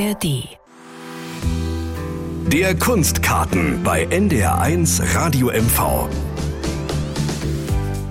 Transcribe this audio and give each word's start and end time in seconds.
ARD. 0.00 0.48
Der 2.50 2.74
Kunstkarten 2.74 3.82
bei 3.82 4.06
NDR1 4.06 5.14
Radio 5.14 5.48
MV. 5.48 6.08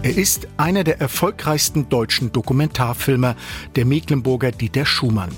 Er 0.04 0.18
ist 0.18 0.48
einer 0.58 0.84
der 0.84 1.02
erfolgreichsten 1.02 1.90
deutschen 1.90 2.32
Dokumentarfilmer, 2.32 3.36
der 3.76 3.86
Mecklenburger 3.86 4.52
Dieter 4.52 4.86
Schumann. 4.86 5.32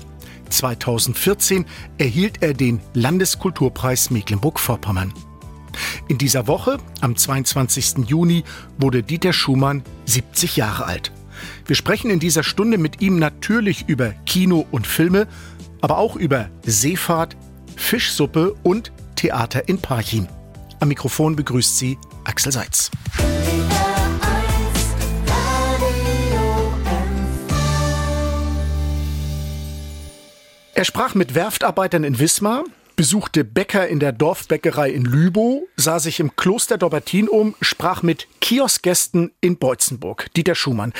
2014 0.50 1.64
erhielt 1.96 2.42
er 2.42 2.52
den 2.52 2.80
Landeskulturpreis 2.92 4.10
Mecklenburg-Vorpommern. 4.10 5.14
In 6.08 6.18
dieser 6.18 6.48
Woche, 6.48 6.78
am 7.00 7.16
22. 7.16 8.08
Juni, 8.08 8.44
wurde 8.76 9.02
Dieter 9.02 9.32
Schumann 9.32 9.82
70 10.04 10.56
Jahre 10.56 10.84
alt. 10.84 11.12
Wir 11.66 11.76
sprechen 11.76 12.10
in 12.10 12.20
dieser 12.20 12.42
Stunde 12.42 12.78
mit 12.78 13.00
ihm 13.00 13.18
natürlich 13.18 13.84
über 13.88 14.10
Kino 14.26 14.66
und 14.70 14.86
Filme, 14.86 15.26
aber 15.82 15.98
auch 15.98 16.16
über 16.16 16.48
Seefahrt, 16.64 17.36
Fischsuppe 17.76 18.54
und 18.62 18.92
Theater 19.16 19.68
in 19.68 19.78
Parchim. 19.78 20.26
Am 20.80 20.88
Mikrofon 20.88 21.36
begrüßt 21.36 21.76
sie 21.76 21.98
Axel 22.24 22.52
Seitz. 22.52 22.90
Er 30.74 30.84
sprach 30.86 31.14
mit 31.14 31.34
Werftarbeitern 31.34 32.02
in 32.02 32.18
Wismar, 32.18 32.64
besuchte 32.96 33.44
Bäcker 33.44 33.86
in 33.88 34.00
der 34.00 34.12
Dorfbäckerei 34.12 34.90
in 34.90 35.04
Lübow, 35.04 35.68
sah 35.76 35.98
sich 36.00 36.18
im 36.18 36.34
Kloster 36.34 36.78
Dobertin 36.78 37.28
um, 37.28 37.54
sprach 37.60 38.02
mit 38.02 38.26
Kioskgästen 38.40 39.32
in 39.40 39.58
Beutzenburg. 39.58 40.28
Dieter 40.34 40.54
Schumann. 40.54 40.92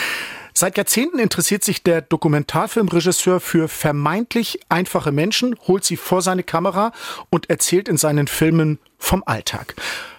Seit 0.55 0.77
Jahrzehnten 0.77 1.19
interessiert 1.19 1.65
sich 1.65 1.83
der 1.83 2.03
Dokumentarfilmregisseur 2.03 3.41
für 3.41 3.69
vermeintlich 3.69 4.61
einfache 4.69 5.11
Menschen, 5.11 5.57
holt 5.67 5.85
sie 5.85 5.97
vor 5.97 6.21
seine 6.21 6.43
Kamera 6.43 6.93
und 7.31 7.49
erzählt 7.49 7.89
in 7.89 7.97
seinen 7.97 8.27
Filmen 8.27 8.79
vom 8.99 9.23
Alltag. 9.25 9.75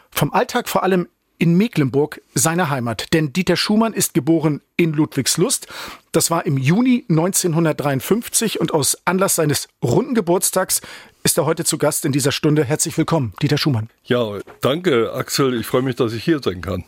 Vom 0.10 0.34
Alltag 0.34 0.70
vor 0.70 0.84
allem 0.84 1.08
in 1.44 1.58
Mecklenburg, 1.58 2.22
seiner 2.34 2.70
Heimat. 2.70 3.08
Denn 3.12 3.34
Dieter 3.34 3.58
Schumann 3.58 3.92
ist 3.92 4.14
geboren 4.14 4.62
in 4.78 4.94
Ludwigslust. 4.94 5.68
Das 6.14 6.32
war 6.32 6.46
im 6.46 6.58
Juni 6.58 7.04
1953 7.10 8.62
und 8.62 8.74
aus 8.74 8.98
Anlass 9.04 9.36
seines 9.36 9.68
runden 9.84 10.16
Geburtstags 10.16 10.80
ist 11.22 11.38
er 11.38 11.46
heute 11.46 11.66
zu 11.66 11.78
Gast 11.78 12.06
in 12.06 12.14
dieser 12.14 12.32
Stunde. 12.32 12.64
Herzlich 12.64 12.98
willkommen, 12.98 13.34
Dieter 13.42 13.58
Schumann. 13.58 13.90
Ja, 14.06 14.40
danke, 14.62 15.12
Axel. 15.12 15.60
Ich 15.60 15.68
freue 15.68 15.82
mich, 15.82 15.98
dass 15.98 16.14
ich 16.14 16.24
hier 16.24 16.40
sein 16.42 16.62
kann. 16.62 16.86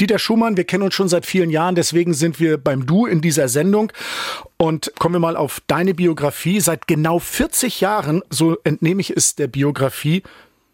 Dieter 0.00 0.18
Schumann, 0.18 0.56
wir 0.56 0.64
kennen 0.64 0.84
uns 0.84 0.94
schon 0.94 1.10
seit 1.10 1.26
vielen 1.26 1.50
Jahren, 1.50 1.74
deswegen 1.74 2.14
sind 2.14 2.40
wir 2.40 2.56
beim 2.56 2.86
Du 2.86 3.04
in 3.04 3.20
dieser 3.20 3.48
Sendung. 3.48 3.92
Und 4.56 4.90
kommen 4.98 5.16
wir 5.16 5.20
mal 5.20 5.36
auf 5.36 5.60
deine 5.66 5.92
Biografie. 5.92 6.60
Seit 6.60 6.86
genau 6.86 7.18
40 7.18 7.82
Jahren, 7.82 8.22
so 8.30 8.56
entnehme 8.64 9.02
ich 9.02 9.14
es 9.14 9.34
der 9.34 9.48
Biografie, 9.48 10.22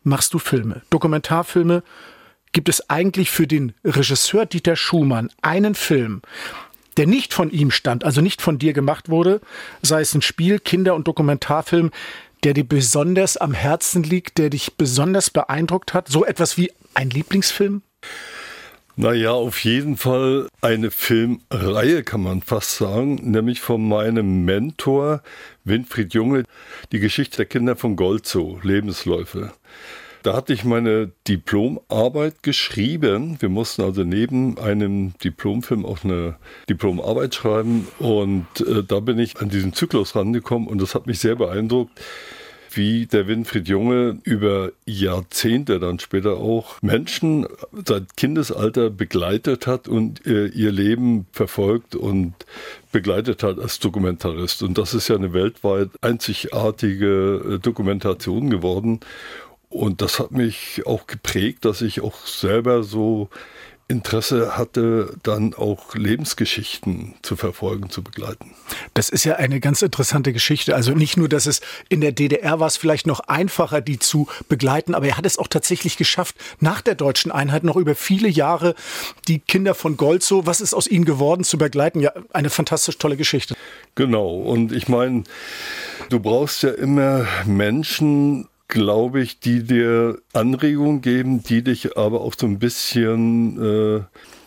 machst 0.05 0.35
du 0.35 0.39
Filme, 0.39 0.83
Dokumentarfilme. 0.91 1.83
Gibt 2.53 2.69
es 2.69 2.89
eigentlich 2.89 3.31
für 3.31 3.47
den 3.47 3.75
Regisseur 3.85 4.47
Dieter 4.47 4.77
Schumann 4.77 5.31
einen 5.43 5.75
Film, 5.75 6.23
der 6.97 7.07
nicht 7.07 7.33
von 7.35 7.51
ihm 7.51 7.71
stand, 7.71 8.05
also 8.05 8.21
nicht 8.21 8.43
von 8.43 8.59
dir 8.59 8.73
gemacht 8.73 9.09
wurde, 9.09 9.41
sei 9.83 10.01
es 10.01 10.15
ein 10.15 10.23
Spiel, 10.23 10.59
Kinder- 10.59 10.95
und 10.95 11.07
Dokumentarfilm, 11.07 11.91
der 12.45 12.55
dir 12.55 12.65
besonders 12.65 13.37
am 13.37 13.53
Herzen 13.53 14.03
liegt, 14.03 14.39
der 14.39 14.51
dich 14.51 14.75
besonders 14.77 15.31
beeindruckt 15.31 15.95
hat? 15.95 16.09
So 16.09 16.25
etwas 16.25 16.57
wie 16.57 16.73
ein 16.95 17.11
Lieblingsfilm? 17.11 17.83
Naja, 19.01 19.31
auf 19.31 19.63
jeden 19.63 19.97
Fall 19.97 20.49
eine 20.61 20.91
Filmreihe 20.91 22.03
kann 22.03 22.21
man 22.21 22.43
fast 22.43 22.79
sagen, 22.79 23.31
nämlich 23.31 23.61
von 23.61 23.87
meinem 23.87 24.45
Mentor 24.45 25.23
Winfried 25.63 26.15
Junge, 26.15 26.43
die 26.91 26.99
Geschichte 26.99 27.37
der 27.37 27.47
Kinder 27.47 27.77
von 27.77 27.95
Golzo, 27.95 28.59
Lebensläufe. 28.65 29.53
Da 30.23 30.35
hatte 30.35 30.53
ich 30.53 30.65
meine 30.65 31.13
Diplomarbeit 31.27 32.43
geschrieben. 32.43 33.37
Wir 33.41 33.49
mussten 33.49 33.83
also 33.83 34.05
neben 34.05 34.59
einem 34.59 35.15
Diplomfilm 35.19 35.85
auch 35.85 36.05
eine 36.05 36.37
Diplomarbeit 36.69 37.35
schreiben. 37.35 37.89
Und 37.99 38.47
äh, 38.61 38.83
da 38.83 39.01
bin 39.01 39.19
ich 39.19 39.41
an 39.41 39.49
diesen 39.49 39.73
Zyklus 39.73 40.17
rangekommen 40.17 40.69
und 40.69 40.81
das 40.81 40.95
hat 40.95 41.07
mich 41.07 41.21
sehr 41.21 41.37
beeindruckt 41.37 42.01
wie 42.71 43.07
der 43.07 43.27
Winfried 43.27 43.69
Junge 43.69 44.19
über 44.25 44.73
Jahrzehnte 44.87 45.81
dann 45.81 45.99
später 45.99 46.37
auch 46.37 46.81
Menschen 46.83 47.47
seit 47.85 48.17
Kindesalter 48.17 48.91
begleitet 48.91 49.67
hat 49.67 49.89
und 49.89 50.27
äh, 50.27 50.47
ihr 50.47 50.73
Leben 50.73 51.27
verfolgt 51.33 51.95
und 51.95 52.35
begleitet 52.93 53.43
hat 53.43 53.59
als 53.59 53.79
Dokumentarist. 53.81 54.63
Und 54.63 54.79
das 54.79 54.95
ist 54.95 55.09
ja 55.09 55.17
eine 55.17 55.33
weltweit 55.33 55.91
einzigartige 56.01 57.55
äh, 57.55 57.59
Dokumentation 57.59 58.51
geworden. 58.51 59.01
Und 59.71 60.01
das 60.01 60.19
hat 60.19 60.33
mich 60.33 60.83
auch 60.87 61.07
geprägt, 61.07 61.65
dass 61.65 61.83
ich 61.83 62.01
auch 62.01 62.27
selber 62.27 62.83
so 62.83 63.29
Interesse 63.91 64.59
hatte, 64.59 65.17
dann 65.23 65.55
auch 65.55 65.95
Lebensgeschichten 65.95 67.15
zu 67.23 67.37
verfolgen, 67.37 67.89
zu 67.89 68.03
begleiten. 68.03 68.55
Das 68.93 69.09
ist 69.09 69.25
ja 69.25 69.37
eine 69.37 69.61
ganz 69.61 69.81
interessante 69.81 70.35
Geschichte. 70.35 70.75
Also 70.75 70.93
nicht 70.93 71.17
nur, 71.17 71.27
dass 71.31 71.47
es 71.47 71.63
in 71.89 72.03
der 72.03 72.13
DDR 72.13 72.61
war 72.61 72.67
es 72.67 72.77
vielleicht 72.77 73.07
noch 73.07 73.21
einfacher, 73.21 73.81
die 73.81 73.99
zu 73.99 74.29
begleiten, 74.47 74.95
aber 74.95 75.07
er 75.07 75.17
hat 75.17 75.25
es 75.25 75.39
auch 75.39 75.49
tatsächlich 75.49 75.97
geschafft, 75.97 76.37
nach 76.61 76.83
der 76.83 76.97
deutschen 76.97 77.33
Einheit 77.33 77.65
noch 77.65 77.77
über 77.77 77.95
viele 77.95 78.29
Jahre 78.29 78.75
die 79.27 79.39
Kinder 79.39 79.75
von 79.75 79.97
Golzo, 79.97 80.45
was 80.45 80.61
ist 80.61 80.75
aus 80.75 80.87
ihnen 80.87 81.07
geworden, 81.07 81.43
zu 81.43 81.57
begleiten. 81.57 82.01
Ja, 82.01 82.13
eine 82.31 82.51
fantastisch 82.51 82.99
tolle 82.99 83.17
Geschichte. 83.17 83.55
Genau. 83.95 84.37
Und 84.37 84.71
ich 84.71 84.89
meine, 84.89 85.25
du 86.11 86.21
brauchst 86.21 86.63
ja 86.63 86.71
immer 86.71 87.27
Menschen, 87.47 88.48
glaube 88.69 89.21
ich, 89.21 89.41
die 89.41 89.65
dir 89.65 90.19
Anregungen 90.33 91.01
geben, 91.01 91.43
die 91.43 91.63
dich 91.63 91.97
aber 91.97 92.21
auch 92.21 92.35
so 92.39 92.47
ein 92.47 92.59
bisschen 92.59 93.63
äh, 93.63 94.01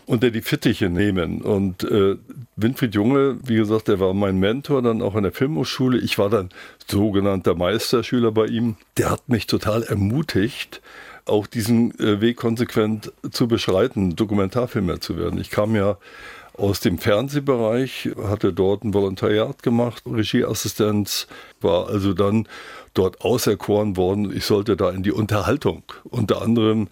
unter 0.05 0.29
die 0.29 0.41
Fittiche 0.41 0.89
nehmen. 0.89 1.41
Und 1.41 1.83
äh, 1.83 2.17
Winfried 2.55 2.93
Junge, 2.93 3.37
wie 3.43 3.55
gesagt, 3.55 3.87
der 3.87 3.99
war 3.99 4.13
mein 4.13 4.37
Mentor 4.37 4.81
dann 4.81 5.01
auch 5.01 5.15
an 5.15 5.23
der 5.23 5.31
Filmhochschule. 5.31 5.97
Ich 5.97 6.17
war 6.17 6.29
dann 6.29 6.49
sogenannter 6.87 7.55
Meisterschüler 7.55 8.31
bei 8.31 8.45
ihm. 8.45 8.75
Der 8.97 9.09
hat 9.09 9.27
mich 9.27 9.47
total 9.47 9.83
ermutigt, 9.83 10.81
auch 11.25 11.47
diesen 11.47 11.97
äh, 11.99 12.21
Weg 12.21 12.37
konsequent 12.37 13.11
zu 13.31 13.47
beschreiten, 13.47 14.15
Dokumentarfilmer 14.15 15.01
zu 15.01 15.17
werden. 15.17 15.39
Ich 15.39 15.49
kam 15.49 15.75
ja 15.75 15.97
aus 16.53 16.79
dem 16.79 16.97
Fernsehbereich, 16.97 18.09
hatte 18.23 18.53
dort 18.53 18.83
ein 18.83 18.93
Volontariat 18.93 19.63
gemacht, 19.63 20.03
Regieassistenz, 20.05 21.27
war 21.61 21.87
also 21.87 22.13
dann 22.13 22.47
dort 22.93 23.21
auserkoren 23.21 23.97
worden. 23.97 24.35
Ich 24.35 24.45
sollte 24.45 24.75
da 24.75 24.89
in 24.89 25.03
die 25.03 25.11
Unterhaltung. 25.11 25.83
Unter 26.03 26.41
anderem 26.41 26.87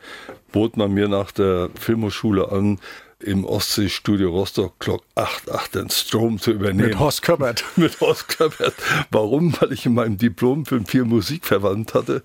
bot 0.51 0.77
man 0.77 0.93
mir 0.93 1.07
nach 1.07 1.31
der 1.31 1.69
Filmhochschule 1.75 2.51
an, 2.51 2.79
im 3.21 3.43
Ostseestudio 3.43 4.29
Rostock 4.29 4.79
Glock 4.79 5.03
88 5.15 5.71
den 5.71 5.89
Strom 5.89 6.39
zu 6.39 6.51
übernehmen. 6.51 6.89
Mit 6.89 6.99
Horst 6.99 7.21
Köppert. 7.21 7.65
Mit 7.75 7.99
Horst 7.99 8.29
Köppert. 8.29 8.73
Warum? 9.11 9.53
Weil 9.59 9.73
ich 9.73 9.85
in 9.85 9.93
meinem 9.93 10.17
Diplomfilm 10.17 10.85
viel 10.85 11.03
Musik 11.03 11.45
verwandt 11.45 11.93
hatte. 11.93 12.23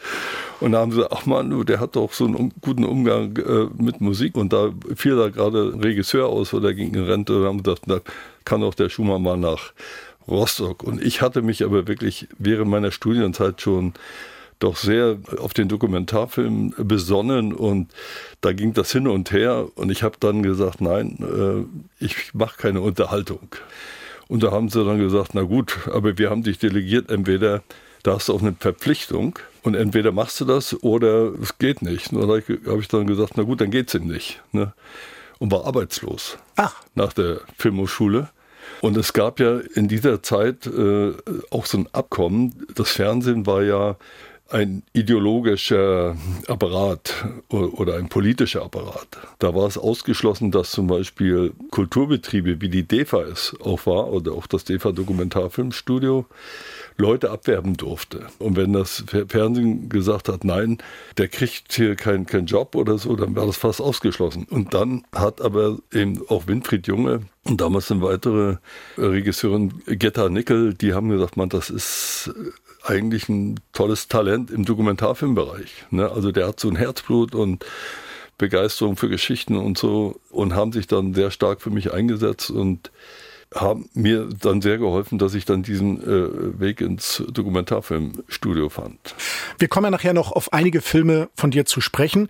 Und 0.60 0.72
da 0.72 0.78
haben 0.78 0.92
sie, 0.92 1.10
ach 1.10 1.26
man, 1.26 1.64
der 1.66 1.80
hat 1.80 1.96
doch 1.96 2.12
so 2.12 2.26
einen 2.26 2.52
guten 2.60 2.84
Umgang 2.84 3.36
äh, 3.36 3.66
mit 3.76 4.00
Musik. 4.00 4.36
Und 4.36 4.52
da 4.52 4.72
fiel 4.94 5.16
da 5.16 5.30
gerade 5.30 5.72
ein 5.74 5.80
Regisseur 5.80 6.28
aus 6.28 6.54
oder 6.54 6.72
ging 6.72 6.94
in 6.94 7.04
Rente. 7.04 7.38
Und 7.38 7.44
haben 7.44 7.62
gedacht, 7.62 7.82
da 7.86 8.00
kann 8.44 8.62
auch 8.62 8.74
der 8.74 8.88
Schumann 8.88 9.22
mal 9.22 9.36
nach 9.36 9.72
Rostock. 10.28 10.84
Und 10.84 11.02
ich 11.02 11.22
hatte 11.22 11.42
mich 11.42 11.64
aber 11.64 11.88
wirklich 11.88 12.28
während 12.38 12.70
meiner 12.70 12.92
Studienzeit 12.92 13.60
schon 13.60 13.94
doch 14.64 14.76
sehr 14.76 15.18
auf 15.38 15.52
den 15.52 15.68
Dokumentarfilm 15.68 16.74
besonnen 16.78 17.52
und 17.52 17.92
da 18.40 18.52
ging 18.52 18.72
das 18.72 18.90
hin 18.92 19.06
und 19.06 19.30
her 19.30 19.68
und 19.74 19.90
ich 19.90 20.02
habe 20.02 20.16
dann 20.18 20.42
gesagt, 20.42 20.80
nein, 20.80 21.18
äh, 21.20 22.04
ich 22.04 22.32
mache 22.34 22.56
keine 22.56 22.80
Unterhaltung. 22.80 23.48
Und 24.26 24.42
da 24.42 24.50
haben 24.50 24.70
sie 24.70 24.82
dann 24.84 24.98
gesagt, 24.98 25.34
na 25.34 25.42
gut, 25.42 25.78
aber 25.92 26.16
wir 26.16 26.30
haben 26.30 26.42
dich 26.42 26.58
delegiert, 26.58 27.10
entweder 27.10 27.62
da 28.02 28.14
hast 28.14 28.28
du 28.28 28.34
auch 28.34 28.40
eine 28.40 28.54
Verpflichtung 28.58 29.38
und 29.62 29.74
entweder 29.74 30.12
machst 30.12 30.40
du 30.40 30.46
das 30.46 30.82
oder 30.82 31.32
es 31.40 31.58
geht 31.58 31.82
nicht. 31.82 32.12
Und 32.12 32.26
da 32.26 32.70
habe 32.70 32.80
ich 32.80 32.88
dann 32.88 33.06
gesagt, 33.06 33.34
na 33.36 33.42
gut, 33.42 33.60
dann 33.60 33.70
geht 33.70 33.88
es 33.88 33.94
ihm 33.94 34.06
nicht. 34.06 34.42
Ne? 34.52 34.72
Und 35.38 35.52
war 35.52 35.66
arbeitslos 35.66 36.38
Ach. 36.56 36.82
nach 36.94 37.12
der 37.12 37.40
Filmhochschule. 37.58 38.30
Und 38.80 38.96
es 38.96 39.12
gab 39.12 39.40
ja 39.40 39.58
in 39.74 39.88
dieser 39.88 40.22
Zeit 40.22 40.66
äh, 40.66 41.12
auch 41.50 41.66
so 41.66 41.78
ein 41.78 41.88
Abkommen. 41.92 42.66
Das 42.74 42.92
Fernsehen 42.92 43.46
war 43.46 43.62
ja 43.62 43.96
ein 44.54 44.84
ideologischer 44.92 46.16
Apparat 46.46 47.26
oder 47.48 47.96
ein 47.96 48.08
politischer 48.08 48.62
Apparat. 48.62 49.08
Da 49.40 49.52
war 49.52 49.66
es 49.66 49.76
ausgeschlossen, 49.76 50.52
dass 50.52 50.70
zum 50.70 50.86
Beispiel 50.86 51.52
Kulturbetriebe 51.72 52.60
wie 52.60 52.68
die 52.68 52.84
DEFA 52.84 53.22
es 53.22 53.56
auch 53.60 53.84
war 53.86 54.12
oder 54.12 54.30
auch 54.32 54.46
das 54.46 54.62
DEFA 54.62 54.92
Dokumentarfilmstudio 54.92 56.26
Leute 56.96 57.32
abwerben 57.32 57.76
durfte. 57.76 58.26
Und 58.38 58.56
wenn 58.56 58.72
das 58.72 59.04
Fernsehen 59.26 59.88
gesagt 59.88 60.28
hat, 60.28 60.44
nein, 60.44 60.78
der 61.18 61.26
kriegt 61.26 61.72
hier 61.72 61.96
keinen 61.96 62.26
kein 62.26 62.46
Job 62.46 62.76
oder 62.76 62.96
so, 62.96 63.16
dann 63.16 63.34
war 63.34 63.46
das 63.46 63.56
fast 63.56 63.80
ausgeschlossen. 63.80 64.46
Und 64.48 64.72
dann 64.72 65.02
hat 65.12 65.40
aber 65.40 65.78
eben 65.92 66.22
auch 66.28 66.46
Winfried 66.46 66.86
Junge 66.86 67.22
Und 67.46 67.60
damals 67.60 67.90
eine 67.90 68.00
weitere 68.00 68.56
Regisseurin, 68.96 69.74
Getta 69.86 70.28
Nickel, 70.28 70.74
die 70.74 70.94
haben 70.94 71.10
gesagt, 71.10 71.36
man, 71.36 71.50
das 71.50 71.68
ist 71.68 72.32
eigentlich 72.84 73.28
ein 73.28 73.60
tolles 73.72 74.08
Talent 74.08 74.50
im 74.50 74.64
Dokumentarfilmbereich. 74.64 75.86
Ne? 75.90 76.10
Also 76.10 76.32
der 76.32 76.48
hat 76.48 76.60
so 76.60 76.68
ein 76.68 76.76
Herzblut 76.76 77.34
und 77.34 77.64
Begeisterung 78.38 78.96
für 78.96 79.08
Geschichten 79.08 79.56
und 79.56 79.78
so 79.78 80.20
und 80.30 80.54
haben 80.54 80.72
sich 80.72 80.86
dann 80.86 81.14
sehr 81.14 81.30
stark 81.30 81.62
für 81.62 81.70
mich 81.70 81.92
eingesetzt 81.92 82.50
und 82.50 82.90
haben 83.54 83.88
mir 83.94 84.28
dann 84.40 84.60
sehr 84.60 84.78
geholfen, 84.78 85.18
dass 85.18 85.34
ich 85.34 85.44
dann 85.44 85.62
diesen 85.62 86.02
äh, 86.02 86.60
Weg 86.60 86.80
ins 86.80 87.22
Dokumentarfilmstudio 87.28 88.68
fand. 88.68 89.14
Wir 89.58 89.68
kommen 89.68 89.84
ja 89.84 89.90
nachher 89.90 90.12
noch 90.12 90.32
auf 90.32 90.52
einige 90.52 90.80
Filme 90.80 91.28
von 91.36 91.52
dir 91.52 91.64
zu 91.64 91.80
sprechen. 91.80 92.28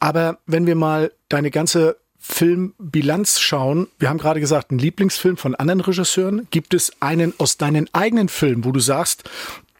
Aber 0.00 0.38
wenn 0.46 0.66
wir 0.66 0.74
mal 0.74 1.12
deine 1.28 1.50
ganze 1.50 1.96
Filmbilanz 2.18 3.38
schauen, 3.38 3.88
wir 3.98 4.08
haben 4.08 4.18
gerade 4.18 4.40
gesagt, 4.40 4.72
ein 4.72 4.78
Lieblingsfilm 4.78 5.36
von 5.36 5.54
anderen 5.54 5.80
Regisseuren. 5.80 6.48
Gibt 6.50 6.74
es 6.74 6.92
einen 7.00 7.34
aus 7.38 7.56
deinen 7.56 7.88
eigenen 7.92 8.28
Filmen, 8.28 8.64
wo 8.64 8.72
du 8.72 8.80
sagst, 8.80 9.24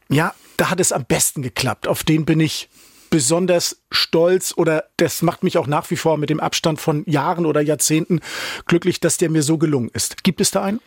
ja, 0.08 0.35
da 0.56 0.70
hat 0.70 0.81
es 0.81 0.93
am 0.93 1.05
besten 1.05 1.43
geklappt, 1.43 1.88
auf 1.88 2.05
den 2.05 2.25
bin 2.25 2.41
ich 2.41 2.69
besonders 3.11 3.81
stolz 3.91 4.53
oder 4.56 4.85
das 4.97 5.23
macht 5.23 5.43
mich 5.43 5.58
auch 5.58 5.67
nach 5.67 5.91
wie 5.91 5.97
vor 5.97 6.17
mit 6.19 6.31
dem 6.31 6.41
Abstand 6.41 6.81
von 6.81 7.05
Jahren 7.06 7.47
oder 7.47 7.61
Jahrzehnten 7.61 8.20
glücklich, 8.67 9.00
dass 9.00 9.17
der 9.17 9.31
mir 9.31 9.43
so 9.43 9.58
gelungen 9.58 9.91
ist. 9.93 10.25
Gibt 10.25 10.41
es 10.41 10.50
da 10.50 10.62
einen? 10.62 10.81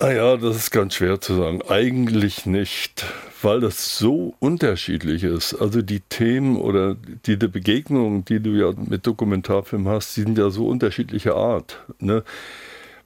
Ah 0.00 0.12
ja, 0.12 0.36
das 0.38 0.56
ist 0.56 0.70
ganz 0.70 0.94
schwer 0.94 1.20
zu 1.20 1.34
sagen. 1.34 1.60
Eigentlich 1.68 2.46
nicht, 2.46 3.04
weil 3.42 3.60
das 3.60 3.98
so 3.98 4.34
unterschiedlich 4.38 5.24
ist. 5.24 5.52
Also 5.54 5.82
die 5.82 6.00
Themen 6.00 6.56
oder 6.56 6.96
die, 7.26 7.38
die 7.38 7.48
Begegnungen, 7.48 8.24
die 8.24 8.40
du 8.40 8.50
ja 8.52 8.72
mit 8.74 9.06
Dokumentarfilm 9.06 9.86
hast, 9.86 10.16
die 10.16 10.22
sind 10.22 10.38
ja 10.38 10.48
so 10.48 10.68
unterschiedlicher 10.68 11.36
Art. 11.36 11.80
Ne? 11.98 12.24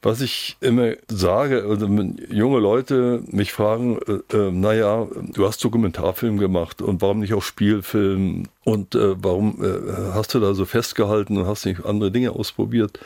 Was 0.04 0.20
ich 0.20 0.58
immer 0.60 0.92
sage, 1.08 1.64
also 1.66 1.88
wenn 1.88 2.18
junge 2.28 2.58
Leute 2.58 3.22
mich 3.26 3.54
fragen, 3.54 3.98
äh, 4.06 4.36
äh, 4.36 4.50
naja, 4.50 5.08
du 5.32 5.46
hast 5.46 5.64
Dokumentarfilm 5.64 6.36
gemacht 6.36 6.82
und 6.82 7.00
warum 7.00 7.20
nicht 7.20 7.32
auch 7.32 7.42
Spielfilm 7.42 8.42
und 8.64 8.94
äh, 8.94 9.14
warum 9.24 9.64
äh, 9.64 10.12
hast 10.12 10.34
du 10.34 10.40
da 10.40 10.52
so 10.52 10.66
festgehalten 10.66 11.38
und 11.38 11.46
hast 11.46 11.64
nicht 11.64 11.86
andere 11.86 12.10
Dinge 12.10 12.32
ausprobiert? 12.32 13.00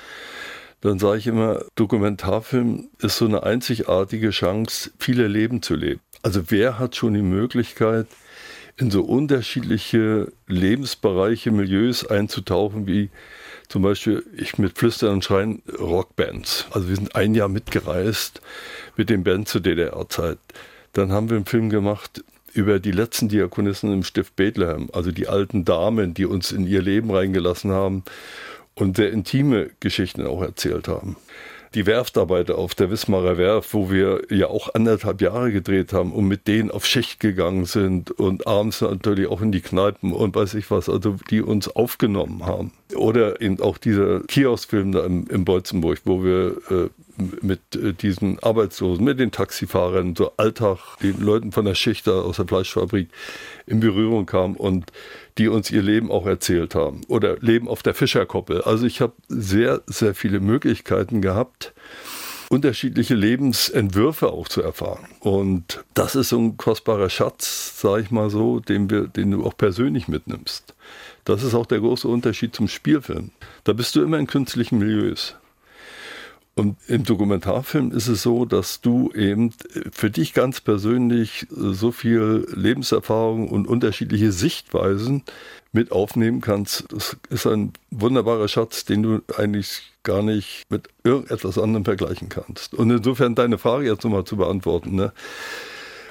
Dann 0.81 0.99
sage 0.99 1.19
ich 1.19 1.29
immer, 1.29 1.61
Dokumentarfilm 1.77 2.89
ist 2.99 3.19
so 3.19 3.27
eine 3.27 3.45
einzigartige 3.45 4.31
Chance, 4.31 4.91
viele 4.99 5.29
Leben 5.29 5.62
zu 5.62 5.77
leben. 5.77 6.00
Also 6.23 6.50
wer 6.50 6.81
hat 6.81 6.97
schon 6.97 7.15
die 7.15 7.23
Möglichkeit, 7.23 8.09
in 8.77 8.91
so 8.91 9.03
unterschiedliche 9.03 10.33
Lebensbereiche, 10.49 11.53
Milieus 11.53 12.05
einzutauchen 12.05 12.89
wie 12.89 13.11
zum 13.69 13.82
Beispiel 13.82 14.25
ich 14.37 14.59
mit 14.59 14.79
Flüstern 14.79 15.15
und 15.15 15.25
Schreien 15.25 15.62
Rockbands. 15.79 16.67
Also 16.70 16.88
wir 16.88 16.97
sind 16.97 17.15
ein 17.15 17.35
Jahr 17.35 17.49
mitgereist 17.49 18.41
mit 18.97 19.11
den 19.11 19.25
Bands 19.25 19.53
zur 19.53 19.61
DDR-Zeit. 19.61 20.38
Dann 20.93 21.12
haben 21.12 21.29
wir 21.29 21.37
einen 21.37 21.47
Film 21.47 21.70
gemacht 21.70 22.25
über 22.53 22.81
die 22.81 22.93
letzten 22.93 23.29
Diakonissen 23.29 23.93
im 23.93 24.03
Stift 24.03 24.37
Bethlehem, 24.37 24.88
also 24.93 25.12
die 25.12 25.29
alten 25.29 25.65
Damen, 25.65 26.15
die 26.15 26.25
uns 26.25 26.50
in 26.50 26.67
ihr 26.67 26.82
Leben 26.82 27.11
reingelassen 27.11 27.70
haben 27.70 28.05
und 28.75 28.97
sehr 28.97 29.12
intime 29.12 29.71
Geschichten 29.81 30.26
auch 30.26 30.43
erzählt 30.43 30.88
haben 30.88 31.17
die 31.78 31.86
Werftarbeiter 31.86 32.58
auf 32.58 32.75
der 32.75 32.90
Wismarer 32.90 33.38
Werft, 33.38 33.72
wo 33.72 33.88
wir 33.88 34.22
ja 34.30 34.48
auch 34.48 34.75
anderthalb 34.75 35.20
Jahre 35.20 35.52
gedreht 35.52 35.92
haben 35.92 36.10
und 36.10 36.26
mit 36.26 36.48
denen 36.48 36.72
auf 36.72 36.84
Schicht 36.84 37.20
gegangen 37.20 37.66
sind 37.66 38.10
und 38.10 38.48
abends 38.48 38.80
natürlich 38.80 39.28
auch 39.28 39.40
in 39.42 39.52
die 39.52 39.60
Kneipen 39.60 40.12
und 40.12 40.34
weiß 40.34 40.54
ich 40.54 40.72
was, 40.72 40.88
also 40.88 41.14
die 41.30 41.40
uns 41.40 41.69
aufgenommen 41.69 42.44
haben. 42.44 42.72
Oder 42.96 43.40
eben 43.40 43.60
auch 43.60 43.78
dieser 43.78 44.22
Kioskfilm 44.22 44.90
da 44.90 45.04
im, 45.04 45.28
im 45.28 45.44
Beutzenburg, 45.44 46.00
wo 46.04 46.25
wir 46.25 46.56
äh, 46.69 46.88
mit 47.43 47.61
äh, 47.75 47.93
diesen 47.93 48.38
Arbeitslosen, 48.41 49.05
mit 49.05 49.19
den 49.19 49.31
Taxifahrern, 49.31 50.15
so 50.17 50.32
Alltag, 50.37 50.97
den 51.03 51.20
Leuten 51.20 51.53
von 51.53 51.65
der 51.65 51.75
Schicht 51.75 52.06
da 52.06 52.20
aus 52.20 52.37
der 52.37 52.47
Fleischfabrik 52.47 53.09
in 53.67 53.81
Berührung 53.81 54.26
kamen 54.26 54.56
und 54.56 54.93
die 55.37 55.49
uns 55.49 55.70
ihr 55.70 55.82
Leben 55.82 56.11
auch 56.11 56.26
erzählt 56.26 56.75
haben. 56.75 57.03
Oder 57.09 57.37
Leben 57.41 57.69
auf 57.69 57.82
der 57.82 57.94
Fischerkoppel. 57.94 58.62
Also 58.62 58.87
ich 58.87 59.00
habe 59.00 59.12
sehr, 59.29 59.82
sehr 59.87 60.15
viele 60.15 60.41
Möglichkeiten 60.41 61.20
gehabt, 61.23 61.73
unterschiedliche 62.50 63.15
Lebensentwürfe 63.15 64.32
auch 64.32 64.49
zu 64.49 64.62
erfahren. 64.62 65.06
Und 65.21 65.85
das 65.94 66.17
ist 66.17 66.31
so 66.31 66.38
ein 66.38 66.56
kostbarer 66.56 67.11
Schatz, 67.11 67.81
sage 67.81 68.03
ich 68.03 68.11
mal 68.11 68.31
so, 68.31 68.61
den, 68.61 68.91
wir, 68.91 69.06
den 69.06 69.31
du 69.31 69.44
auch 69.44 69.56
persönlich 69.56 70.09
mitnimmst. 70.09 70.75
Das 71.25 71.43
ist 71.43 71.55
auch 71.55 71.67
der 71.67 71.81
große 71.81 72.09
Unterschied 72.09 72.55
zum 72.55 72.69
Spielfilm. 72.69 73.31
Da 73.64 73.75
bist 73.75 73.94
du 73.94 74.03
immer 74.03 74.19
in 74.19 74.26
künstlichen 74.26 74.79
Milieus. 74.79 75.37
Und 76.58 76.76
im 76.88 77.05
Dokumentarfilm 77.05 77.93
ist 77.93 78.08
es 78.08 78.22
so, 78.22 78.44
dass 78.44 78.81
du 78.81 79.12
eben 79.12 79.52
für 79.93 80.10
dich 80.10 80.34
ganz 80.34 80.60
persönlich 80.60 81.46
so 81.50 81.93
viel 81.93 82.49
Lebenserfahrung 82.52 83.49
und 83.49 83.69
unterschiedliche 83.69 84.32
Sichtweisen 84.32 85.22
mit 85.70 85.93
aufnehmen 85.93 86.40
kannst. 86.40 86.87
Das 86.93 87.16
ist 87.31 87.46
ein 87.46 87.75
wunderbarer 87.90 88.49
Schatz, 88.49 88.84
den 88.84 89.05
du 89.05 89.20
eigentlich 89.37 89.93
gar 90.02 90.22
nicht 90.22 90.64
mit 90.69 90.88
irgendetwas 91.05 91.58
anderem 91.58 91.84
vergleichen 91.84 92.28
kannst. 92.28 92.75
Und 92.75 92.90
insofern 92.90 93.37
deine 93.37 93.58
Frage 93.58 93.87
jetzt 93.87 94.02
nochmal 94.02 94.25
zu 94.25 94.37
beantworten. 94.37 94.96
Ne? 94.96 95.12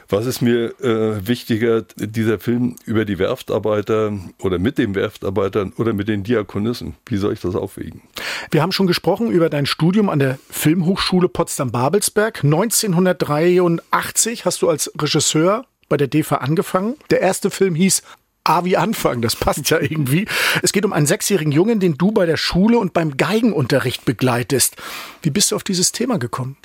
Was 0.10 0.26
ist 0.26 0.42
mir 0.42 0.74
äh, 0.80 1.28
wichtiger, 1.28 1.82
dieser 1.98 2.40
Film 2.40 2.78
über 2.86 3.04
die 3.04 3.20
Werftarbeiter 3.20 4.18
oder 4.40 4.58
mit 4.58 4.78
den 4.78 4.96
Werftarbeitern 4.96 5.74
oder 5.78 5.92
mit 5.92 6.08
den 6.08 6.24
Diakonissen? 6.24 6.96
Wie 7.06 7.18
soll 7.18 7.34
ich 7.34 7.42
das 7.42 7.56
aufwägen? 7.56 8.04
Wir 8.52 8.62
haben 8.62 8.72
schon 8.72 8.88
gesprochen 8.88 9.30
über 9.30 9.50
dein 9.50 9.66
Studium 9.66 10.10
an 10.10 10.20
der 10.20 10.40
Filmhochschule 10.50 11.28
Potsdam-Babelsberg. 11.28 12.42
1983 12.44 14.46
hast 14.46 14.62
du 14.62 14.70
als 14.70 14.90
Regisseur 14.98 15.66
bei 15.90 15.98
der 15.98 16.08
DEFA 16.08 16.38
angefangen. 16.38 16.96
Der 17.10 17.20
erste 17.20 17.50
Film 17.50 17.76
hieß 17.76 18.02
A 18.46 18.64
wie 18.64 18.78
Anfang, 18.78 19.22
das 19.22 19.36
passt 19.36 19.70
ja 19.70 19.82
irgendwie. 19.82 20.26
Es 20.64 20.72
geht 20.72 20.86
um 20.86 20.94
einen 20.94 21.06
sechsjährigen 21.06 21.52
Jungen, 21.52 21.82
den 21.82 21.98
du 21.98 22.14
bei 22.14 22.26
der 22.26 22.38
Schule 22.38 22.80
und 22.80 22.94
beim 22.94 23.18
Geigenunterricht 23.18 24.06
begleitest. 24.06 24.78
Wie 25.22 25.32
bist 25.32 25.52
du 25.52 25.58
auf 25.58 25.66
dieses 25.66 25.92
Thema 25.92 26.18
gekommen? 26.18 26.56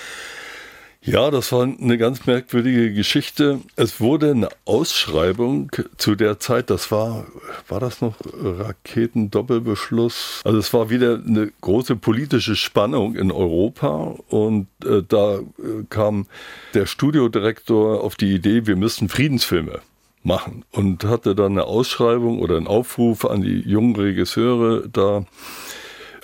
Ja, 1.04 1.32
das 1.32 1.50
war 1.50 1.64
eine 1.64 1.98
ganz 1.98 2.26
merkwürdige 2.26 2.92
Geschichte. 2.92 3.60
Es 3.74 4.00
wurde 4.00 4.30
eine 4.30 4.48
Ausschreibung 4.64 5.72
zu 5.96 6.14
der 6.14 6.38
Zeit, 6.38 6.70
das 6.70 6.92
war, 6.92 7.26
war 7.66 7.80
das 7.80 8.00
noch 8.00 8.14
Raketendoppelbeschluss? 8.40 10.42
Also 10.44 10.58
es 10.58 10.72
war 10.72 10.90
wieder 10.90 11.20
eine 11.26 11.50
große 11.60 11.96
politische 11.96 12.54
Spannung 12.54 13.16
in 13.16 13.32
Europa 13.32 14.14
und 14.28 14.68
äh, 14.84 15.02
da 15.06 15.38
äh, 15.38 15.42
kam 15.90 16.26
der 16.74 16.86
Studiodirektor 16.86 18.04
auf 18.04 18.14
die 18.14 18.32
Idee, 18.32 18.68
wir 18.68 18.76
müssten 18.76 19.08
Friedensfilme 19.08 19.80
machen 20.22 20.64
und 20.70 21.02
hatte 21.02 21.34
dann 21.34 21.52
eine 21.52 21.64
Ausschreibung 21.64 22.38
oder 22.38 22.56
einen 22.56 22.68
Aufruf 22.68 23.24
an 23.24 23.42
die 23.42 23.68
jungen 23.68 23.96
Regisseure 23.96 24.88
da 24.88 25.26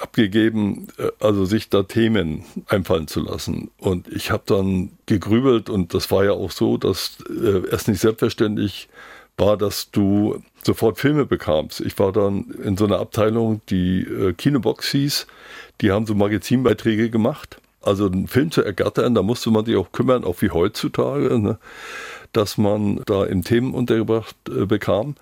abgegeben, 0.00 0.88
äh, 0.98 1.10
also 1.20 1.44
sich 1.44 1.68
da 1.68 1.82
Themen 1.82 2.44
einfallen 2.66 3.08
zu 3.08 3.20
lassen. 3.20 3.70
Und 3.78 4.08
ich 4.08 4.30
habe 4.30 4.42
dann 4.46 4.90
gegrübelt 5.06 5.70
und 5.70 5.94
das 5.94 6.10
war 6.10 6.24
ja 6.24 6.32
auch 6.32 6.50
so, 6.50 6.76
dass 6.76 7.18
äh, 7.28 7.66
es 7.70 7.88
nicht 7.88 8.00
selbstverständlich 8.00 8.88
war, 9.36 9.56
dass 9.56 9.90
du 9.90 10.42
sofort 10.64 10.98
Filme 10.98 11.24
bekamst. 11.24 11.80
Ich 11.80 11.98
war 11.98 12.12
dann 12.12 12.50
in 12.62 12.76
so 12.76 12.84
einer 12.84 12.98
Abteilung, 12.98 13.60
die 13.70 14.00
äh, 14.00 14.32
Kinobox 14.32 14.90
hieß, 14.90 15.26
die 15.80 15.92
haben 15.92 16.06
so 16.06 16.14
Magazinbeiträge 16.14 17.10
gemacht. 17.10 17.60
Also 17.80 18.06
einen 18.06 18.26
Film 18.26 18.50
zu 18.50 18.62
ergattern, 18.62 19.14
da 19.14 19.22
musste 19.22 19.50
man 19.50 19.64
sich 19.64 19.76
auch 19.76 19.92
kümmern, 19.92 20.24
auch 20.24 20.42
wie 20.42 20.50
heutzutage, 20.50 21.38
ne, 21.38 21.58
dass 22.32 22.58
man 22.58 23.00
da 23.06 23.24
in 23.24 23.44
Themen 23.44 23.72
untergebracht 23.72 24.36
äh, 24.48 24.66
bekam. 24.66 25.14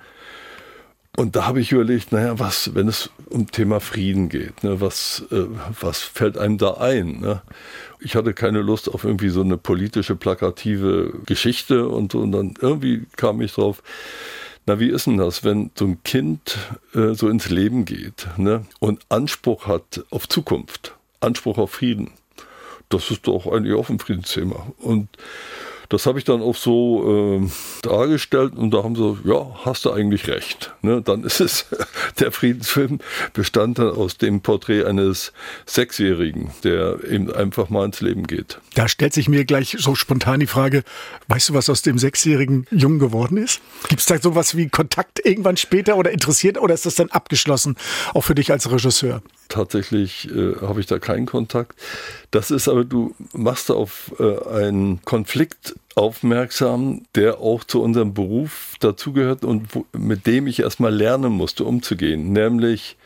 Und 1.17 1.35
da 1.35 1.47
habe 1.47 1.61
ich 1.61 1.73
überlegt, 1.73 2.13
naja, 2.13 2.39
was, 2.39 2.75
wenn 2.75 2.89
es 2.89 3.09
um 3.31 3.51
Thema 3.51 3.81
Frieden 3.81 4.29
geht, 4.29 4.63
ne, 4.63 4.83
was, 4.83 5.25
äh, 5.31 5.47
was 5.81 6.03
fällt 6.03 6.37
einem 6.37 6.59
da 6.59 6.75
ein? 6.75 7.21
Ne? 7.21 7.41
Ich 8.01 8.15
hatte 8.15 8.35
keine 8.35 8.61
Lust 8.61 8.91
auf 8.91 9.05
irgendwie 9.05 9.31
so 9.31 9.41
eine 9.41 9.57
politische, 9.57 10.15
plakative 10.15 11.15
Geschichte 11.25 11.89
und. 11.89 12.15
Und 12.15 12.33
dann 12.33 12.55
irgendwie 12.61 13.07
kam 13.17 13.41
ich 13.41 13.55
drauf, 13.55 13.83
na, 14.67 14.79
wie 14.79 14.91
ist 14.91 15.07
denn 15.07 15.17
das, 15.17 15.43
wenn 15.43 15.71
so 15.75 15.87
ein 15.87 16.03
Kind 16.03 16.59
äh, 16.95 17.15
so 17.15 17.31
ins 17.31 17.49
Leben 17.49 17.87
geht 17.87 18.27
ne, 18.37 18.67
und 18.79 19.07
Anspruch 19.09 19.67
hat 19.67 20.05
auf 20.11 20.29
Zukunft, 20.29 20.97
Anspruch 21.21 21.57
auf 21.57 21.71
Frieden? 21.71 22.11
Das 22.91 23.11
ist 23.11 23.27
doch 23.27 23.47
eigentlich 23.47 23.75
auch 23.75 23.89
ein 23.89 23.99
Friedensthema. 23.99 24.67
Und 24.79 25.09
das 25.89 26.07
habe 26.07 26.19
ich 26.19 26.25
dann 26.25 26.43
auch 26.43 26.57
so 26.57 27.41
äh, 27.41 27.49
dargestellt 27.83 28.55
und 28.57 28.71
da 28.71 28.83
haben 28.83 28.97
sie, 28.97 29.19
ja, 29.25 29.47
hast 29.65 29.85
du 29.85 29.93
eigentlich 29.93 30.29
recht. 30.29 30.75
Ne? 30.83 31.03
Dann 31.03 31.25
ist 31.25 31.41
es, 31.41 31.67
der 32.21 32.33
Friedensfilm 32.33 33.01
bestand 33.33 33.79
dann 33.79 33.91
aus 33.91 34.19
dem 34.19 34.41
Porträt 34.41 34.85
eines 34.85 35.33
Sechsjährigen, 35.67 36.51
der 36.65 37.05
eben 37.05 37.33
einfach 37.33 37.71
mal 37.71 37.85
ins 37.85 38.01
Leben 38.01 38.27
geht. 38.27 38.59
Da 38.75 38.89
stellt 38.89 39.15
sich 39.15 39.29
mir 39.29 39.45
gleich 39.45 39.77
so 39.79 39.95
spontan 39.95 40.41
die 40.41 40.47
Frage, 40.47 40.83
weißt 41.29 41.51
du, 41.51 41.55
was 41.55 41.71
aus 41.71 41.83
dem 41.83 41.99
sechsjährigen 41.99 42.67
Jungen 42.71 42.99
geworden 42.99 43.37
ist? 43.37 43.61
Gibt 43.89 44.01
es 44.01 44.07
da 44.07 44.19
sowas 44.19 44.57
wie 44.57 44.69
Kontakt 44.69 45.25
irgendwann 45.25 45.57
später 45.57 45.97
oder 45.97 46.11
interessiert 46.11 46.59
oder 46.59 46.75
ist 46.75 46.87
das 46.87 46.95
dann 46.97 47.11
abgeschlossen, 47.11 47.77
auch 48.15 48.23
für 48.23 48.35
dich 48.35 48.51
als 48.51 48.71
Regisseur? 48.71 49.23
Tatsächlich 49.49 50.29
äh, 50.31 50.57
habe 50.61 50.81
ich 50.81 50.87
da 50.87 50.99
keinen 50.99 51.27
Kontakt. 51.27 51.79
Das 52.31 52.51
ist 52.51 52.69
aber, 52.69 52.85
du 52.85 53.15
machst 53.33 53.71
auf 53.71 54.13
äh, 54.19 54.49
einen 54.49 55.03
Konflikt 55.05 55.77
aufmerksam, 55.95 57.03
der 57.15 57.39
auch 57.39 57.65
zu 57.65 57.83
unserem 57.83 58.13
Beruf 58.13 58.75
dazugehört 58.81 59.45
und 59.45 59.75
wo, 59.75 59.87
mit 59.93 60.27
dem 60.27 60.47
ich 60.47 60.61
erstmal 60.61 60.95
lernen 60.95 61.33
musste, 61.33 61.65
umzugehen. 61.65 62.33
Nämlich, 62.33 62.97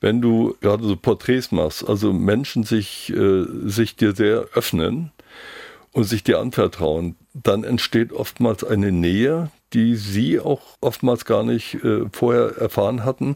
wenn 0.00 0.20
du 0.22 0.56
gerade 0.60 0.84
so 0.84 0.96
Porträts 0.96 1.52
machst, 1.52 1.86
also 1.86 2.12
Menschen 2.12 2.64
sich, 2.64 3.10
äh, 3.10 3.44
sich 3.64 3.96
dir 3.96 4.14
sehr 4.14 4.46
öffnen 4.54 5.12
und 5.92 6.04
sich 6.04 6.22
dir 6.22 6.38
anvertrauen, 6.38 7.16
dann 7.34 7.64
entsteht 7.64 8.12
oftmals 8.12 8.64
eine 8.64 8.92
Nähe, 8.92 9.50
die 9.72 9.96
sie 9.96 10.40
auch 10.40 10.62
oftmals 10.80 11.24
gar 11.24 11.42
nicht 11.42 11.74
äh, 11.84 12.06
vorher 12.12 12.56
erfahren 12.56 13.04
hatten. 13.04 13.34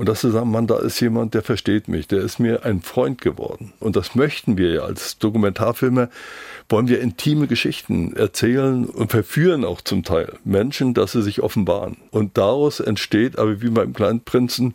Und 0.00 0.08
dass 0.08 0.22
sie 0.22 0.30
sagen, 0.30 0.50
Mann, 0.50 0.66
da 0.66 0.78
ist 0.78 0.98
jemand, 1.00 1.34
der 1.34 1.42
versteht 1.42 1.86
mich, 1.86 2.08
der 2.08 2.20
ist 2.20 2.38
mir 2.38 2.64
ein 2.64 2.80
Freund 2.80 3.20
geworden. 3.20 3.74
Und 3.80 3.96
das 3.96 4.14
möchten 4.14 4.56
wir 4.56 4.72
ja 4.72 4.80
als 4.80 5.18
Dokumentarfilmer, 5.18 6.08
wollen 6.70 6.88
wir 6.88 7.02
intime 7.02 7.46
Geschichten 7.46 8.16
erzählen 8.16 8.86
und 8.86 9.10
verführen 9.10 9.62
auch 9.62 9.82
zum 9.82 10.02
Teil 10.02 10.38
Menschen, 10.42 10.94
dass 10.94 11.12
sie 11.12 11.20
sich 11.20 11.42
offenbaren. 11.42 11.98
Und 12.12 12.38
daraus 12.38 12.80
entsteht, 12.80 13.38
aber 13.38 13.60
wie 13.60 13.68
beim 13.68 13.92
kleinen 13.92 14.22
Prinzen 14.22 14.74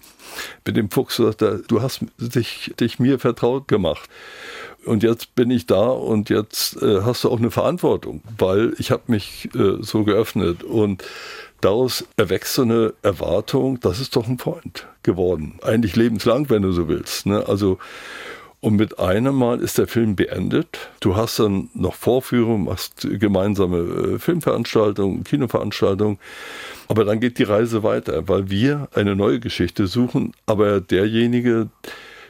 mit 0.63 0.77
dem 0.77 0.91
Fuchs, 0.91 1.17
du 1.17 1.82
hast 1.82 2.01
dich, 2.20 2.75
dich 2.79 3.00
mir 3.00 3.17
vertraut 3.17 3.67
gemacht 3.67 4.08
und 4.86 5.03
jetzt 5.03 5.36
bin 5.36 5.50
ich 5.51 5.65
da 5.65 5.88
und 5.88 6.29
jetzt 6.29 6.82
äh, 6.82 7.01
hast 7.01 7.24
du 7.24 7.32
auch 7.32 7.39
eine 7.39 7.51
Verantwortung, 7.51 8.22
weil 8.38 8.74
ich 8.77 8.91
habe 8.91 9.03
mich 9.08 9.50
äh, 9.55 9.77
so 9.82 10.03
geöffnet 10.03 10.63
und 10.63 11.03
daraus 11.62 12.06
erwächst 12.18 12.54
so 12.54 12.64
eine 12.64 12.94
Erwartung, 13.02 13.80
das 13.80 14.00
ist 14.00 14.16
doch 14.16 14.28
ein 14.28 14.38
Freund 14.38 14.88
geworden. 15.04 15.60
Eigentlich 15.62 15.96
lebenslang, 15.96 16.50
wenn 16.50 16.62
du 16.62 16.72
so 16.72 16.88
willst. 16.88 17.26
Ne? 17.26 17.44
Also 17.48 17.78
und 18.66 18.78
mit 18.78 18.98
einem 18.98 19.36
Mal 19.36 19.60
ist 19.60 19.78
der 19.78 19.86
Film 19.86 20.16
beendet. 20.16 20.90
Du 21.00 21.16
hast 21.16 21.38
dann 21.38 21.70
noch 21.76 21.94
Vorführungen, 21.94 22.64
machst 22.64 23.08
gemeinsame 23.08 23.78
äh, 24.16 24.18
Filmveranstaltungen, 24.20 25.24
Kinoveranstaltungen. 25.24 26.18
Aber 26.88 27.06
dann 27.06 27.20
geht 27.20 27.38
die 27.38 27.44
Reise 27.44 27.84
weiter, 27.84 28.28
weil 28.28 28.50
wir 28.50 28.88
eine 28.96 29.16
neue 29.16 29.40
Geschichte 29.40 29.86
suchen. 29.86 30.32
Aber 30.48 30.82
derjenige, 30.82 31.70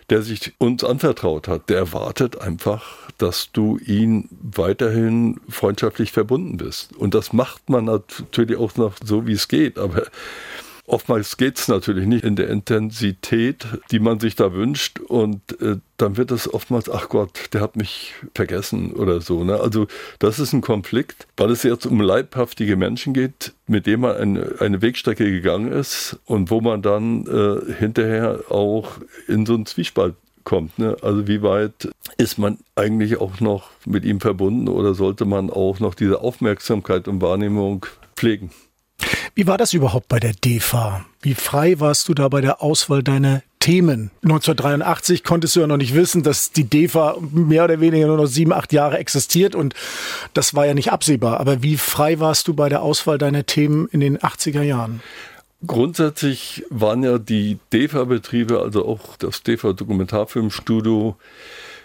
der 0.09 0.21
sich 0.21 0.53
uns 0.57 0.83
anvertraut 0.83 1.47
hat, 1.47 1.69
der 1.69 1.77
erwartet 1.77 2.39
einfach, 2.39 3.09
dass 3.17 3.51
du 3.51 3.77
ihn 3.79 4.29
weiterhin 4.41 5.39
freundschaftlich 5.49 6.11
verbunden 6.11 6.57
bist. 6.57 6.95
Und 6.95 7.13
das 7.13 7.33
macht 7.33 7.69
man 7.69 7.85
natürlich 7.85 8.57
auch 8.57 8.75
noch 8.75 8.95
so, 9.03 9.25
wie 9.25 9.33
es 9.33 9.47
geht. 9.47 9.79
Aber 9.79 10.03
Oftmals 10.87 11.37
geht 11.37 11.57
es 11.57 11.67
natürlich 11.67 12.05
nicht 12.05 12.23
in 12.23 12.35
der 12.35 12.49
Intensität, 12.49 13.65
die 13.89 13.99
man 13.99 14.19
sich 14.19 14.35
da 14.35 14.53
wünscht. 14.53 14.99
Und 14.99 15.59
äh, 15.59 15.77
dann 15.97 16.17
wird 16.17 16.31
es 16.31 16.53
oftmals, 16.53 16.89
ach 16.89 17.09
Gott, 17.09 17.53
der 17.53 17.61
hat 17.61 17.75
mich 17.75 18.13
vergessen 18.35 18.93
oder 18.93 19.19
so. 19.19 19.43
Ne? 19.43 19.59
Also 19.59 19.87
das 20.19 20.37
ist 20.37 20.53
ein 20.53 20.61
Konflikt, 20.61 21.27
weil 21.37 21.49
es 21.49 21.63
jetzt 21.63 21.87
um 21.87 22.01
leibhaftige 22.01 22.75
Menschen 22.75 23.13
geht, 23.13 23.53
mit 23.65 23.87
denen 23.87 24.01
man 24.01 24.15
eine, 24.15 24.55
eine 24.59 24.81
Wegstrecke 24.81 25.31
gegangen 25.31 25.71
ist 25.71 26.19
und 26.25 26.51
wo 26.51 26.61
man 26.61 26.83
dann 26.83 27.25
äh, 27.25 27.73
hinterher 27.73 28.41
auch 28.49 28.99
in 29.27 29.47
so 29.47 29.55
einen 29.55 29.65
Zwiespalt 29.65 30.13
kommt. 30.43 30.77
Ne? 30.77 30.95
Also 31.01 31.27
wie 31.27 31.41
weit 31.41 31.89
ist 32.17 32.37
man 32.37 32.59
eigentlich 32.75 33.19
auch 33.19 33.39
noch 33.39 33.71
mit 33.85 34.05
ihm 34.05 34.21
verbunden 34.21 34.69
oder 34.69 34.93
sollte 34.93 35.25
man 35.25 35.49
auch 35.49 35.79
noch 35.79 35.95
diese 35.95 36.21
Aufmerksamkeit 36.21 37.07
und 37.07 37.21
Wahrnehmung 37.21 37.87
pflegen? 38.15 38.51
Wie 39.37 39.47
war 39.47 39.57
das 39.57 39.73
überhaupt 39.73 40.07
bei 40.07 40.21
der 40.21 40.31
DEFA? 40.31 41.05
Wie 41.21 41.33
frei 41.33 41.81
warst 41.81 42.07
du 42.07 42.13
da 42.13 42.29
bei 42.29 42.39
der 42.39 42.61
Auswahl 42.63 43.03
deiner 43.03 43.43
Themen? 43.59 44.09
1983 44.23 45.25
konntest 45.25 45.57
du 45.57 45.59
ja 45.59 45.67
noch 45.67 45.75
nicht 45.75 45.93
wissen, 45.93 46.23
dass 46.23 46.53
die 46.53 46.63
DEFA 46.63 47.17
mehr 47.33 47.65
oder 47.65 47.81
weniger 47.81 48.07
nur 48.07 48.15
noch 48.15 48.27
sieben, 48.27 48.53
acht 48.53 48.71
Jahre 48.71 48.97
existiert 48.97 49.53
und 49.53 49.73
das 50.33 50.55
war 50.55 50.65
ja 50.65 50.73
nicht 50.73 50.93
absehbar. 50.93 51.41
Aber 51.41 51.61
wie 51.63 51.75
frei 51.75 52.21
warst 52.21 52.47
du 52.47 52.53
bei 52.53 52.69
der 52.69 52.81
Auswahl 52.81 53.17
deiner 53.17 53.45
Themen 53.45 53.89
in 53.91 53.99
den 53.99 54.19
80er 54.19 54.61
Jahren? 54.61 55.01
Grundsätzlich 55.67 56.63
waren 56.69 57.03
ja 57.03 57.17
die 57.17 57.59
DEFA-Betriebe, 57.73 58.61
also 58.61 58.85
auch 58.85 59.17
das 59.17 59.43
DEFA-Dokumentarfilmstudio, 59.43 61.17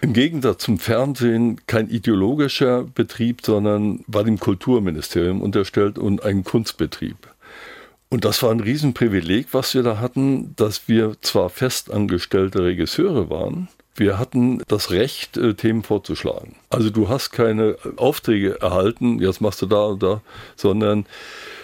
im 0.02 0.12
Gegensatz 0.12 0.62
zum 0.62 0.78
Fernsehen 0.78 1.60
kein 1.66 1.90
ideologischer 1.90 2.84
Betrieb, 2.84 3.40
sondern 3.44 4.04
war 4.06 4.22
dem 4.22 4.38
Kulturministerium 4.38 5.42
unterstellt 5.42 5.98
und 5.98 6.22
ein 6.22 6.44
Kunstbetrieb. 6.44 7.29
Und 8.10 8.24
das 8.24 8.42
war 8.42 8.50
ein 8.50 8.60
Riesenprivileg, 8.60 9.48
was 9.52 9.74
wir 9.74 9.84
da 9.84 9.98
hatten, 9.98 10.54
dass 10.56 10.88
wir 10.88 11.16
zwar 11.20 11.48
festangestellte 11.48 12.64
Regisseure 12.64 13.30
waren, 13.30 13.68
wir 14.00 14.18
hatten 14.18 14.62
das 14.66 14.90
Recht, 14.90 15.36
äh, 15.36 15.54
Themen 15.54 15.82
vorzuschlagen. 15.82 16.56
Also 16.70 16.90
du 16.90 17.08
hast 17.08 17.32
keine 17.32 17.76
Aufträge 17.96 18.60
erhalten, 18.60 19.18
jetzt 19.18 19.40
machst 19.40 19.60
du 19.62 19.66
da 19.66 19.84
und 19.84 20.02
da, 20.02 20.22
sondern 20.56 21.06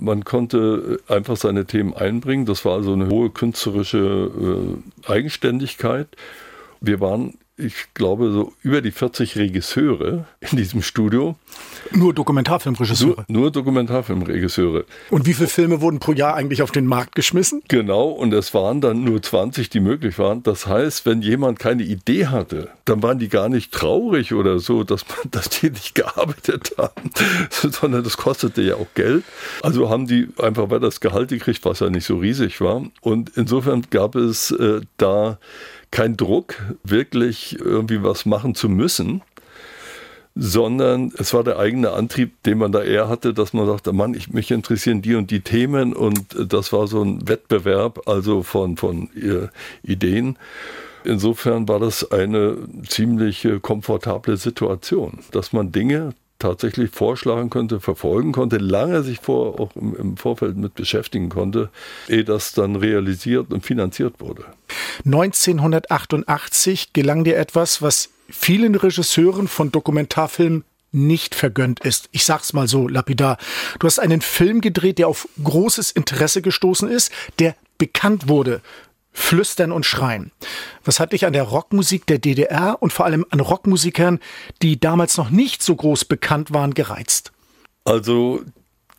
man 0.00 0.24
konnte 0.24 1.00
einfach 1.08 1.36
seine 1.36 1.64
Themen 1.64 1.94
einbringen. 1.94 2.44
Das 2.44 2.64
war 2.64 2.74
also 2.74 2.92
eine 2.92 3.08
hohe 3.08 3.30
künstlerische 3.30 4.30
äh, 5.06 5.10
Eigenständigkeit. 5.10 6.08
Wir 6.80 7.00
waren 7.00 7.38
ich 7.58 7.94
glaube, 7.94 8.30
so 8.32 8.52
über 8.62 8.82
die 8.82 8.90
40 8.90 9.36
Regisseure 9.36 10.26
in 10.40 10.58
diesem 10.58 10.82
Studio. 10.82 11.36
Nur 11.90 12.12
Dokumentarfilmregisseure? 12.12 13.24
Nur, 13.28 13.40
nur, 13.40 13.50
Dokumentarfilmregisseure. 13.50 14.84
Und 15.10 15.26
wie 15.26 15.32
viele 15.32 15.48
Filme 15.48 15.80
wurden 15.80 15.98
pro 15.98 16.12
Jahr 16.12 16.34
eigentlich 16.34 16.60
auf 16.60 16.70
den 16.70 16.84
Markt 16.84 17.14
geschmissen? 17.14 17.62
Genau, 17.68 18.08
und 18.08 18.34
es 18.34 18.52
waren 18.52 18.82
dann 18.82 19.04
nur 19.04 19.22
20, 19.22 19.70
die 19.70 19.80
möglich 19.80 20.18
waren. 20.18 20.42
Das 20.42 20.66
heißt, 20.66 21.06
wenn 21.06 21.22
jemand 21.22 21.58
keine 21.58 21.82
Idee 21.82 22.26
hatte, 22.26 22.68
dann 22.84 23.02
waren 23.02 23.18
die 23.18 23.28
gar 23.28 23.48
nicht 23.48 23.72
traurig 23.72 24.34
oder 24.34 24.58
so, 24.58 24.84
dass, 24.84 25.06
man, 25.08 25.18
dass 25.30 25.48
die 25.48 25.70
nicht 25.70 25.94
gearbeitet 25.94 26.74
haben, 26.76 27.10
sondern 27.50 28.04
das 28.04 28.18
kostete 28.18 28.60
ja 28.60 28.74
auch 28.74 28.92
Geld. 28.94 29.24
Also 29.62 29.88
haben 29.88 30.06
die 30.06 30.28
einfach 30.38 30.64
weiter 30.64 30.80
das 30.80 31.00
Gehalt 31.00 31.30
gekriegt, 31.30 31.64
was 31.64 31.80
ja 31.80 31.88
nicht 31.88 32.04
so 32.04 32.18
riesig 32.18 32.60
war. 32.60 32.82
Und 33.00 33.30
insofern 33.34 33.84
gab 33.88 34.14
es 34.14 34.50
äh, 34.50 34.82
da 34.98 35.38
kein 35.90 36.16
Druck, 36.16 36.54
wirklich 36.84 37.58
irgendwie 37.58 38.02
was 38.02 38.26
machen 38.26 38.54
zu 38.54 38.68
müssen, 38.68 39.22
sondern 40.34 41.12
es 41.16 41.32
war 41.32 41.42
der 41.42 41.58
eigene 41.58 41.92
Antrieb, 41.92 42.42
den 42.42 42.58
man 42.58 42.70
da 42.70 42.82
eher 42.82 43.08
hatte, 43.08 43.32
dass 43.32 43.54
man 43.54 43.66
sagte, 43.66 43.92
Mann, 43.92 44.12
ich, 44.14 44.32
mich 44.32 44.50
interessieren 44.50 45.00
die 45.00 45.14
und 45.14 45.30
die 45.30 45.40
Themen 45.40 45.94
und 45.94 46.36
das 46.52 46.72
war 46.72 46.86
so 46.86 47.02
ein 47.02 47.26
Wettbewerb, 47.26 48.06
also 48.06 48.42
von, 48.42 48.76
von 48.76 49.08
äh, 49.16 49.48
Ideen. 49.82 50.36
Insofern 51.04 51.68
war 51.68 51.78
das 51.78 52.10
eine 52.10 52.58
ziemlich 52.86 53.48
komfortable 53.62 54.36
Situation, 54.36 55.20
dass 55.30 55.52
man 55.52 55.72
Dinge 55.72 56.14
tatsächlich 56.38 56.90
vorschlagen 56.90 57.50
konnte, 57.50 57.80
verfolgen 57.80 58.32
konnte, 58.32 58.58
lange 58.58 59.02
sich 59.02 59.20
vor, 59.20 59.60
auch 59.60 59.74
im, 59.76 59.96
im, 59.96 60.16
Vorfeld 60.16 60.56
mit 60.56 60.74
beschäftigen 60.74 61.28
konnte, 61.28 61.70
ehe 62.08 62.24
das 62.24 62.52
dann 62.52 62.76
realisiert 62.76 63.52
und 63.52 63.64
finanziert 63.64 64.20
wurde. 64.20 64.44
1988 65.04 66.92
gelang 66.92 67.24
dir 67.24 67.36
etwas, 67.36 67.82
was 67.82 68.10
vielen 68.28 68.74
Regisseuren 68.74 69.48
von 69.48 69.72
Dokumentarfilmen 69.72 70.64
nicht 70.92 71.34
vergönnt 71.34 71.80
ist. 71.80 72.08
Ich 72.12 72.24
sag's 72.24 72.52
mal 72.52 72.68
so 72.68 72.88
lapidar. 72.88 73.38
Du 73.78 73.86
hast 73.86 73.98
einen 73.98 74.20
Film 74.20 74.60
gedreht, 74.60 74.98
der 74.98 75.08
auf 75.08 75.28
großes 75.42 75.90
Interesse 75.90 76.42
gestoßen 76.42 76.88
ist, 76.88 77.12
der 77.38 77.54
bekannt 77.78 78.28
wurde 78.28 78.62
Flüstern 79.16 79.72
und 79.72 79.86
Schreien. 79.86 80.30
Was 80.84 81.00
hat 81.00 81.12
dich 81.12 81.24
an 81.24 81.32
der 81.32 81.44
Rockmusik 81.44 82.06
der 82.06 82.18
DDR 82.18 82.76
und 82.80 82.92
vor 82.92 83.06
allem 83.06 83.24
an 83.30 83.40
Rockmusikern, 83.40 84.20
die 84.60 84.78
damals 84.78 85.16
noch 85.16 85.30
nicht 85.30 85.62
so 85.62 85.74
groß 85.74 86.04
bekannt 86.04 86.52
waren, 86.52 86.74
gereizt? 86.74 87.32
Also 87.84 88.42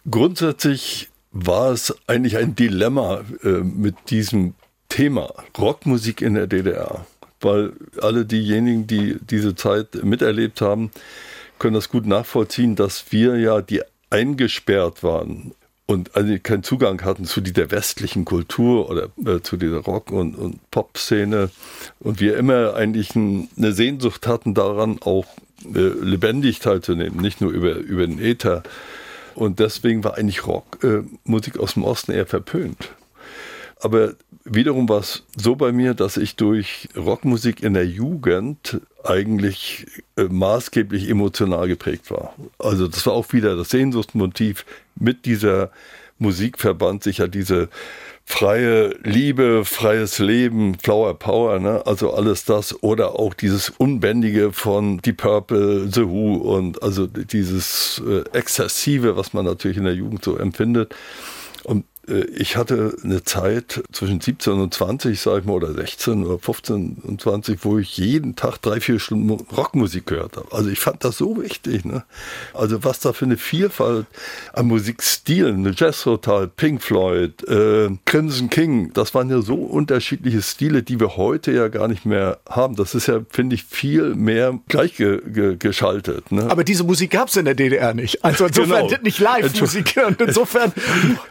grundsätzlich 0.10 1.10
war 1.32 1.72
es 1.72 1.96
eigentlich 2.08 2.36
ein 2.38 2.56
Dilemma 2.56 3.22
äh, 3.44 3.48
mit 3.60 4.10
diesem 4.10 4.56
Thema 4.90 5.32
Rockmusik 5.58 6.22
in 6.22 6.34
der 6.34 6.48
DDR, 6.48 7.06
weil 7.40 7.74
alle 8.02 8.26
diejenigen, 8.26 8.88
die 8.88 9.18
diese 9.22 9.56
Zeit 9.56 10.04
miterlebt 10.04 10.62
haben, 10.62 10.90
können 11.60 11.76
das 11.76 11.90
gut 11.90 12.08
nachvollziehen, 12.08 12.76
dass 12.76 13.12
wir 13.12 13.38
ja 13.38 13.62
die 13.62 13.84
eingesperrt 14.10 15.04
waren 15.04 15.54
und 15.88 16.16
also 16.16 16.38
keinen 16.44 16.64
Zugang 16.64 17.04
hatten 17.04 17.26
zu 17.26 17.42
dieser 17.42 17.72
westlichen 17.72 18.26
Kultur 18.26 18.90
oder 18.90 19.10
äh, 19.26 19.42
zu 19.42 19.56
dieser 19.56 19.80
Rock- 19.80 20.12
und, 20.12 20.36
und 20.36 20.70
Pop-Szene 20.70 21.50
und 22.00 22.20
wir 22.20 22.38
immer 22.38 22.76
eigentlich 22.76 23.16
ein, 23.16 23.50
eine 23.58 23.72
Sehnsucht 23.72 24.28
hatten 24.28 24.54
daran, 24.54 25.00
auch 25.02 25.26
äh, 25.64 25.80
lebendig 25.80 26.60
teilzunehmen, 26.60 27.20
nicht 27.22 27.40
nur 27.40 27.52
über, 27.52 27.76
über 27.76 28.06
den 28.06 28.20
Äther. 28.20 28.64
Und 29.34 29.60
deswegen 29.60 30.04
war 30.04 30.18
eigentlich 30.18 30.46
Rockmusik 30.46 31.56
äh, 31.56 31.60
aus 31.60 31.76
dem 31.76 31.84
Osten 31.84 32.12
eher 32.12 32.26
verpönt. 32.26 32.90
Aber 33.82 34.14
wiederum 34.44 34.90
war 34.90 35.00
es 35.00 35.24
so 35.36 35.56
bei 35.56 35.72
mir, 35.72 35.94
dass 35.94 36.18
ich 36.18 36.36
durch 36.36 36.90
Rockmusik 36.96 37.62
in 37.62 37.74
der 37.74 37.86
Jugend 37.86 38.82
eigentlich 39.04 39.86
äh, 40.16 40.24
maßgeblich 40.24 41.10
emotional 41.10 41.68
geprägt 41.68 42.10
war. 42.10 42.34
Also 42.58 42.88
das 42.88 43.06
war 43.06 43.14
auch 43.14 43.32
wieder 43.34 43.56
das 43.56 43.70
Sehnsuchtsmotiv. 43.70 44.66
Mit 44.96 45.26
dieser 45.26 45.72
Musik 46.18 46.58
verband 46.60 47.04
sich 47.04 47.20
ja 47.20 47.28
diese 47.28 47.70
freie 48.26 48.90
Liebe, 49.04 49.64
freies 49.64 50.20
Leben, 50.20 50.76
Flower 50.80 51.18
Power, 51.18 51.60
ne? 51.60 51.84
also 51.86 52.14
alles 52.14 52.44
das 52.44 52.84
oder 52.84 53.18
auch 53.18 53.34
dieses 53.34 53.70
Unbändige 53.70 54.52
von 54.52 54.98
Deep 54.98 55.18
Purple, 55.18 55.88
The 55.90 56.08
Who 56.10 56.36
und 56.36 56.84
also 56.84 57.08
dieses 57.08 58.02
äh, 58.06 58.24
Exzessive, 58.38 59.16
was 59.16 59.32
man 59.34 59.46
natürlich 59.46 59.78
in 59.78 59.86
der 59.86 59.94
Jugend 59.94 60.26
so 60.26 60.36
empfindet. 60.36 60.94
Und 61.64 61.86
ich 62.08 62.56
hatte 62.56 62.96
eine 63.04 63.24
Zeit 63.24 63.84
zwischen 63.92 64.22
17 64.22 64.54
und 64.54 64.74
20, 64.74 65.20
sag 65.20 65.40
ich 65.40 65.46
mal, 65.46 65.54
oder 65.54 65.74
16 65.74 66.26
oder 66.26 66.40
15 66.40 67.02
und 67.04 67.22
20, 67.22 67.60
wo 67.64 67.78
ich 67.78 67.98
jeden 67.98 68.36
Tag 68.36 68.62
drei, 68.62 68.80
vier 68.80 69.00
Stunden 69.00 69.30
Rockmusik 69.30 70.06
gehört 70.06 70.38
habe. 70.38 70.48
Also 70.52 70.70
ich 70.70 70.80
fand 70.80 71.04
das 71.04 71.18
so 71.18 71.42
wichtig. 71.42 71.84
Ne? 71.84 72.04
Also 72.54 72.84
was 72.86 73.02
da 73.02 73.12
für 73.12 73.26
eine 73.26 73.36
Vielfalt 73.36 74.06
an 74.54 74.68
Musikstilen, 74.68 75.66
eine 75.66 75.74
Jazz 75.76 76.06
Hotel, 76.06 76.48
Pink 76.48 76.82
Floyd, 76.82 77.44
äh, 77.48 77.90
Crimson 78.06 78.50
King, 78.50 78.94
das 78.94 79.14
waren 79.14 79.30
ja 79.30 79.42
so 79.42 79.56
unterschiedliche 79.56 80.42
Stile, 80.42 80.84
die 80.84 81.02
wir 81.02 81.18
heute 81.18 81.52
ja 81.52 81.68
gar 81.68 81.90
nicht 81.90 82.06
mehr 82.06 82.40
haben. 82.50 82.78
Das 82.78 82.96
ist 82.96 83.08
ja, 83.08 83.20
finde 83.30 83.56
ich, 83.56 83.66
viel 83.66 84.16
mehr 84.16 84.58
gleichgeschaltet. 84.70 86.32
Ne? 86.32 86.50
Aber 86.50 86.64
diese 86.64 86.86
Musik 86.86 87.12
gab 87.12 87.28
es 87.28 87.36
in 87.36 87.44
der 87.44 87.56
DDR 87.56 87.94
nicht. 87.94 88.24
Also 88.24 88.46
insofern 88.46 88.88
genau. 88.88 89.02
nicht 89.04 89.20
Live-Musik. 89.20 89.96
Und 90.08 90.22
insofern 90.22 90.72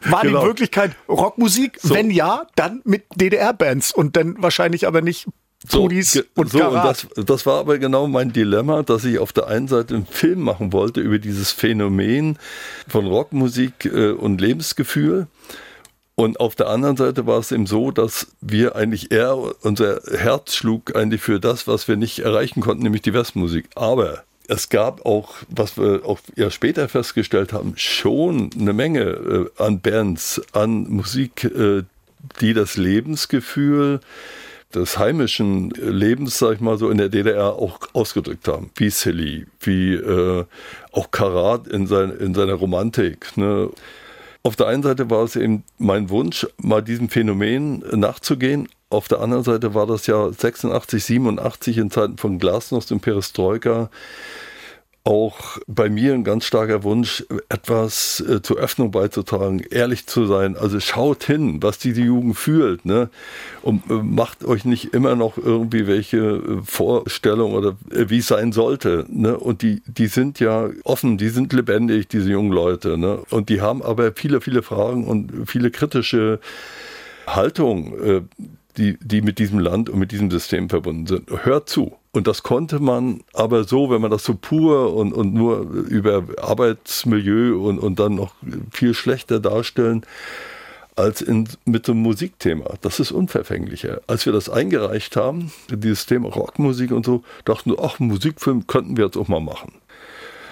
war 0.04 0.22
genau. 0.22 0.40
die 0.40 0.46
wirklich 0.46 0.65
Möglichkeit 0.66 0.96
Rockmusik? 1.08 1.78
So. 1.80 1.94
Wenn 1.94 2.10
ja, 2.10 2.46
dann 2.56 2.80
mit 2.84 3.04
DDR-Bands 3.14 3.92
und 3.92 4.16
dann 4.16 4.36
wahrscheinlich 4.42 4.86
aber 4.86 5.00
nicht 5.00 5.26
Pudis 5.68 6.12
so, 6.12 6.22
und 6.34 6.50
so, 6.50 6.64
und 6.68 6.74
das, 6.74 7.06
das 7.16 7.46
war 7.46 7.58
aber 7.58 7.78
genau 7.78 8.06
mein 8.06 8.32
Dilemma, 8.32 8.82
dass 8.82 9.04
ich 9.04 9.18
auf 9.18 9.32
der 9.32 9.48
einen 9.48 9.68
Seite 9.68 9.94
einen 9.94 10.06
Film 10.06 10.40
machen 10.40 10.72
wollte 10.72 11.00
über 11.00 11.18
dieses 11.18 11.50
Phänomen 11.50 12.38
von 12.86 13.06
Rockmusik 13.06 13.86
äh, 13.86 14.10
und 14.10 14.40
Lebensgefühl. 14.40 15.26
Und 16.14 16.40
auf 16.40 16.54
der 16.54 16.68
anderen 16.68 16.96
Seite 16.96 17.26
war 17.26 17.38
es 17.38 17.52
eben 17.52 17.66
so, 17.66 17.90
dass 17.90 18.28
wir 18.40 18.76
eigentlich 18.76 19.10
eher, 19.10 19.36
unser 19.62 20.00
Herz 20.16 20.54
schlug 20.54 20.96
eigentlich 20.96 21.20
für 21.20 21.40
das, 21.40 21.66
was 21.66 21.88
wir 21.88 21.96
nicht 21.96 22.20
erreichen 22.20 22.60
konnten, 22.60 22.84
nämlich 22.84 23.02
die 23.02 23.12
Westmusik. 23.12 23.68
Aber 23.74 24.22
es 24.48 24.68
gab 24.68 25.04
auch, 25.06 25.34
was 25.48 25.76
wir 25.76 26.02
auch 26.04 26.20
ja 26.36 26.50
später 26.50 26.88
festgestellt 26.88 27.52
haben, 27.52 27.74
schon 27.76 28.50
eine 28.58 28.72
Menge 28.72 29.00
äh, 29.00 29.62
an 29.62 29.80
Bands, 29.80 30.40
an 30.52 30.88
Musik, 30.88 31.44
äh, 31.44 31.82
die 32.40 32.54
das 32.54 32.76
Lebensgefühl 32.76 34.00
des 34.74 34.98
heimischen 34.98 35.70
Lebens, 35.70 36.38
sag 36.38 36.54
ich 36.54 36.60
mal 36.60 36.76
so, 36.76 36.90
in 36.90 36.98
der 36.98 37.08
DDR 37.08 37.54
auch 37.54 37.78
ausgedrückt 37.92 38.48
haben. 38.48 38.70
Wie 38.74 38.90
Silly, 38.90 39.46
wie 39.60 39.94
äh, 39.94 40.44
auch 40.92 41.10
Karat 41.10 41.68
in, 41.68 41.86
sein, 41.86 42.10
in 42.10 42.34
seiner 42.34 42.54
Romantik. 42.54 43.36
Ne? 43.36 43.70
Auf 44.46 44.54
der 44.54 44.68
einen 44.68 44.84
Seite 44.84 45.10
war 45.10 45.24
es 45.24 45.34
eben 45.34 45.64
mein 45.76 46.08
Wunsch, 46.08 46.46
mal 46.58 46.80
diesem 46.80 47.08
Phänomen 47.08 47.82
nachzugehen. 47.90 48.68
Auf 48.90 49.08
der 49.08 49.18
anderen 49.18 49.42
Seite 49.42 49.74
war 49.74 49.88
das 49.88 50.06
ja 50.06 50.30
86, 50.30 51.04
87 51.04 51.78
in 51.78 51.90
Zeiten 51.90 52.16
von 52.16 52.38
Glasnost 52.38 52.92
und 52.92 53.00
Perestroika 53.00 53.90
auch 55.06 55.58
bei 55.68 55.88
mir 55.88 56.14
ein 56.14 56.24
ganz 56.24 56.44
starker 56.46 56.82
Wunsch, 56.82 57.24
etwas 57.48 58.20
äh, 58.20 58.42
zur 58.42 58.56
Öffnung 58.56 58.90
beizutragen, 58.90 59.60
ehrlich 59.70 60.06
zu 60.06 60.26
sein. 60.26 60.56
Also 60.56 60.80
schaut 60.80 61.22
hin, 61.22 61.62
was 61.62 61.78
diese 61.78 62.00
Jugend 62.00 62.36
fühlt, 62.36 62.84
ne? 62.84 63.08
Und 63.62 63.88
äh, 63.88 63.94
macht 63.94 64.44
euch 64.44 64.64
nicht 64.64 64.94
immer 64.94 65.14
noch 65.14 65.38
irgendwie 65.38 65.86
welche 65.86 66.16
äh, 66.18 66.62
Vorstellungen 66.64 67.54
oder 67.54 67.76
äh, 67.92 68.10
wie 68.10 68.18
es 68.18 68.26
sein 68.26 68.50
sollte, 68.50 69.06
ne? 69.08 69.38
Und 69.38 69.62
die, 69.62 69.80
die 69.86 70.08
sind 70.08 70.40
ja 70.40 70.70
offen, 70.82 71.18
die 71.18 71.28
sind 71.28 71.52
lebendig, 71.52 72.08
diese 72.08 72.30
jungen 72.30 72.50
Leute, 72.50 72.98
ne? 72.98 73.20
Und 73.30 73.48
die 73.48 73.60
haben 73.60 73.82
aber 73.82 74.12
viele, 74.12 74.40
viele 74.40 74.62
Fragen 74.62 75.06
und 75.06 75.48
viele 75.48 75.70
kritische 75.70 76.40
Haltung, 77.28 77.98
äh, 78.00 78.22
die, 78.76 78.98
die 79.00 79.22
mit 79.22 79.38
diesem 79.38 79.60
Land 79.60 79.88
und 79.88 80.00
mit 80.00 80.10
diesem 80.10 80.32
System 80.32 80.68
verbunden 80.68 81.06
sind. 81.06 81.30
Hört 81.44 81.68
zu. 81.68 81.96
Und 82.16 82.26
das 82.26 82.42
konnte 82.42 82.80
man 82.80 83.20
aber 83.34 83.64
so, 83.64 83.90
wenn 83.90 84.00
man 84.00 84.10
das 84.10 84.24
so 84.24 84.32
pur 84.32 84.94
und, 84.94 85.12
und 85.12 85.34
nur 85.34 85.60
über 85.60 86.24
Arbeitsmilieu 86.40 87.62
und, 87.62 87.78
und 87.78 88.00
dann 88.00 88.14
noch 88.14 88.32
viel 88.72 88.94
schlechter 88.94 89.38
darstellen, 89.38 90.00
als 90.96 91.20
in, 91.20 91.46
mit 91.66 91.88
dem 91.88 91.98
Musikthema. 91.98 92.72
Das 92.80 93.00
ist 93.00 93.12
unverfänglicher. 93.12 94.00
Als 94.06 94.24
wir 94.24 94.32
das 94.32 94.48
eingereicht 94.48 95.14
haben, 95.14 95.52
dieses 95.68 96.06
Thema 96.06 96.30
Rockmusik 96.30 96.90
und 96.90 97.04
so, 97.04 97.22
dachten 97.44 97.72
wir, 97.72 97.84
ach, 97.84 97.98
Musikfilm 97.98 98.66
könnten 98.66 98.96
wir 98.96 99.04
jetzt 99.04 99.18
auch 99.18 99.28
mal 99.28 99.40
machen. 99.40 99.72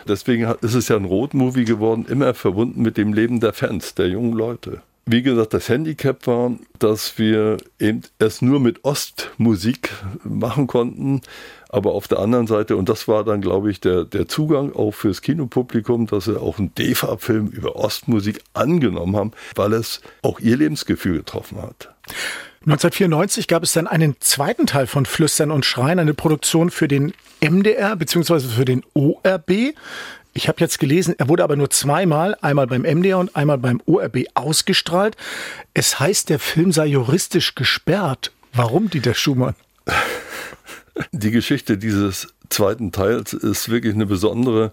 Deswegen 0.07 0.43
ist 0.61 0.75
es 0.75 0.89
ja 0.89 0.97
ein 0.97 1.07
Rotmovie 1.07 1.65
geworden, 1.65 2.05
immer 2.07 2.35
verbunden 2.35 2.83
mit 2.83 2.99
dem 2.99 3.15
Leben 3.15 3.41
der 3.41 3.55
Fans, 3.55 3.95
der 3.95 4.09
jungen 4.09 4.35
Leute. 4.35 4.83
Wie 5.07 5.23
gesagt, 5.23 5.53
das 5.53 5.69
Handicap 5.69 6.27
war, 6.27 6.53
dass 6.79 7.19
wir 7.19 7.59
eben 7.79 8.03
es 8.19 8.41
nur 8.41 8.59
mit 8.59 8.85
Ostmusik 8.85 9.91
machen 10.25 10.67
konnten. 10.67 11.21
Aber 11.69 11.93
auf 11.93 12.09
der 12.09 12.21
anderen 12.21 12.47
Seite, 12.47 12.77
und 12.77 12.89
das 12.89 13.07
war 13.07 13.25
dann, 13.25 13.41
glaube 13.41 13.71
ich, 13.71 13.81
der, 13.81 14.05
der 14.05 14.29
Zugang 14.29 14.73
auch 14.73 14.93
fürs 14.93 15.21
Kinopublikum, 15.21 16.07
dass 16.07 16.25
sie 16.25 16.41
auch 16.41 16.59
einen 16.59 16.75
DEFA-Film 16.75 17.49
über 17.49 17.77
Ostmusik 17.77 18.41
angenommen 18.55 19.17
haben, 19.17 19.33
weil 19.57 19.75
es 19.75 20.01
auch 20.23 20.41
ihr 20.41 20.57
Lebensgefühl 20.57 21.19
getroffen 21.19 21.61
hat. 21.61 21.93
1994 22.67 23.47
gab 23.47 23.63
es 23.63 23.75
dann 23.75 23.87
einen 23.87 24.17
zweiten 24.21 24.67
Teil 24.67 24.87
von 24.87 25.05
Flüstern 25.05 25.51
und 25.51 25.67
Schreien, 25.67 25.99
eine 25.99 26.15
Produktion 26.15 26.71
für 26.71 26.89
den 26.89 27.13
MDR 27.43 27.95
bzw. 27.97 28.41
für 28.41 28.65
den 28.65 28.83
ORB. 28.95 29.75
Ich 30.37 30.49
habe 30.49 30.61
jetzt 30.61 30.81
gelesen, 30.81 31.15
er 31.17 31.29
wurde 31.29 31.45
aber 31.45 31.55
nur 31.55 31.71
zweimal, 31.71 32.37
einmal 32.41 32.67
beim 32.67 32.83
MDR 32.83 33.19
und 33.19 33.37
einmal 33.37 33.57
beim 33.59 33.81
ORB 33.87 34.25
ausgestrahlt. 34.35 35.17
Es 35.75 36.01
heißt, 36.01 36.29
der 36.29 36.41
Film 36.41 36.73
sei 36.73 36.87
juristisch 36.87 37.55
gesperrt. 37.55 38.33
Warum, 38.53 38.91
Dieter 38.91 39.15
Schumann? 39.15 39.55
Die 41.13 41.31
Geschichte 41.31 41.77
dieses 41.77 42.29
zweiten 42.51 42.93
Teils 42.93 43.33
ist 43.33 43.69
wirklich 43.69 43.95
eine 43.95 44.07
besondere. 44.07 44.73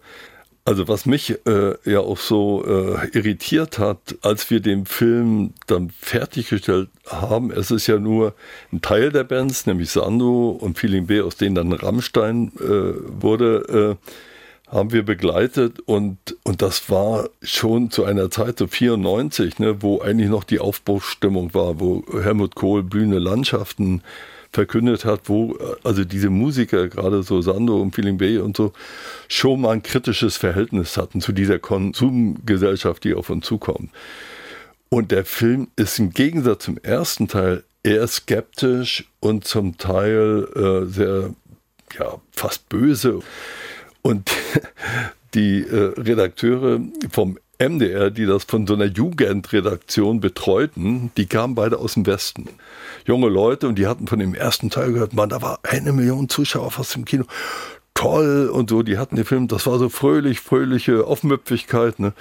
Also 0.65 0.87
was 0.87 1.07
mich 1.07 1.35
äh, 1.47 1.73
ja 1.89 1.99
auch 2.01 2.19
so 2.19 2.63
äh, 2.63 3.07
irritiert 3.17 3.79
hat, 3.79 4.15
als 4.21 4.51
wir 4.51 4.59
den 4.59 4.85
Film 4.85 5.53
dann 5.65 5.89
fertiggestellt 5.99 6.89
haben, 7.07 7.49
es 7.51 7.71
ist 7.71 7.87
ja 7.87 7.97
nur 7.97 8.35
ein 8.71 8.81
Teil 8.81 9.11
der 9.11 9.23
Bands, 9.23 9.65
nämlich 9.65 9.89
Sando 9.89 10.51
und 10.51 10.77
Feeling 10.77 11.07
B, 11.07 11.21
aus 11.21 11.37
denen 11.37 11.55
dann 11.55 11.73
Rammstein 11.73 12.51
äh, 12.59 12.93
wurde, 13.21 13.97
äh, 13.99 14.11
haben 14.71 14.93
wir 14.93 15.03
begleitet 15.03 15.79
und, 15.81 16.17
und 16.43 16.61
das 16.61 16.89
war 16.89 17.29
schon 17.43 17.91
zu 17.91 18.05
einer 18.05 18.31
Zeit, 18.31 18.57
so 18.57 18.67
94, 18.67 19.59
ne, 19.59 19.81
wo 19.81 19.99
eigentlich 19.99 20.29
noch 20.29 20.45
die 20.45 20.59
Aufbruchsstimmung 20.59 21.53
war, 21.53 21.79
wo 21.81 22.03
Helmut 22.23 22.55
Kohl 22.55 22.81
blühende 22.81 23.19
Landschaften 23.19 24.01
verkündet 24.53 25.03
hat, 25.03 25.21
wo 25.25 25.57
also 25.83 26.05
diese 26.05 26.29
Musiker, 26.29 26.87
gerade 26.87 27.21
so 27.23 27.41
Sando 27.41 27.81
und 27.81 27.93
Feeling 27.93 28.17
Bay 28.17 28.37
und 28.37 28.55
so, 28.55 28.71
schon 29.27 29.61
mal 29.61 29.71
ein 29.71 29.83
kritisches 29.83 30.37
Verhältnis 30.37 30.95
hatten 30.95 31.19
zu 31.19 31.33
dieser 31.33 31.59
Konsumgesellschaft, 31.59 33.03
die 33.03 33.13
auf 33.13 33.29
uns 33.29 33.45
zukommt. 33.45 33.89
Und 34.89 35.11
der 35.11 35.25
Film 35.25 35.67
ist 35.75 35.99
im 35.99 36.11
Gegensatz 36.11 36.65
zum 36.65 36.77
ersten 36.77 37.27
Teil 37.27 37.63
eher 37.83 38.07
skeptisch 38.07 39.05
und 39.19 39.45
zum 39.45 39.77
Teil 39.77 40.47
äh, 40.55 40.85
sehr, 40.85 41.33
ja, 41.97 42.21
fast 42.31 42.69
böse. 42.69 43.21
Und 44.01 44.31
die 45.33 45.61
äh, 45.61 45.93
Redakteure 45.97 46.81
vom 47.11 47.37
MDR, 47.61 48.09
die 48.09 48.25
das 48.25 48.43
von 48.43 48.65
so 48.65 48.73
einer 48.73 48.85
Jugendredaktion 48.85 50.19
betreuten, 50.19 51.11
die 51.15 51.27
kamen 51.27 51.53
beide 51.55 51.77
aus 51.77 51.93
dem 51.93 52.05
Westen. 52.07 52.49
Junge 53.05 53.29
Leute 53.29 53.67
und 53.67 53.75
die 53.75 53.85
hatten 53.85 54.07
von 54.07 54.19
dem 54.19 54.33
ersten 54.33 54.69
Teil 54.69 54.93
gehört, 54.93 55.13
man, 55.13 55.29
da 55.29 55.41
war 55.41 55.59
eine 55.63 55.93
Million 55.93 56.27
Zuschauer 56.27 56.71
fast 56.71 56.95
im 56.95 57.05
Kino. 57.05 57.25
Toll 57.93 58.49
und 58.51 58.69
so, 58.69 58.81
die 58.81 58.97
hatten 58.97 59.15
den 59.15 59.25
Film, 59.25 59.47
das 59.47 59.67
war 59.67 59.77
so 59.77 59.89
fröhlich, 59.89 60.39
fröhliche 60.39 61.05
Aufmüpfigkeit. 61.05 61.99
Ne? 61.99 62.13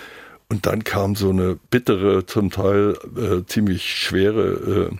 Und 0.50 0.66
dann 0.66 0.84
kam 0.84 1.14
so 1.14 1.30
eine 1.30 1.58
bittere, 1.70 2.26
zum 2.26 2.50
Teil 2.50 2.98
äh, 3.16 3.46
ziemlich 3.46 3.94
schwere 3.94 4.90
äh, 4.90 4.96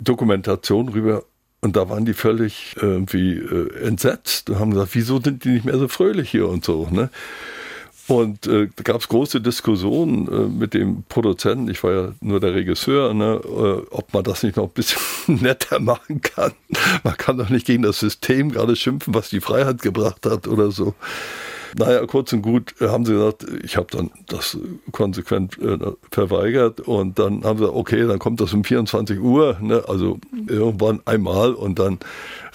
Dokumentation 0.00 0.90
rüber. 0.90 1.24
Und 1.60 1.74
da 1.76 1.88
waren 1.88 2.04
die 2.04 2.14
völlig 2.14 2.76
irgendwie 2.80 3.32
äh, 3.32 3.84
entsetzt 3.84 4.48
und 4.48 4.60
haben 4.60 4.70
gesagt, 4.70 4.94
wieso 4.94 5.20
sind 5.20 5.44
die 5.44 5.50
nicht 5.50 5.64
mehr 5.64 5.78
so 5.78 5.88
fröhlich 5.88 6.30
hier 6.30 6.48
und 6.48 6.64
so. 6.64 6.88
Ne? 6.90 7.10
Und 8.08 8.46
äh, 8.46 8.68
da 8.74 8.82
gab 8.84 9.02
es 9.02 9.08
große 9.08 9.42
Diskussionen 9.42 10.28
äh, 10.28 10.48
mit 10.48 10.72
dem 10.72 11.02
Produzenten, 11.10 11.68
ich 11.68 11.82
war 11.84 11.92
ja 11.92 12.12
nur 12.22 12.40
der 12.40 12.54
Regisseur, 12.54 13.12
ne, 13.12 13.38
äh, 13.44 13.86
ob 13.90 14.14
man 14.14 14.24
das 14.24 14.42
nicht 14.42 14.56
noch 14.56 14.64
ein 14.64 14.70
bisschen 14.70 15.00
netter 15.26 15.78
machen 15.78 16.22
kann. 16.22 16.52
Man 17.04 17.16
kann 17.18 17.36
doch 17.36 17.50
nicht 17.50 17.66
gegen 17.66 17.82
das 17.82 18.00
System 18.00 18.50
gerade 18.50 18.76
schimpfen, 18.76 19.14
was 19.14 19.28
die 19.28 19.42
Freiheit 19.42 19.82
gebracht 19.82 20.24
hat 20.24 20.48
oder 20.48 20.70
so. 20.70 20.94
Naja, 21.76 22.06
kurz 22.06 22.32
und 22.32 22.42
gut 22.42 22.74
äh, 22.80 22.88
haben 22.88 23.04
sie 23.04 23.12
gesagt, 23.12 23.46
ich 23.62 23.76
habe 23.76 23.88
dann 23.90 24.10
das 24.28 24.56
konsequent 24.92 25.58
äh, 25.58 25.78
verweigert 26.10 26.80
und 26.80 27.18
dann 27.18 27.44
haben 27.44 27.58
sie 27.58 27.64
gesagt, 27.64 27.78
okay, 27.78 28.06
dann 28.06 28.18
kommt 28.18 28.40
das 28.40 28.52
um 28.52 28.64
24 28.64 29.20
Uhr, 29.20 29.58
ne, 29.60 29.82
also 29.88 30.18
irgendwann 30.46 31.00
einmal 31.04 31.54
und 31.54 31.78
dann 31.78 31.98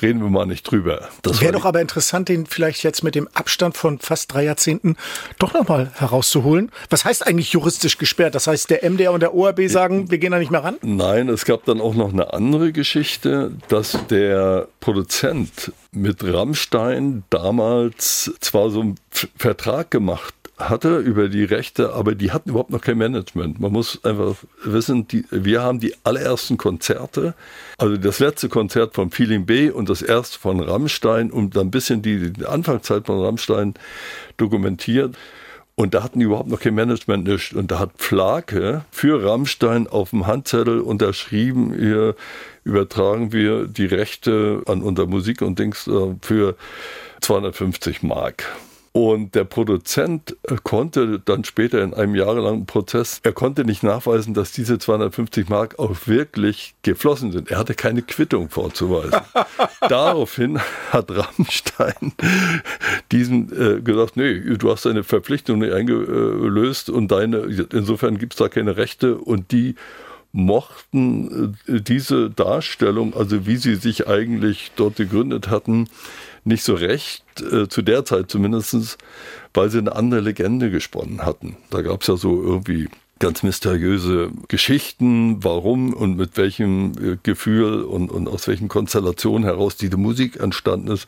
reden 0.03 0.21
wir 0.21 0.29
mal 0.29 0.45
nicht 0.45 0.69
drüber. 0.69 1.09
Das 1.21 1.41
wäre 1.41 1.53
doch 1.53 1.65
aber 1.65 1.81
interessant, 1.81 2.29
den 2.29 2.45
vielleicht 2.45 2.83
jetzt 2.83 3.03
mit 3.03 3.15
dem 3.15 3.27
Abstand 3.33 3.77
von 3.77 3.99
fast 3.99 4.33
drei 4.33 4.43
Jahrzehnten 4.43 4.95
doch 5.39 5.53
nochmal 5.53 5.91
herauszuholen. 5.95 6.71
Was 6.89 7.05
heißt 7.05 7.25
eigentlich 7.25 7.53
juristisch 7.53 7.97
gesperrt? 7.97 8.35
Das 8.35 8.47
heißt, 8.47 8.69
der 8.69 8.89
MDR 8.89 9.11
und 9.11 9.21
der 9.21 9.33
ORB 9.33 9.61
sagen, 9.67 10.11
wir 10.11 10.17
gehen 10.17 10.31
da 10.31 10.39
nicht 10.39 10.51
mehr 10.51 10.63
ran? 10.63 10.77
Nein, 10.81 11.29
es 11.29 11.45
gab 11.45 11.65
dann 11.65 11.81
auch 11.81 11.95
noch 11.95 12.13
eine 12.13 12.33
andere 12.33 12.71
Geschichte, 12.71 13.51
dass 13.69 13.97
der 14.09 14.67
Produzent 14.79 15.71
mit 15.91 16.23
Rammstein 16.23 17.23
damals 17.29 18.31
zwar 18.39 18.69
so 18.69 18.81
einen 18.81 18.95
Vertrag 19.37 19.89
gemacht 19.91 20.33
hatte 20.69 20.97
über 20.97 21.29
die 21.29 21.43
Rechte, 21.43 21.93
aber 21.93 22.15
die 22.15 22.31
hatten 22.31 22.49
überhaupt 22.49 22.69
noch 22.69 22.81
kein 22.81 22.97
Management. 22.97 23.59
Man 23.59 23.71
muss 23.71 24.03
einfach 24.03 24.35
wissen, 24.63 25.07
die, 25.07 25.25
wir 25.31 25.61
haben 25.61 25.79
die 25.79 25.93
allerersten 26.03 26.57
Konzerte, 26.57 27.33
also 27.77 27.97
das 27.97 28.19
letzte 28.19 28.49
Konzert 28.49 28.95
von 28.95 29.11
Feeling 29.11 29.45
B 29.45 29.69
und 29.69 29.89
das 29.89 30.01
erste 30.01 30.39
von 30.39 30.59
Rammstein 30.59 31.31
und 31.31 31.55
dann 31.55 31.67
ein 31.67 31.71
bisschen 31.71 32.01
die, 32.01 32.33
die 32.33 32.45
Anfangszeit 32.45 33.05
von 33.05 33.19
Rammstein 33.23 33.73
dokumentiert. 34.37 35.15
Und 35.75 35.95
da 35.95 36.03
hatten 36.03 36.19
die 36.19 36.25
überhaupt 36.25 36.49
noch 36.49 36.59
kein 36.59 36.75
Management 36.75 37.27
nicht. 37.27 37.53
Und 37.53 37.71
da 37.71 37.79
hat 37.79 37.91
Flake 37.97 38.85
für 38.91 39.23
Rammstein 39.23 39.87
auf 39.87 40.11
dem 40.11 40.27
Handzettel 40.27 40.79
unterschrieben, 40.79 41.73
hier 41.73 42.15
übertragen 42.63 43.31
wir 43.33 43.67
die 43.67 43.87
Rechte 43.87 44.61
an 44.67 44.83
unser 44.83 45.07
Musik 45.07 45.41
und 45.41 45.57
Dings 45.57 45.87
äh, 45.87 46.15
für 46.21 46.55
250 47.21 48.03
Mark. 48.03 48.45
Und 48.95 49.33
der 49.33 49.43
Produzent 49.43 50.37
äh, 50.43 50.55
konnte 50.61 51.19
dann 51.19 51.43
später 51.43 51.81
in 51.81 51.95
einem 51.95 52.13
jahrelangen 52.13 52.67
Prozess, 52.67 53.21
er 53.23 53.31
konnte 53.33 53.65
nicht 53.65 53.81
nachweisen, 53.81 54.35
dass 54.35 54.51
diese 54.51 54.77
250 54.77 55.49
Mark 55.49 55.79
auch 55.79 55.95
wirklich 56.05 56.75
geflossen 56.83 57.31
sind. 57.31 57.49
Er 57.49 57.57
hatte 57.57 57.73
keine 57.73 58.03
Quittung 58.03 58.49
vorzuweisen. 58.49 59.19
Daraufhin 59.89 60.59
hat 60.91 61.09
Rammstein 61.09 62.13
diesen 63.11 63.51
äh, 63.51 63.81
gesagt, 63.81 64.15
nee, 64.15 64.39
du 64.39 64.71
hast 64.71 64.85
deine 64.85 65.03
Verpflichtung 65.03 65.57
nicht 65.57 65.73
eingelöst 65.73 66.91
und 66.91 67.11
deine, 67.11 67.67
insofern 67.73 68.19
gibt 68.19 68.33
es 68.33 68.37
da 68.37 68.47
keine 68.47 68.77
Rechte 68.77 69.17
und 69.17 69.51
die 69.51 69.73
mochten 70.33 71.55
äh, 71.67 71.81
diese 71.81 72.29
Darstellung, 72.29 73.15
also 73.15 73.47
wie 73.47 73.57
sie 73.57 73.75
sich 73.75 74.07
eigentlich 74.07 74.71
dort 74.75 74.97
gegründet 74.97 75.49
hatten, 75.49 75.87
nicht 76.45 76.63
so 76.63 76.75
recht, 76.75 77.23
äh, 77.41 77.67
zu 77.67 77.81
der 77.81 78.05
Zeit 78.05 78.29
zumindest, 78.29 78.97
weil 79.53 79.69
sie 79.69 79.79
eine 79.79 79.95
andere 79.95 80.21
Legende 80.21 80.71
gesponnen 80.71 81.25
hatten. 81.25 81.57
Da 81.69 81.81
gab 81.81 82.01
es 82.01 82.07
ja 82.07 82.15
so 82.15 82.41
irgendwie 82.41 82.89
ganz 83.23 83.41
mysteriöse 83.41 84.31
Geschichten, 84.49 85.41
warum 85.45 85.93
und 85.93 86.17
mit 86.17 86.35
welchem 86.35 86.91
äh, 87.01 87.17
Gefühl 87.23 87.83
und, 87.83 88.11
und 88.11 88.27
aus 88.27 88.49
welchen 88.49 88.67
Konstellationen 88.67 89.45
heraus 89.45 89.77
diese 89.77 89.95
Musik 89.95 90.41
entstanden 90.41 90.89
ist. 90.89 91.07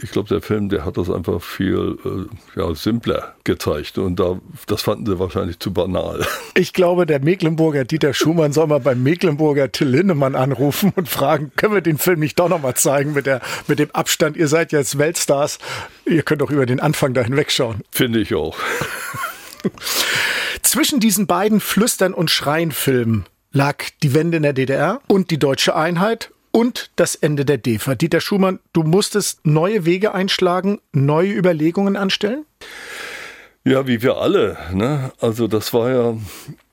Ich 0.00 0.12
glaube, 0.12 0.28
der 0.28 0.40
Film, 0.40 0.68
der 0.68 0.84
hat 0.84 0.96
das 0.96 1.10
einfach 1.10 1.42
viel 1.42 1.98
äh, 2.04 2.60
ja, 2.60 2.72
simpler 2.76 3.34
gezeigt 3.42 3.98
und 3.98 4.20
da, 4.20 4.38
das 4.68 4.82
fanden 4.82 5.06
sie 5.06 5.18
wahrscheinlich 5.18 5.58
zu 5.58 5.72
banal. 5.72 6.24
Ich 6.54 6.72
glaube, 6.72 7.06
der 7.06 7.20
Mecklenburger 7.20 7.84
Dieter 7.84 8.14
Schumann 8.14 8.52
soll 8.52 8.66
mal 8.66 8.80
beim 8.80 9.02
Mecklenburger 9.02 9.70
Till 9.70 9.88
Lindemann 9.88 10.34
anrufen 10.34 10.92
und 10.96 11.08
fragen, 11.08 11.52
können 11.54 11.74
wir 11.74 11.80
den 11.80 11.98
Film 11.98 12.18
nicht 12.20 12.38
doch 12.38 12.48
nochmal 12.48 12.74
zeigen 12.74 13.12
mit, 13.12 13.26
der, 13.26 13.40
mit 13.68 13.78
dem 13.78 13.92
Abstand? 13.92 14.36
Ihr 14.36 14.48
seid 14.48 14.72
jetzt 14.72 14.98
Weltstars, 14.98 15.58
ihr 16.04 16.22
könnt 16.22 16.40
doch 16.40 16.50
über 16.50 16.66
den 16.66 16.80
Anfang 16.80 17.14
da 17.14 17.22
hinwegschauen. 17.22 17.82
Finde 17.92 18.20
ich 18.20 18.34
auch. 18.34 18.58
Zwischen 20.62 21.00
diesen 21.00 21.26
beiden 21.26 21.60
Flüstern- 21.60 22.14
und 22.14 22.30
Schreienfilmen 22.30 23.26
lag 23.52 23.84
die 24.02 24.14
Wende 24.14 24.36
in 24.38 24.42
der 24.42 24.52
DDR 24.52 25.00
und 25.08 25.30
die 25.30 25.38
deutsche 25.38 25.74
Einheit 25.74 26.30
und 26.50 26.90
das 26.96 27.14
Ende 27.14 27.44
der 27.44 27.58
DEFA. 27.58 27.94
Dieter 27.94 28.20
Schumann, 28.20 28.60
du 28.72 28.82
musstest 28.82 29.46
neue 29.46 29.84
Wege 29.84 30.14
einschlagen, 30.14 30.80
neue 30.92 31.32
Überlegungen 31.32 31.96
anstellen? 31.96 32.44
Ja, 33.68 33.86
wie 33.86 34.00
wir 34.00 34.16
alle. 34.16 34.56
Ne? 34.72 35.12
Also 35.20 35.46
das 35.46 35.74
war 35.74 35.90
ja 35.90 36.16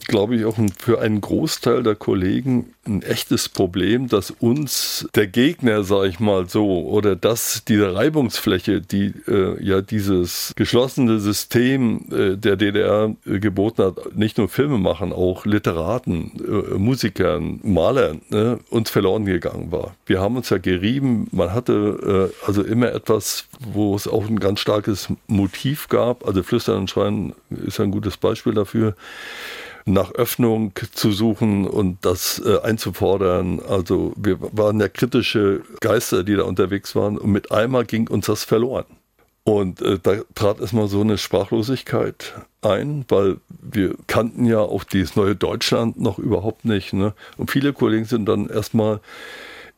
glaube 0.08 0.36
ich, 0.36 0.46
auch 0.46 0.58
für 0.78 1.02
einen 1.02 1.22
Großteil 1.22 1.84
der 1.84 1.96
Kollegen 1.96 2.74
ein 2.86 3.02
echtes 3.02 3.50
Problem, 3.50 4.08
dass 4.08 4.32
uns 4.32 5.08
der 5.16 5.28
Gegner, 5.28 5.84
sage 5.84 6.08
ich 6.08 6.20
mal 6.20 6.48
so, 6.48 6.88
oder 6.88 7.16
dass 7.16 7.64
diese 7.68 7.96
Reibungsfläche, 7.96 8.82
die 8.82 9.14
äh, 9.28 9.64
ja 9.64 9.82
dieses 9.82 10.54
geschlossene 10.56 11.20
System 11.20 12.06
äh, 12.12 12.38
der 12.38 12.56
DDR 12.56 13.16
äh, 13.26 13.40
geboten 13.40 13.84
hat, 13.84 14.16
nicht 14.16 14.38
nur 14.38 14.50
Filme 14.50 14.78
machen, 14.78 15.14
auch 15.14 15.46
Literaten, 15.46 16.32
äh, 16.40 16.78
Musikern, 16.78 17.60
Malern, 17.64 18.22
ne, 18.30 18.60
uns 18.70 18.90
verloren 18.92 19.26
gegangen 19.26 19.72
war. 19.72 19.96
Wir 20.06 20.22
haben 20.22 20.38
uns 20.38 20.50
ja 20.50 20.60
gerieben, 20.60 21.28
man 21.32 21.54
hatte 21.54 22.32
äh, 22.32 22.46
also 22.46 22.62
immer 22.62 22.92
etwas, 22.92 23.48
wo 23.60 23.96
es 23.96 24.08
auch 24.08 24.28
ein 24.28 24.40
ganz 24.40 24.60
starkes 24.60 25.10
Motiv 25.28 25.90
gab, 25.90 26.28
also 26.28 26.44
Flüstern 26.44 26.85
Schreien 26.88 27.34
ist 27.50 27.80
ein 27.80 27.91
gutes 27.91 28.17
Beispiel 28.17 28.54
dafür 28.54 28.95
nach 29.86 30.12
Öffnung 30.13 30.74
zu 30.93 31.12
suchen 31.12 31.67
und 31.67 32.04
das 32.04 32.41
äh, 32.43 32.60
einzufordern. 32.62 33.62
Also 33.67 34.13
wir 34.15 34.38
waren 34.39 34.80
ja 34.80 34.89
kritische 34.89 35.62
Geister, 35.80 36.24
die 36.24 36.36
da 36.36 36.43
unterwegs 36.43 36.95
waren 36.95 37.17
und 37.17 37.32
mit 37.32 37.52
einmal 37.52 37.86
ging 37.86 38.08
uns 38.08 38.26
das 38.26 38.43
verloren. 38.43 38.86
Und 39.43 39.82
äh, 39.84 40.00
da 40.02 40.21
trat 40.34 40.60
erstmal 40.60 40.88
so 40.88 41.02
eine 41.02 41.19
Sprachlosigkeit 41.19 42.34
ein, 42.62 43.06
weil 43.10 43.38
wir 43.50 43.93
kannten 44.08 44.45
ja 44.45 44.60
auch 44.60 44.84
dieses 44.84 45.15
neue 45.15 45.36
Deutschland 45.36 46.00
noch 46.00 46.17
überhaupt 46.17 46.65
nicht. 46.65 46.93
Ne? 46.93 47.13
Und 47.38 47.52
viele 47.52 47.71
Kollegen 47.71 48.06
sind 48.06 48.26
dann 48.26 48.50
erstmal 48.50 49.02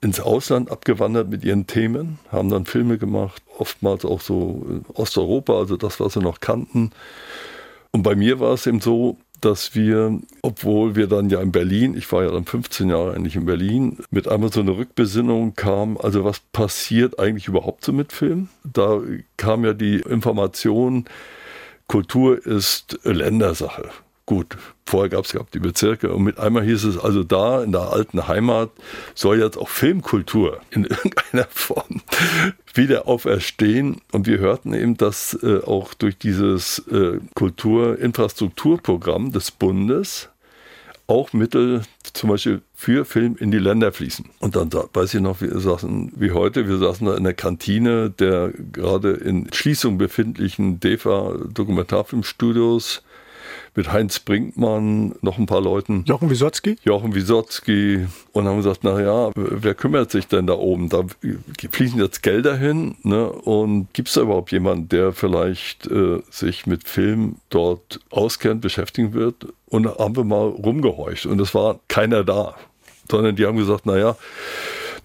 ins 0.02 0.20
Ausland 0.20 0.72
abgewandert 0.72 1.30
mit 1.30 1.44
ihren 1.44 1.68
Themen, 1.68 2.20
haben 2.32 2.50
dann 2.50 2.66
Filme 2.66 2.98
gemacht, 2.98 3.42
oftmals 3.58 4.06
auch 4.06 4.22
so 4.22 4.82
Osteuropa, 4.94 5.58
also 5.58 5.78
das, 5.78 6.00
was 6.00 6.14
sie 6.14 6.20
noch 6.20 6.40
kannten. 6.40 6.92
Und 7.92 8.04
bei 8.04 8.16
mir 8.16 8.40
war 8.40 8.54
es 8.54 8.68
eben 8.68 8.80
so, 8.80 9.18
dass 9.42 9.76
wir, 9.76 10.20
obwohl 10.42 10.96
wir 10.96 11.08
dann 11.08 11.30
ja 11.30 11.42
in 11.42 11.52
Berlin, 11.52 11.96
ich 11.96 12.12
war 12.12 12.24
ja 12.24 12.32
dann 12.32 12.46
15 12.46 12.90
Jahre 12.90 13.14
eigentlich 13.14 13.36
in 13.36 13.46
Berlin, 13.46 13.98
mit 14.10 14.28
einmal 14.28 14.52
so 14.52 14.62
eine 14.62 14.78
Rückbesinnung 14.78 15.56
kam, 15.56 15.98
also 15.98 16.24
was 16.24 16.40
passiert 16.40 17.20
eigentlich 17.20 17.48
überhaupt 17.48 17.84
so 17.84 17.94
mit 17.94 18.14
Film? 18.14 18.50
Da 18.64 19.02
kam 19.38 19.64
ja 19.64 19.74
die 19.74 19.98
Information, 19.98 21.06
Kultur 21.88 22.46
ist 22.46 23.00
Ländersache. 23.04 23.90
Gut, 24.26 24.58
vorher 24.88 25.10
gab 25.10 25.26
es 25.26 25.36
die 25.54 25.60
Bezirke 25.60 26.14
und 26.14 26.24
mit 26.24 26.40
einmal 26.40 26.64
hieß 26.64 26.86
es 26.86 26.98
also 26.98 27.24
da 27.24 27.64
in 27.64 27.72
der 27.72 27.92
alten 27.92 28.28
Heimat 28.28 28.72
soll 29.16 29.40
jetzt 29.40 29.58
auch 29.58 29.70
Filmkultur 29.70 30.62
in 30.72 30.84
irgendeiner 30.90 31.48
Form 31.50 32.02
wieder 32.74 33.08
auferstehen. 33.08 34.02
Und 34.12 34.28
wir 34.28 34.40
hörten 34.40 34.74
eben, 34.74 34.98
dass 34.98 35.38
äh, 35.44 35.62
auch 35.66 35.94
durch 35.94 36.18
dieses 36.18 36.80
äh, 36.92 37.20
Kulturinfrastrukturprogramm 37.36 39.32
des 39.32 39.52
Bundes 39.52 40.30
auch 41.08 41.32
Mittel 41.32 41.84
zum 42.14 42.30
Beispiel 42.30 42.62
für 42.74 43.06
Film 43.06 43.38
in 43.40 43.50
die 43.50 43.60
Länder 43.60 43.92
fließen. 43.94 44.26
Und 44.40 44.56
dann 44.56 44.70
weiß 44.72 45.14
ich 45.14 45.22
noch, 45.22 45.42
wir 45.42 45.58
saßen 45.58 46.12
wie 46.18 46.32
heute, 46.32 46.68
wir 46.68 46.78
saßen 46.78 47.08
da 47.08 47.16
in 47.16 47.24
der 47.24 47.34
Kantine 47.34 48.10
der 48.10 48.52
gerade 48.74 49.12
in 49.12 49.52
Schließung 49.54 49.98
befindlichen 49.98 50.80
DEFA 50.80 51.38
Dokumentarfilmstudios 51.54 53.04
mit 53.78 53.92
Heinz 53.92 54.20
Brinkmann, 54.20 55.14
noch 55.22 55.38
ein 55.38 55.46
paar 55.46 55.62
Leuten. 55.62 56.04
Jochen 56.08 56.32
Wisotzki? 56.32 56.78
Jochen 56.84 57.14
Wisotzki. 57.14 58.08
Und 58.32 58.46
haben 58.46 58.58
gesagt, 58.58 58.84
naja, 58.84 59.30
wer 59.36 59.76
kümmert 59.76 60.10
sich 60.10 60.28
denn 60.28 60.48
da 60.48 60.54
oben? 60.54 60.90
Da 60.90 61.04
fließen 61.72 62.00
jetzt 62.00 62.24
Gelder 62.24 62.58
hin. 62.58 62.96
Ne? 63.04 63.30
Und 63.30 63.94
gibt 63.94 64.08
es 64.08 64.16
da 64.16 64.22
überhaupt 64.22 64.52
jemanden, 64.52 64.90
der 64.90 65.14
vielleicht 65.14 65.86
äh, 65.92 66.24
sich 66.32 66.66
mit 66.66 66.88
Film 66.88 67.36
dort 67.52 68.00
auskennt, 68.10 68.62
beschäftigen 68.62 69.14
wird? 69.14 69.46
Und 69.68 69.84
da 69.84 69.96
haben 70.00 70.16
wir 70.16 70.24
mal 70.24 70.48
rumgehorcht. 70.48 71.28
Und 71.28 71.40
es 71.40 71.54
war 71.54 71.80
keiner 71.88 72.24
da. 72.24 72.56
Sondern 73.10 73.36
die 73.36 73.46
haben 73.46 73.58
gesagt, 73.58 73.86
naja, 73.86 74.18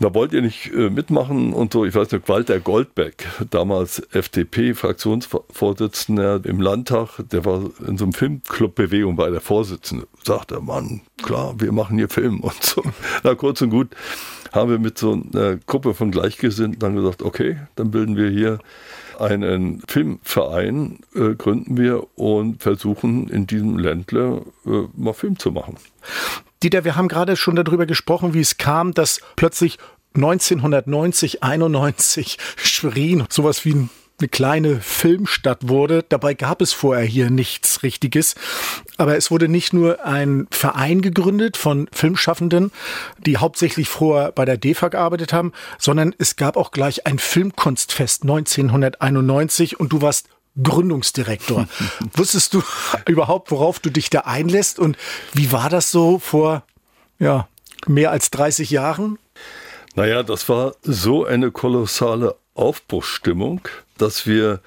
da 0.02 0.12
wollt 0.14 0.32
ihr 0.32 0.42
nicht 0.42 0.72
äh, 0.72 0.90
mitmachen 0.90 1.52
und 1.52 1.72
so. 1.72 1.84
Ich 1.84 1.94
weiß 1.94 2.10
nicht, 2.10 2.28
Walter 2.28 2.58
Goldbeck, 2.58 3.24
damals 3.50 4.02
FDP-Fraktionsvorsitzender 4.12 6.40
im 6.44 6.60
Landtag, 6.60 7.20
der 7.30 7.44
war 7.44 7.70
in 7.86 7.96
so 7.96 8.02
einem 8.04 8.12
Filmclub-Bewegung 8.12 9.14
bei 9.16 9.30
der 9.30 9.40
Vorsitzende. 9.40 10.08
Sagt 10.24 10.50
der 10.50 10.60
Mann, 10.60 11.02
klar, 11.22 11.54
wir 11.58 11.70
machen 11.72 11.98
hier 11.98 12.08
Film 12.08 12.40
und 12.40 12.60
so. 12.62 12.82
Na, 13.22 13.36
kurz 13.36 13.62
und 13.62 13.70
gut 13.70 13.94
haben 14.52 14.70
wir 14.70 14.78
mit 14.78 14.98
so 14.98 15.12
einer 15.12 15.56
Gruppe 15.56 15.94
von 15.94 16.10
Gleichgesinnten 16.10 16.78
dann 16.78 16.94
gesagt, 16.96 17.22
okay, 17.22 17.56
dann 17.76 17.90
bilden 17.90 18.16
wir 18.16 18.28
hier 18.28 18.58
einen 19.18 19.82
Filmverein, 19.86 20.98
äh, 21.14 21.34
gründen 21.34 21.76
wir 21.76 22.06
und 22.18 22.62
versuchen 22.62 23.28
in 23.28 23.46
diesem 23.46 23.78
Ländler 23.78 24.42
äh, 24.66 24.88
mal 24.96 25.14
Film 25.14 25.38
zu 25.38 25.52
machen. 25.52 25.76
Dieter, 26.62 26.84
wir 26.84 26.96
haben 26.96 27.08
gerade 27.08 27.36
schon 27.36 27.56
darüber 27.56 27.86
gesprochen, 27.86 28.34
wie 28.34 28.40
es 28.40 28.56
kam, 28.56 28.94
dass 28.94 29.20
plötzlich 29.36 29.78
1990, 30.14 31.42
91 31.42 32.38
Schwerin 32.56 33.24
sowas 33.28 33.64
wie 33.64 33.74
ein 33.74 33.90
eine 34.22 34.28
kleine 34.28 34.80
Filmstadt 34.80 35.68
wurde. 35.68 36.04
Dabei 36.08 36.34
gab 36.34 36.62
es 36.62 36.72
vorher 36.72 37.04
hier 37.04 37.30
nichts 37.30 37.82
Richtiges. 37.82 38.36
Aber 38.96 39.16
es 39.16 39.30
wurde 39.30 39.48
nicht 39.48 39.72
nur 39.72 40.04
ein 40.04 40.46
Verein 40.50 41.02
gegründet 41.02 41.56
von 41.56 41.88
Filmschaffenden, 41.92 42.70
die 43.18 43.38
hauptsächlich 43.38 43.88
vorher 43.88 44.30
bei 44.30 44.44
der 44.44 44.58
DEFA 44.58 44.88
gearbeitet 44.88 45.32
haben, 45.32 45.52
sondern 45.78 46.14
es 46.18 46.36
gab 46.36 46.56
auch 46.56 46.70
gleich 46.70 47.06
ein 47.06 47.18
Filmkunstfest 47.18 48.22
1991 48.22 49.80
und 49.80 49.92
du 49.92 50.02
warst 50.02 50.28
Gründungsdirektor. 50.60 51.68
Wusstest 52.14 52.54
du 52.54 52.62
überhaupt, 53.06 53.50
worauf 53.50 53.80
du 53.80 53.90
dich 53.90 54.10
da 54.10 54.20
einlässt 54.20 54.78
und 54.78 54.96
wie 55.32 55.52
war 55.52 55.70
das 55.70 55.90
so 55.90 56.18
vor 56.18 56.62
ja, 57.18 57.48
mehr 57.86 58.10
als 58.10 58.30
30 58.30 58.70
Jahren? 58.70 59.18
Naja, 59.94 60.22
das 60.22 60.48
war 60.48 60.74
so 60.82 61.24
eine 61.24 61.50
kolossale 61.50 62.36
Aufbruchsstimmung, 62.54 63.60
dass 63.98 64.26
wir 64.26 64.60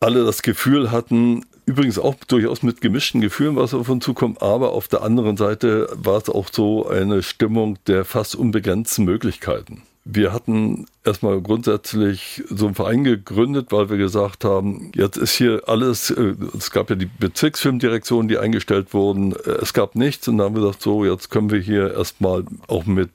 alle 0.00 0.24
das 0.24 0.42
Gefühl 0.42 0.90
hatten, 0.90 1.44
übrigens 1.66 1.98
auch 1.98 2.14
durchaus 2.26 2.62
mit 2.62 2.80
gemischten 2.80 3.20
Gefühlen, 3.20 3.56
was 3.56 3.74
auf 3.74 3.88
uns 3.88 4.04
zukommt, 4.04 4.42
aber 4.42 4.72
auf 4.72 4.88
der 4.88 5.02
anderen 5.02 5.36
Seite 5.36 5.88
war 5.92 6.16
es 6.16 6.28
auch 6.28 6.48
so 6.50 6.88
eine 6.88 7.22
Stimmung 7.22 7.78
der 7.86 8.04
fast 8.04 8.34
unbegrenzten 8.34 9.04
Möglichkeiten. 9.04 9.82
Wir 10.04 10.32
hatten 10.32 10.86
erstmal 11.04 11.40
grundsätzlich 11.40 12.42
so 12.48 12.66
einen 12.66 12.74
Verein 12.74 13.04
gegründet, 13.04 13.70
weil 13.70 13.88
wir 13.88 13.98
gesagt 13.98 14.44
haben, 14.44 14.90
jetzt 14.96 15.16
ist 15.16 15.34
hier 15.34 15.62
alles, 15.66 16.10
äh, 16.10 16.34
es 16.56 16.72
gab 16.72 16.90
ja 16.90 16.96
die 16.96 17.06
Bezirksfilmdirektionen, 17.06 18.26
die 18.28 18.38
eingestellt 18.38 18.94
wurden, 18.94 19.32
äh, 19.32 19.50
es 19.62 19.72
gab 19.72 19.94
nichts 19.94 20.26
und 20.26 20.38
dann 20.38 20.46
haben 20.46 20.56
wir 20.56 20.62
gesagt, 20.62 20.82
so, 20.82 21.04
jetzt 21.04 21.30
können 21.30 21.50
wir 21.50 21.60
hier 21.60 21.94
erstmal 21.94 22.44
auch 22.66 22.84
mit 22.84 23.10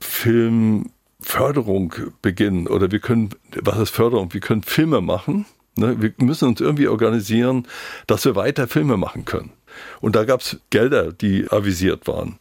Filmförderung 0.00 1.94
beginnen 2.22 2.66
oder 2.66 2.90
wir 2.90 3.00
können, 3.00 3.30
was 3.60 3.78
ist 3.78 3.90
Förderung? 3.90 4.32
Wir 4.32 4.40
können 4.40 4.62
Filme 4.62 5.02
machen. 5.02 5.44
Ne? 5.76 6.00
Wir 6.00 6.12
müssen 6.18 6.48
uns 6.48 6.62
irgendwie 6.62 6.88
organisieren, 6.88 7.66
dass 8.06 8.24
wir 8.24 8.36
weiter 8.36 8.68
Filme 8.68 8.96
machen 8.96 9.26
können. 9.26 9.52
Und 10.00 10.16
da 10.16 10.24
gab 10.24 10.40
es 10.40 10.58
Gelder, 10.70 11.12
die 11.12 11.50
avisiert 11.50 12.06
waren. 12.06 12.36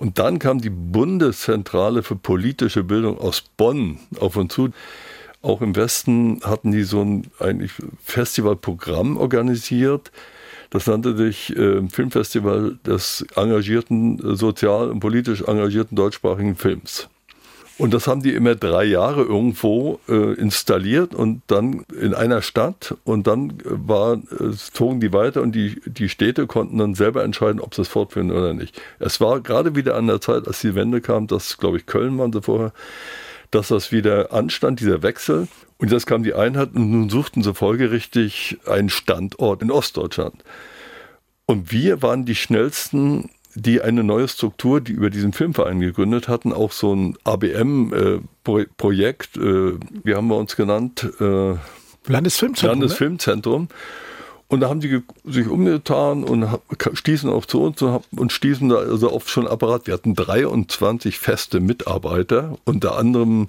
Und 0.00 0.18
dann 0.18 0.38
kam 0.38 0.62
die 0.62 0.70
Bundeszentrale 0.70 2.02
für 2.02 2.16
politische 2.16 2.82
Bildung 2.82 3.18
aus 3.18 3.42
Bonn 3.58 3.98
auf 4.18 4.34
uns 4.36 4.54
zu. 4.54 4.70
Auch 5.42 5.60
im 5.60 5.76
Westen 5.76 6.40
hatten 6.42 6.72
die 6.72 6.84
so 6.84 7.02
ein 7.02 7.26
eigentlich 7.38 7.72
Festivalprogramm 8.02 9.18
organisiert. 9.18 10.10
Das 10.70 10.86
nannte 10.86 11.14
sich 11.18 11.54
äh, 11.54 11.86
Filmfestival 11.86 12.78
des 12.86 13.26
engagierten, 13.36 14.36
sozial 14.36 14.90
und 14.90 15.00
politisch 15.00 15.42
engagierten 15.42 15.96
deutschsprachigen 15.96 16.56
Films. 16.56 17.10
Und 17.80 17.94
das 17.94 18.06
haben 18.06 18.22
die 18.22 18.34
immer 18.34 18.56
drei 18.56 18.84
Jahre 18.84 19.22
irgendwo 19.22 20.00
äh, 20.06 20.34
installiert 20.34 21.14
und 21.14 21.40
dann 21.46 21.86
in 21.98 22.12
einer 22.12 22.42
Stadt 22.42 22.94
und 23.04 23.26
dann 23.26 23.54
war, 23.64 24.16
äh, 24.16 24.52
zogen 24.52 25.00
die 25.00 25.14
weiter 25.14 25.40
und 25.40 25.52
die, 25.52 25.80
die 25.86 26.10
Städte 26.10 26.46
konnten 26.46 26.76
dann 26.76 26.94
selber 26.94 27.24
entscheiden, 27.24 27.58
ob 27.58 27.74
sie 27.74 27.80
es 27.80 27.88
fortführen 27.88 28.32
oder 28.32 28.52
nicht. 28.52 28.78
Es 28.98 29.18
war 29.18 29.40
gerade 29.40 29.76
wieder 29.76 29.96
an 29.96 30.08
der 30.08 30.20
Zeit, 30.20 30.46
als 30.46 30.60
die 30.60 30.74
Wende 30.74 31.00
kam, 31.00 31.26
das 31.26 31.56
glaube 31.56 31.78
ich 31.78 31.86
Köln 31.86 32.18
waren 32.18 32.34
sie 32.34 32.42
vorher, 32.42 32.74
dass 33.50 33.68
das 33.68 33.92
wieder 33.92 34.30
anstand, 34.30 34.80
dieser 34.80 35.02
Wechsel. 35.02 35.48
Und 35.78 35.90
jetzt 35.90 36.06
kam 36.06 36.22
die 36.22 36.34
Einheit 36.34 36.74
und 36.74 36.90
nun 36.90 37.08
suchten 37.08 37.42
sie 37.42 37.54
folgerichtig 37.54 38.58
einen 38.66 38.90
Standort 38.90 39.62
in 39.62 39.70
Ostdeutschland. 39.70 40.44
Und 41.46 41.72
wir 41.72 42.02
waren 42.02 42.26
die 42.26 42.34
schnellsten, 42.34 43.30
die 43.54 43.80
eine 43.80 44.04
neue 44.04 44.28
Struktur, 44.28 44.80
die 44.80 44.92
über 44.92 45.10
diesen 45.10 45.32
Filmverein 45.32 45.80
gegründet 45.80 46.28
hatten, 46.28 46.52
auch 46.52 46.70
so 46.72 46.94
ein 46.94 47.16
ABM-Projekt, 47.24 49.36
äh, 49.36 49.40
äh, 49.40 49.78
wie 50.04 50.14
haben 50.14 50.28
wir 50.28 50.36
uns 50.36 50.54
genannt? 50.56 51.10
Äh, 51.20 51.56
Landesfilmzentrum. 52.06 52.78
Ne? 52.78 52.84
Landesfilmzentrum. 52.84 53.62
Ne? 53.62 53.68
Und 54.50 54.60
da 54.60 54.68
haben 54.68 54.80
die 54.80 55.00
sich 55.24 55.46
umgetan 55.46 56.24
und 56.24 56.44
stießen 56.92 57.30
auch 57.30 57.46
zu 57.46 57.62
uns 57.62 57.80
und 57.82 58.32
stießen 58.32 58.68
da 58.68 58.78
also 58.78 59.08
auf 59.08 59.28
schon 59.28 59.46
Apparat. 59.46 59.86
Wir 59.86 59.94
hatten 59.94 60.16
23 60.16 61.20
feste 61.20 61.60
Mitarbeiter, 61.60 62.58
unter 62.64 62.98
anderem 62.98 63.46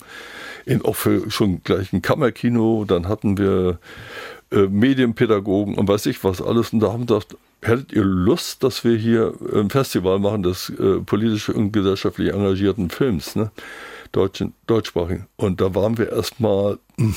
in, 0.67 0.85
auch 0.85 0.95
für 0.95 1.31
schon 1.31 1.63
gleich 1.63 1.91
ein 1.91 2.03
Kammerkino, 2.03 2.85
dann 2.85 3.07
hatten 3.07 3.39
wir 3.39 3.79
äh, 4.51 4.67
Medienpädagogen 4.67 5.73
und 5.73 5.87
weiß 5.87 6.05
ich 6.05 6.23
was 6.23 6.39
alles. 6.39 6.71
Und 6.71 6.81
da 6.81 6.93
haben 6.93 7.09
wir 7.09 7.17
gedacht, 7.17 7.35
hättet 7.61 7.93
ihr 7.93 8.03
Lust, 8.03 8.63
dass 8.63 8.83
wir 8.83 8.97
hier 8.97 9.33
ein 9.53 9.69
Festival 9.69 10.19
machen 10.19 10.43
des 10.43 10.69
äh, 10.69 10.99
politisch 10.99 11.49
und 11.49 11.71
gesellschaftlich 11.71 12.33
engagierten 12.33 12.89
Films, 12.89 13.35
ne? 13.35 13.51
Deutschen, 14.11 14.53
deutschsprachigen. 14.67 15.27
Und 15.37 15.61
da 15.61 15.73
waren 15.73 15.97
wir 15.97 16.11
erstmal, 16.11 16.79
hm, 16.97 17.15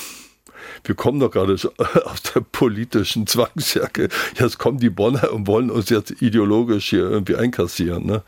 wir 0.85 0.95
kommen 0.95 1.19
doch 1.19 1.31
gerade 1.31 1.55
aus 2.05 2.23
der 2.35 2.41
politischen 2.41 3.27
Zwangsjacke. 3.27 4.09
Jetzt 4.39 4.59
kommen 4.59 4.79
die 4.79 4.91
Bonner 4.91 5.33
und 5.33 5.47
wollen 5.47 5.71
uns 5.71 5.89
jetzt 5.91 6.23
ideologisch 6.23 6.91
hier 6.91 7.11
irgendwie 7.11 7.37
einkassieren. 7.37 8.07
Ne? 8.07 8.23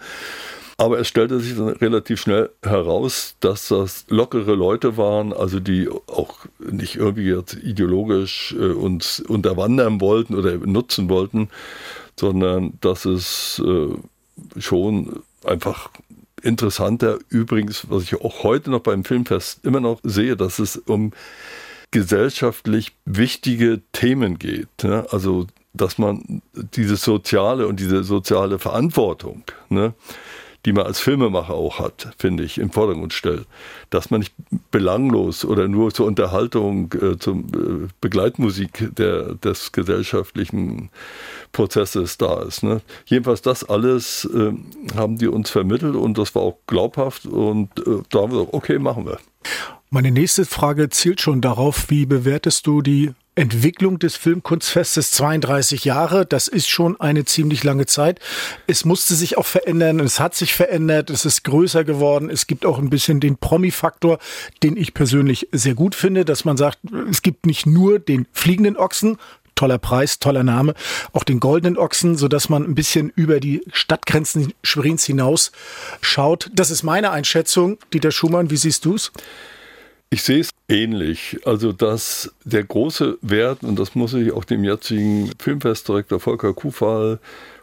Aber 0.79 0.99
es 0.99 1.09
stellte 1.09 1.41
sich 1.41 1.57
dann 1.57 1.69
relativ 1.69 2.21
schnell 2.21 2.51
heraus, 2.63 3.37
dass 3.41 3.69
das 3.69 4.05
lockere 4.09 4.55
Leute 4.55 4.99
waren, 4.99 5.33
also 5.33 5.59
die 5.59 5.89
auch 5.89 6.47
nicht 6.59 6.97
irgendwie 6.97 7.29
jetzt 7.29 7.55
ideologisch 7.55 8.55
äh, 8.59 8.73
uns 8.73 9.21
unterwandern 9.21 10.01
wollten 10.03 10.35
oder 10.35 10.55
nutzen 10.59 11.09
wollten, 11.09 11.49
sondern 12.19 12.75
dass 12.81 13.05
es 13.05 13.63
äh, 13.65 14.61
schon 14.61 15.23
einfach 15.45 15.91
interessanter, 16.43 17.19
übrigens, 17.29 17.87
was 17.91 18.05
ich 18.05 18.21
auch 18.21 18.43
heute 18.43 18.71
noch 18.71 18.81
beim 18.81 19.05
Filmfest 19.05 19.65
immer 19.65 19.81
noch 19.81 20.01
sehe, 20.03 20.37
dass 20.37 20.59
es 20.59 20.77
um 20.77 21.13
gesellschaftlich 21.91 22.93
wichtige 23.05 23.81
Themen 23.93 24.39
geht. 24.39 24.69
Ne? 24.83 25.07
Also, 25.11 25.47
dass 25.73 25.99
man 25.99 26.43
diese 26.55 26.97
soziale 26.97 27.67
und 27.67 27.81
diese 27.81 28.03
soziale 28.05 28.59
Verantwortung, 28.59 29.45
ne? 29.69 29.95
Die 30.67 30.73
man 30.73 30.85
als 30.85 30.99
Filmemacher 30.99 31.55
auch 31.55 31.79
hat, 31.79 32.09
finde 32.19 32.43
ich, 32.43 32.59
im 32.59 32.71
Vordergrund 32.71 33.13
stellt. 33.13 33.47
Dass 33.89 34.11
man 34.11 34.21
nicht 34.21 34.35
belanglos 34.73 35.45
oder 35.45 35.69
nur 35.69 35.95
zur 35.95 36.07
Unterhaltung, 36.07 36.93
äh, 36.93 37.17
zur 37.19 37.37
äh, 37.37 37.89
Begleitmusik 38.01 38.91
der, 38.97 39.35
des 39.35 39.71
gesellschaftlichen 39.71 40.91
Prozesses 41.53 42.19
da 42.19 42.43
ist. 42.43 42.65
Ne? 42.65 42.83
Jedenfalls 43.07 43.43
das 43.43 43.63
alles 43.63 44.29
äh, 44.35 44.53
haben 44.97 45.19
die 45.19 45.29
uns 45.29 45.51
vermittelt 45.51 45.95
und 45.95 46.19
das 46.19 46.35
war 46.35 46.43
auch 46.43 46.59
glaubhaft 46.67 47.27
und 47.27 47.71
äh, 47.87 48.03
da 48.11 48.23
haben 48.23 48.33
wir 48.33 48.39
gesagt, 48.39 48.55
okay, 48.55 48.79
machen 48.81 49.07
wir. 49.07 49.19
Meine 49.89 50.11
nächste 50.11 50.45
Frage 50.45 50.91
zielt 50.91 51.21
schon 51.21 51.41
darauf, 51.41 51.91
wie 51.91 52.07
bewertest 52.07 52.67
du 52.67 52.83
die 52.83 53.13
Entwicklung 53.37 53.99
des 53.99 54.17
Filmkunstfestes 54.17 55.11
32 55.11 55.85
Jahre, 55.85 56.25
das 56.25 56.49
ist 56.49 56.71
schon 56.71 56.99
eine 56.99 57.27
ziemlich 57.27 57.63
lange 57.65 57.85
Zeit. 57.85 58.19
Es 58.67 58.87
musste 58.87 59.15
sich 59.15 59.37
auch 59.37 59.45
verändern, 59.45 60.01
es 60.01 60.21
hat 60.21 60.35
sich 60.35 60.55
verändert, 60.55 61.11
es 61.11 61.27
ist 61.27 61.45
größer 61.45 61.85
geworden. 61.85 62.31
Es 62.31 62.47
gibt 62.47 62.65
auch 62.65 62.79
ein 62.79 62.89
bisschen 62.89 63.21
den 63.21 63.37
Promi-Faktor, 63.37 64.19
den 64.63 64.79
ich 64.79 64.95
persönlich 64.95 65.49
sehr 65.53 65.75
gut 65.75 65.95
finde, 65.95 66.25
dass 66.25 66.47
man 66.47 66.57
sagt, 66.57 66.79
es 67.11 67.21
gibt 67.21 67.45
nicht 67.45 67.67
nur 67.67 67.99
den 67.99 68.27
fliegenden 68.33 68.79
Ochsen, 68.79 69.19
toller 69.55 69.79
Preis, 69.79 70.19
toller 70.19 70.43
Name, 70.43 70.75
auch 71.13 71.25
den 71.25 71.39
goldenen 71.39 71.77
Ochsen, 71.77 72.17
so 72.17 72.29
dass 72.29 72.49
man 72.49 72.65
ein 72.65 72.75
bisschen 72.75 73.13
über 73.17 73.39
die 73.39 73.63
Stadtgrenzen 73.71 74.55
Schwerins 74.63 75.05
hinaus 75.05 75.53
schaut. 76.01 76.51
Das 76.55 76.71
ist 76.71 76.85
meine 76.85 77.11
Einschätzung. 77.11 77.79
Dieter 77.93 78.13
Schumann, 78.13 78.51
wie 78.51 78.57
siehst 78.57 78.87
du 78.87 78.95
es? 78.95 79.13
Ich 80.11 80.23
sehe 80.23 80.41
es 80.41 80.51
ähnlich. 80.69 81.39
Also, 81.45 81.73
dass 81.73 82.33
der 82.45 82.65
große 82.65 83.19
Wert, 83.23 83.63
und 83.63 83.79
das 83.79 83.95
muss 83.95 84.15
ich 84.15 84.33
auch 84.33 84.45
dem 84.45 84.63
jetzigen 84.63 85.33
Filmfestdirektor 85.39 86.21
Volker 86.21 86.55
Kufal 86.55 87.19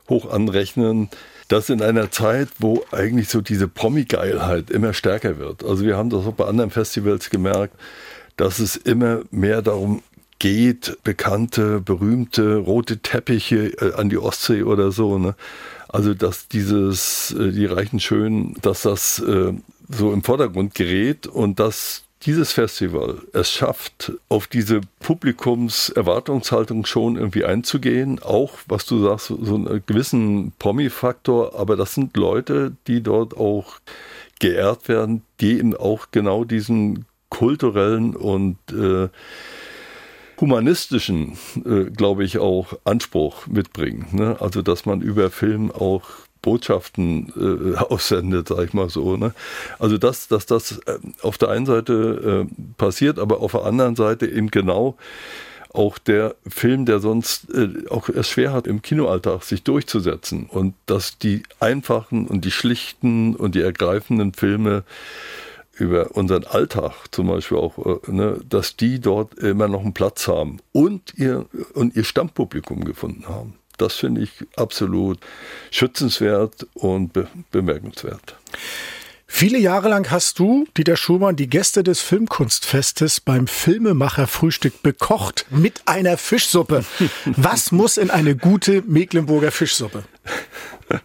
hoch 0.10 0.30
anrechnen, 0.30 1.10
dass 1.48 1.70
in 1.70 1.82
einer 1.82 2.12
Zeit, 2.12 2.50
wo 2.60 2.84
eigentlich 2.92 3.30
so 3.30 3.42
diese 3.42 3.68
Promi-Geilheit 3.68 4.70
immer 4.72 4.94
stärker 4.94 5.40
wird. 5.40 5.64
Also, 5.64 5.86
wir 5.86 5.96
haben 5.96 6.10
das 6.10 6.26
auch 6.26 6.34
bei 6.34 6.46
anderen 6.46 6.70
Festivals 6.70 7.30
gemerkt, 7.30 7.76
dass 8.36 8.60
es 8.60 8.76
immer 8.76 9.22
mehr 9.32 9.62
darum 9.62 10.04
geht, 10.40 10.98
bekannte, 11.06 11.80
berühmte 11.80 12.58
rote 12.58 12.98
Teppiche 12.98 13.68
äh, 13.80 13.94
an 13.94 14.10
die 14.10 14.18
Ostsee 14.18 14.64
oder 14.64 14.92
so. 14.92 15.18
Ne? 15.18 15.36
Also, 15.88 16.14
dass 16.14 16.50
dieses, 16.50 17.34
äh, 17.40 17.52
die 17.52 17.66
reichen 17.66 18.02
Schönen, 18.02 18.56
dass 18.62 18.82
das 18.82 19.20
äh, 19.20 19.54
so 19.90 20.12
im 20.12 20.24
Vordergrund 20.24 20.76
gerät 20.76 21.28
und 21.28 21.60
dass 21.62 22.04
dieses 22.26 22.52
Festival 22.52 23.22
es 23.34 23.52
schafft, 23.52 24.14
auf 24.30 24.48
diese 24.48 24.82
Publikumserwartungshaltung 25.00 26.86
schon 26.86 27.16
irgendwie 27.16 27.46
einzugehen, 27.46 28.20
auch, 28.22 28.54
was 28.68 28.86
du 28.86 29.04
sagst, 29.04 29.28
so 29.28 29.56
einen 29.56 29.84
gewissen 29.86 30.54
Promi-Faktor, 30.60 31.58
aber 31.60 31.76
das 31.76 31.94
sind 31.94 32.16
Leute, 32.18 32.76
die 32.88 33.02
dort 33.02 33.38
auch 33.38 33.80
geehrt 34.40 34.88
werden, 34.88 35.24
die 35.40 35.58
eben 35.60 35.76
auch 35.76 36.08
genau 36.12 36.44
diesen 36.44 37.06
kulturellen 37.30 38.16
und 38.16 38.58
äh, 38.72 39.10
humanistischen, 40.40 41.38
äh, 41.66 41.86
glaube 41.86 42.24
ich, 42.24 42.38
auch 42.38 42.74
Anspruch 42.84 43.48
mitbringen. 43.48 44.08
Ne? 44.12 44.38
Also, 44.40 44.62
dass 44.62 44.86
man 44.86 45.02
über 45.02 45.32
Film 45.32 45.72
auch 45.72 46.04
Botschaften 46.44 47.34
äh, 47.36 47.78
aussendet, 47.90 48.50
sag 48.50 48.66
ich 48.66 48.74
mal 48.74 48.90
so. 48.90 49.18
Ne? 49.18 49.34
Also 49.80 49.98
dass, 49.98 50.28
dass 50.28 50.46
das 50.46 50.78
äh, 50.86 51.00
auf 51.24 51.40
der 51.40 51.50
einen 51.50 51.66
Seite 51.66 52.46
äh, 52.48 52.74
passiert, 52.78 53.18
aber 53.18 53.40
auf 53.42 53.54
der 53.54 53.66
anderen 53.66 53.96
Seite 53.96 54.28
eben 54.28 54.52
genau 54.52 54.96
auch 55.74 55.98
der 55.98 56.36
Film, 56.48 56.86
der 56.86 57.00
sonst 57.00 57.50
äh, 57.52 57.88
auch 57.90 58.08
es 58.08 58.30
schwer 58.30 58.54
hat, 58.54 58.68
im 58.68 58.84
Kinoalltag 58.84 59.44
sich 59.44 59.64
durchzusetzen. 59.64 60.46
Und 60.46 60.76
dass 60.86 61.18
die 61.18 61.42
einfachen 61.60 62.28
und 62.28 62.46
die 62.46 62.52
schlichten 62.52 63.36
und 63.36 63.56
die 63.56 63.62
ergreifenden 63.62 64.34
Filme 64.34 64.84
über 65.76 66.16
unseren 66.16 66.44
Alltag 66.44 67.08
zum 67.10 67.28
Beispiel 67.28 67.58
auch, 67.58 67.78
äh, 68.08 68.12
ne, 68.12 68.40
dass 68.48 68.76
die 68.76 69.00
dort 69.00 69.34
immer 69.40 69.68
noch 69.68 69.82
einen 69.82 69.96
Platz 69.96 70.28
haben 70.28 70.60
und 70.72 71.16
ihr, 71.18 71.48
und 71.74 71.96
ihr 71.96 72.04
Stammpublikum 72.04 72.86
gefunden 72.86 73.28
haben. 73.28 73.56
Das 73.78 73.96
finde 73.96 74.22
ich 74.22 74.32
absolut 74.56 75.20
schützenswert 75.72 76.68
und 76.74 77.14
be 77.14 77.28
bemerkenswert. 77.52 78.38
Viele 79.36 79.58
Jahre 79.58 79.90
lang 79.90 80.12
hast 80.12 80.38
du, 80.38 80.68
Dieter 80.78 80.96
Schumann, 80.96 81.36
die 81.36 81.50
Gäste 81.50 81.84
des 81.84 82.02
Filmkunstfestes 82.02 83.20
beim 83.20 83.48
Filmemacherfrühstück 83.48 84.84
bekocht 84.84 85.48
mit 85.50 85.82
einer 85.86 86.18
Fischsuppe. 86.18 86.86
Was 87.26 87.72
muss 87.72 87.98
in 87.98 88.12
eine 88.12 88.36
gute 88.36 88.84
Mecklenburger 88.86 89.52
Fischsuppe? 89.52 90.04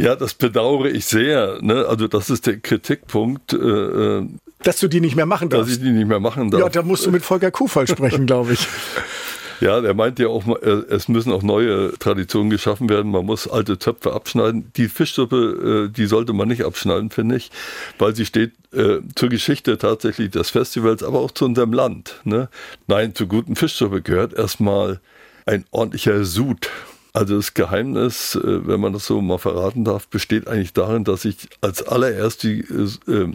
Ja, 0.00 0.14
das 0.14 0.32
bedauere 0.34 0.86
ich 0.86 1.06
sehr. 1.06 1.58
Ne? 1.60 1.84
Also 1.88 2.06
das 2.06 2.30
ist 2.30 2.46
der 2.46 2.60
Kritikpunkt. 2.60 3.52
Äh, 3.52 3.56
äh 3.56 4.28
dass 4.62 4.78
du 4.78 4.88
die 4.88 5.00
nicht 5.00 5.16
mehr 5.16 5.26
machen 5.26 5.50
darfst. 5.50 5.70
Dass 5.70 5.76
ich 5.76 5.82
die 5.82 5.90
nicht 5.90 6.06
mehr 6.06 6.20
machen 6.20 6.50
darf. 6.50 6.60
Ja, 6.60 6.68
da 6.68 6.82
musst 6.82 7.04
du 7.04 7.10
mit 7.10 7.24
Volker 7.24 7.50
Kufall 7.50 7.86
sprechen, 7.86 8.26
glaube 8.26 8.52
ich. 8.52 8.60
Ja, 9.60 9.80
der 9.80 9.94
meint 9.94 10.18
ja 10.18 10.28
auch, 10.28 10.46
äh, 10.62 10.84
es 10.88 11.08
müssen 11.08 11.32
auch 11.32 11.42
neue 11.42 11.92
Traditionen 11.98 12.50
geschaffen 12.50 12.88
werden. 12.88 13.10
Man 13.10 13.26
muss 13.26 13.48
alte 13.48 13.78
Töpfe 13.78 14.12
abschneiden. 14.12 14.72
Die 14.76 14.88
Fischsuppe, 14.88 15.88
äh, 15.88 15.92
die 15.92 16.06
sollte 16.06 16.32
man 16.32 16.48
nicht 16.48 16.64
abschneiden, 16.64 17.10
finde 17.10 17.36
ich, 17.36 17.50
weil 17.98 18.14
sie 18.14 18.26
steht 18.26 18.52
äh, 18.72 18.98
zur 19.14 19.28
Geschichte 19.28 19.78
tatsächlich 19.78 20.30
des 20.30 20.50
Festivals, 20.50 21.02
aber 21.02 21.20
auch 21.20 21.32
zu 21.32 21.44
unserem 21.44 21.72
Land. 21.72 22.20
Ne? 22.24 22.48
Nein, 22.86 23.14
zur 23.14 23.26
guten 23.26 23.56
Fischsuppe 23.56 24.02
gehört 24.02 24.32
erstmal 24.32 25.00
ein 25.46 25.64
ordentlicher 25.70 26.24
Sud. 26.24 26.70
Also 27.12 27.36
das 27.36 27.54
Geheimnis, 27.54 28.38
wenn 28.40 28.80
man 28.80 28.92
das 28.92 29.06
so 29.06 29.20
mal 29.20 29.38
verraten 29.38 29.82
darf, 29.84 30.06
besteht 30.06 30.46
eigentlich 30.46 30.74
darin, 30.74 31.04
dass 31.04 31.24
ich 31.24 31.48
als 31.60 31.82
allererst 31.82 32.42
die 32.44 32.60
äh, 32.60 33.32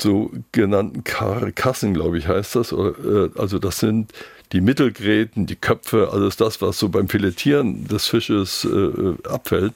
sogenannten 0.00 1.04
Karkassen, 1.04 1.92
glaube 1.94 2.18
ich, 2.18 2.26
heißt 2.26 2.56
das. 2.56 2.72
Also 2.72 3.58
das 3.58 3.78
sind 3.78 4.12
die 4.52 4.60
Mittelgräten, 4.60 5.46
die 5.46 5.56
Köpfe, 5.56 6.10
alles 6.12 6.36
das, 6.36 6.60
was 6.62 6.78
so 6.78 6.88
beim 6.88 7.08
Filettieren 7.08 7.86
des 7.86 8.06
Fisches 8.06 8.64
äh, 8.64 9.28
abfällt, 9.28 9.74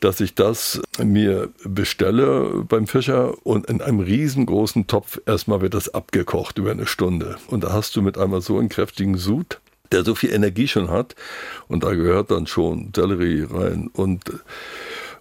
dass 0.00 0.20
ich 0.20 0.34
das 0.34 0.80
mir 1.02 1.48
bestelle 1.64 2.64
beim 2.68 2.86
Fischer 2.86 3.34
und 3.44 3.66
in 3.66 3.80
einem 3.80 4.00
riesengroßen 4.00 4.86
Topf 4.86 5.20
erstmal 5.26 5.60
wird 5.60 5.74
das 5.74 5.92
abgekocht 5.92 6.58
über 6.58 6.70
eine 6.70 6.86
Stunde. 6.86 7.36
Und 7.48 7.64
da 7.64 7.72
hast 7.72 7.96
du 7.96 8.02
mit 8.02 8.16
einmal 8.16 8.40
so 8.40 8.58
einen 8.58 8.68
kräftigen 8.68 9.16
Sud, 9.16 9.60
der 9.90 10.04
so 10.04 10.14
viel 10.14 10.32
Energie 10.32 10.68
schon 10.68 10.90
hat. 10.90 11.16
Und 11.66 11.82
da 11.82 11.94
gehört 11.94 12.30
dann 12.30 12.46
schon 12.46 12.92
Sellerie 12.94 13.46
rein 13.50 13.90
und, 13.92 14.22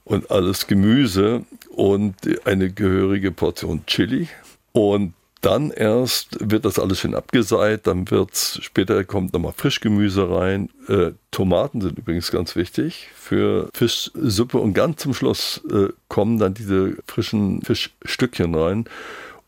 und 0.04 0.30
alles 0.30 0.68
Gemüse 0.68 1.44
und 1.70 2.16
eine 2.46 2.72
gehörige 2.72 3.32
Portion 3.32 3.86
Chili. 3.88 4.28
Und 4.74 5.14
dann 5.42 5.72
erst 5.72 6.38
wird 6.40 6.66
das 6.66 6.80
alles 6.80 7.00
schön 7.00 7.16
abgeseit, 7.16 7.86
dann 7.86 8.10
wird's, 8.10 8.60
später 8.62 9.04
kommt 9.04 9.34
nochmal 9.34 9.54
Frischgemüse 9.56 10.30
rein. 10.30 10.70
Äh, 10.88 11.12
Tomaten 11.32 11.82
sind 11.82 11.98
übrigens 11.98 12.32
ganz 12.32 12.56
wichtig 12.56 13.10
für 13.16 13.70
Fischsuppe 13.74 14.58
und 14.58 14.74
ganz 14.74 15.02
zum 15.02 15.14
Schluss 15.14 15.62
äh, 15.72 15.90
kommen 16.08 16.40
dann 16.40 16.54
diese 16.54 16.98
frischen 17.08 17.62
Fischstückchen 17.62 18.56
rein. 18.56 18.86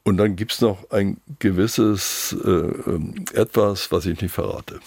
Und 0.03 0.17
dann 0.17 0.35
gibt 0.35 0.53
es 0.53 0.61
noch 0.61 0.89
ein 0.91 1.17
gewisses 1.39 2.35
äh, 2.43 2.49
ähm, 2.49 3.25
etwas, 3.33 3.91
was 3.91 4.05
ich 4.05 4.19
nicht 4.21 4.33
verrate. 4.33 4.79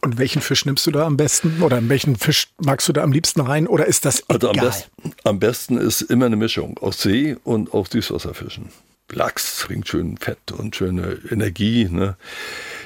Und 0.00 0.18
welchen 0.18 0.40
Fisch 0.40 0.64
nimmst 0.64 0.86
du 0.86 0.90
da 0.90 1.04
am 1.04 1.16
besten? 1.16 1.62
Oder 1.62 1.86
welchen 1.88 2.16
Fisch 2.16 2.48
magst 2.58 2.88
du 2.88 2.92
da 2.92 3.02
am 3.02 3.12
liebsten 3.12 3.40
rein? 3.40 3.66
Oder 3.66 3.86
ist 3.86 4.04
das 4.04 4.22
egal? 4.28 4.34
Also 4.34 4.48
am 4.48 4.56
besten, 4.56 5.12
am 5.24 5.38
besten 5.40 5.78
ist 5.78 6.02
immer 6.02 6.26
eine 6.26 6.36
Mischung 6.36 6.78
aus 6.78 7.02
See- 7.02 7.36
und 7.44 7.74
aus 7.74 7.90
Süßwasserfischen. 7.90 8.70
Lachs 9.10 9.64
bringt 9.66 9.88
schön 9.88 10.16
Fett 10.16 10.52
und 10.52 10.76
schöne 10.76 11.18
Energie. 11.30 11.88
Ne? 11.90 12.16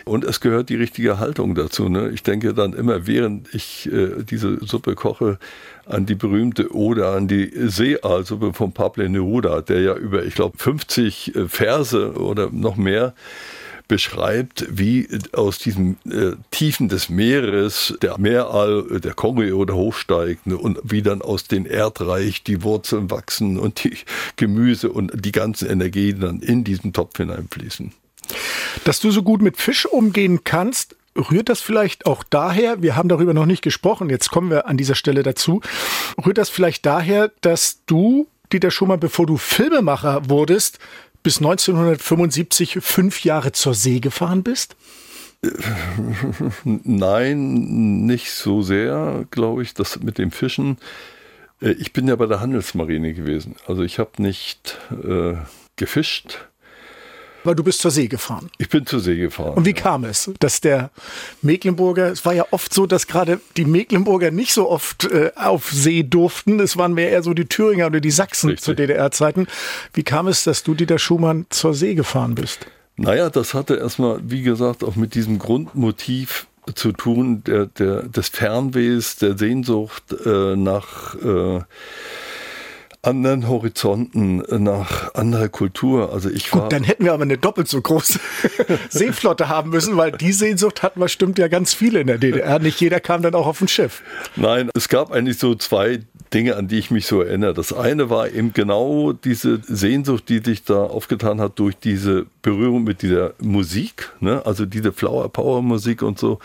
Und 0.05 0.25
es 0.25 0.41
gehört 0.41 0.69
die 0.69 0.77
richtige 0.77 1.19
Haltung 1.19 1.55
dazu. 1.55 1.89
Ne? 1.89 2.11
Ich 2.11 2.23
denke 2.23 2.55
dann 2.55 2.73
immer, 2.73 3.07
während 3.07 3.53
ich 3.55 3.91
äh, 3.93 4.23
diese 4.23 4.65
Suppe 4.65 4.95
koche, 4.95 5.39
an 5.87 6.05
die 6.05 6.17
berühmte 6.17 6.75
Ode 6.75 7.09
an 7.09 7.29
die 7.29 7.51
Seeaalsuppe 7.55 8.53
von 8.53 8.73
Pablo 8.73 9.09
Neruda, 9.09 9.61
der 9.63 9.81
ja 9.81 9.95
über, 9.95 10.25
ich 10.25 10.35
glaube, 10.35 10.59
50 10.59 11.35
äh, 11.35 11.49
Verse 11.49 12.15
oder 12.15 12.51
noch 12.51 12.77
mehr 12.77 13.15
beschreibt, 13.88 14.66
wie 14.70 15.09
aus 15.33 15.59
diesen 15.59 15.96
äh, 16.11 16.37
Tiefen 16.51 16.88
des 16.88 17.09
Meeres 17.09 17.94
der 18.03 18.18
Meeral, 18.18 18.85
äh, 18.90 19.01
der 19.01 19.14
Korridor 19.14 19.75
hochsteigt 19.75 20.46
ne, 20.46 20.57
und 20.57 20.79
wie 20.83 21.03
dann 21.03 21.22
aus 21.22 21.44
dem 21.44 21.66
Erdreich 21.66 22.42
die 22.42 22.62
Wurzeln 22.62 23.11
wachsen 23.11 23.59
und 23.59 23.85
die 23.85 23.96
Gemüse 24.37 24.90
und 24.90 25.12
die 25.25 25.33
ganzen 25.33 25.68
Energien 25.68 26.20
dann 26.20 26.40
in 26.40 26.64
diesen 26.64 26.92
Topf 26.92 27.16
hineinfließen. 27.16 27.92
Dass 28.85 29.01
du 29.01 29.11
so 29.11 29.22
gut 29.22 29.40
mit 29.40 29.57
Fisch 29.57 29.87
umgehen 29.87 30.42
kannst, 30.44 30.96
rührt 31.16 31.49
das 31.49 31.61
vielleicht 31.61 32.07
auch 32.07 32.22
daher, 32.25 32.83
wir 32.83 32.96
haben 32.96 33.09
darüber 33.09 33.35
noch 33.35 33.46
nicht 33.46 33.62
gesprochen, 33.62 34.11
jetzt 34.11 34.31
kommen 34.31 34.51
wir 34.51 34.66
an 34.66 34.77
dieser 34.77 34.94
Stelle 34.94 35.22
dazu, 35.22 35.61
rührt 36.25 36.38
das 36.38 36.51
vielleicht 36.51 36.87
daher, 36.87 37.33
dass 37.40 37.81
du, 37.87 38.27
Dieter 38.53 38.70
Schumann, 38.70 39.01
bevor 39.01 39.27
du 39.27 39.37
Filmemacher 39.37 40.29
wurdest, 40.29 40.79
bis 41.27 41.39
1975 41.39 42.79
fünf 42.83 43.25
Jahre 43.25 43.51
zur 43.51 43.75
See 43.75 43.99
gefahren 43.99 44.45
bist? 44.45 44.77
Nein, 46.62 48.07
nicht 48.07 48.31
so 48.31 48.62
sehr, 48.62 49.27
glaube 49.33 49.65
ich, 49.65 49.75
das 49.75 49.99
mit 49.99 50.19
dem 50.19 50.31
Fischen. 50.31 50.79
Äh, 51.61 51.73
ich 51.81 51.93
bin 51.93 52.07
ja 52.07 52.15
bei 52.15 52.27
der 52.27 52.39
Handelsmarine 52.39 53.12
gewesen. 53.12 53.57
Also 53.67 53.83
ich 53.83 53.99
habe 53.99 54.23
nicht 54.23 54.79
äh, 54.93 55.35
gefischt, 55.75 56.47
weil 57.47 57.55
du 57.55 57.63
bist 57.63 57.81
zur 57.81 57.91
See 57.91 58.09
gefahren. 58.09 58.51
Ich 58.59 58.69
bin 58.69 58.85
zur 58.87 59.01
See 59.01 59.17
gefahren. 59.17 59.55
Und 59.55 59.65
wie 59.65 59.71
ja. 59.71 59.77
kam 59.77 60.05
es, 60.05 60.31
dass 60.41 60.61
der 60.61 60.91
Mecklenburger, 61.43 62.11
es 62.11 62.25
war 62.25 62.35
ja 62.35 62.47
oft 62.51 62.73
so, 62.75 62.87
dass 62.87 63.07
gerade 63.07 63.41
die 63.57 63.65
Mecklenburger 63.65 64.31
nicht 64.31 64.53
so 64.53 64.69
oft 64.69 65.05
äh, 65.05 65.31
auf 65.37 65.71
See 65.71 66.03
durften. 66.03 66.61
Es 66.61 66.77
waren 66.77 66.93
mehr 66.95 67.11
eher 67.11 67.23
so 67.23 67.35
die 67.35 67.47
Thüringer 67.47 67.87
oder 67.87 68.01
die 68.01 68.11
Sachsen 68.11 68.51
Richtig. 68.51 68.65
zu 68.65 68.75
DDR-Zeiten. 68.75 69.47
Wie 69.93 70.03
kam 70.03 70.27
es, 70.29 70.45
dass 70.45 70.63
du, 70.63 70.75
Dieter 70.75 70.99
Schumann, 70.99 71.47
zur 71.51 71.75
See 71.75 71.95
gefahren 71.95 72.35
bist? 72.35 72.67
Naja, 72.97 73.31
das 73.31 73.55
hatte 73.55 73.77
erstmal, 73.77 74.21
wie 74.23 74.43
gesagt, 74.43 74.83
auch 74.83 74.97
mit 74.97 75.15
diesem 75.15 75.39
Grundmotiv 75.39 76.47
zu 76.75 76.93
tun, 76.93 77.45
der, 77.45 77.67
der, 77.67 78.03
des 78.03 78.29
Fernwehs, 78.29 79.17
der 79.17 79.39
Sehnsucht 79.39 80.05
äh, 80.25 80.57
nach 80.57 81.15
äh, 81.15 81.61
anderen 83.07 83.49
Horizonten, 83.49 84.42
nach 84.62 85.14
anderer 85.14 85.49
Kultur. 85.49 86.12
Also 86.12 86.31
ich 86.31 86.53
war. 86.53 86.62
Gut, 86.62 86.73
dann 86.73 86.85
hätten 86.85 87.05
wir 87.05 87.12
aber 87.12 87.23
eine 87.23 87.38
doppelt 87.38 87.69
so 87.69 87.81
große 87.81 88.19
Seeflotte 88.90 89.49
haben 89.49 89.71
müssen, 89.71 89.97
weil 89.97 90.12
die 90.12 90.33
Sehnsucht 90.33 90.83
hatten 90.83 91.01
wir 91.01 91.09
stimmt 91.09 91.38
ja 91.38 91.49
ganz 91.49 91.75
viele 91.75 92.01
in 92.01 92.07
der 92.07 92.19
DDR. 92.19 92.59
Nicht 92.59 92.81
jeder 92.81 93.01
kam 93.01 93.23
dann 93.23 93.35
auch 93.35 93.47
auf 93.47 93.61
ein 93.61 93.69
Schiff. 93.69 94.03
Nein, 94.37 94.71
es 94.75 94.88
gab 94.88 95.12
eigentlich 95.12 95.38
so 95.38 95.55
zwei 95.55 96.01
Dinge, 96.33 96.57
an 96.57 96.69
die 96.69 96.79
ich 96.79 96.90
mich 96.90 97.07
so 97.07 97.23
erinnere. 97.23 97.55
Das 97.55 97.73
eine 97.73 98.11
war 98.11 98.29
eben 98.31 98.53
genau 98.53 99.12
diese 99.12 99.61
Sehnsucht, 99.62 100.29
die 100.29 100.40
sich 100.40 100.64
da 100.64 100.85
aufgetan 100.85 101.40
hat 101.40 101.59
durch 101.59 101.77
diese 101.79 102.27
Berührung 102.42 102.85
mit 102.85 103.03
dieser 103.03 103.35
Musik, 103.40 104.12
ne? 104.21 104.42
also 104.45 104.66
diese 104.66 104.92
Flower 104.92 105.29
Power 105.29 105.62
Musik 105.62 106.03
und 106.03 106.19
so. 106.19 106.38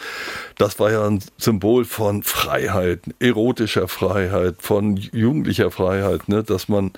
Das 0.58 0.80
war 0.80 0.91
ja 0.91 1.06
ein 1.06 1.19
Symbol 1.38 1.86
von 1.86 2.24
Freiheit, 2.24 3.02
erotischer 3.19 3.88
Freiheit, 3.88 4.56
von 4.60 4.97
jugendlicher 4.97 5.71
Freiheit, 5.71 6.30
ne? 6.30 6.43
Dass 6.52 6.70
man 6.70 6.92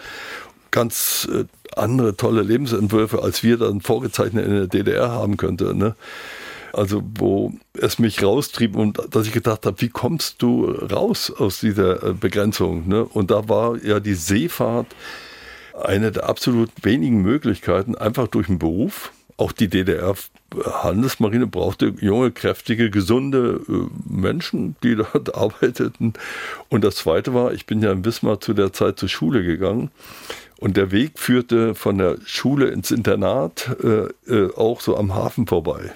ganz 0.72 1.30
äh, 1.32 1.46
andere 1.78 2.18
tolle 2.18 2.42
Lebensentwürfe, 2.42 3.22
als 3.22 3.44
wir 3.44 3.58
dann 3.58 3.80
vorgezeichnet 3.80 4.46
in 4.46 4.52
der 4.52 4.68
DDR 4.68 5.12
haben 5.12 5.38
könnte. 5.38 5.76
Ne? 5.76 5.96
Also 6.74 7.04
wo 7.18 7.54
es 7.74 8.00
mich 8.00 8.24
raustrieb 8.24 8.76
und 8.76 9.00
dass 9.12 9.28
ich 9.28 9.34
gedacht 9.34 9.66
habe, 9.66 9.80
wie 9.82 9.90
kommst 9.90 10.42
du 10.42 10.66
raus 10.66 11.32
aus 11.32 11.60
dieser 11.60 12.04
äh, 12.04 12.14
Begrenzung? 12.14 12.88
Ne? 12.88 13.06
Und 13.06 13.30
da 13.30 13.48
war 13.48 13.78
ja 13.84 14.00
die 14.00 14.16
Seefahrt 14.16 14.88
eine 15.80 16.12
der 16.12 16.28
absolut 16.28 16.70
wenigen 16.82 17.22
Möglichkeiten, 17.22 17.96
einfach 17.96 18.28
durch 18.28 18.48
den 18.48 18.60
Beruf. 18.60 19.12
Auch 19.38 19.52
die 19.52 19.68
DDR-Handelsmarine 20.54 21.48
brauchte 21.48 21.94
junge, 22.00 22.32
kräftige, 22.32 22.90
gesunde 22.90 23.62
äh, 23.68 23.74
Menschen, 24.06 24.76
die 24.84 24.96
dort 25.14 25.36
arbeiteten. 25.36 26.14
Und 26.70 26.84
das 26.84 26.96
Zweite 26.96 27.34
war, 27.34 27.54
ich 27.54 27.66
bin 27.66 27.82
ja 27.82 27.92
in 27.92 28.06
Wismar 28.06 28.40
zu 28.40 28.54
der 28.54 28.74
Zeit 28.74 29.00
zur 29.00 29.10
Schule 29.10 29.44
gegangen. 29.44 29.92
Und 30.60 30.78
der 30.78 30.92
Weg 30.92 31.20
führte 31.20 31.76
von 31.76 31.98
der 31.98 32.18
Schule 32.26 32.68
ins 32.68 32.92
Internat 32.92 33.76
äh, 33.84 34.34
äh, 34.34 34.54
auch 34.56 34.80
so 34.80 34.96
am 34.96 35.14
Hafen 35.14 35.48
vorbei. 35.48 35.92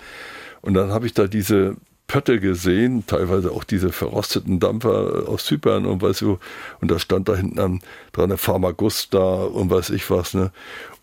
Und 0.62 0.74
dann 0.74 0.92
habe 0.92 1.06
ich 1.06 1.14
da 1.14 1.28
diese 1.28 1.78
Pötte 2.08 2.40
gesehen, 2.40 3.06
teilweise 3.06 3.52
auch 3.52 3.64
diese 3.66 3.92
verrosteten 3.92 4.60
Dampfer 4.60 5.28
aus 5.28 5.46
Zypern 5.46 5.86
und 5.86 6.02
weiß 6.02 6.20
so, 6.20 6.40
und 6.80 6.90
da 6.90 7.00
stand 7.00 7.28
da 7.28 7.36
hinten 7.36 7.82
dran 8.14 8.26
eine 8.26 8.38
Pharmagusta 8.38 9.44
und 9.44 9.70
weiß 9.70 9.90
ich 9.92 10.10
was, 10.10 10.34
ne? 10.34 10.52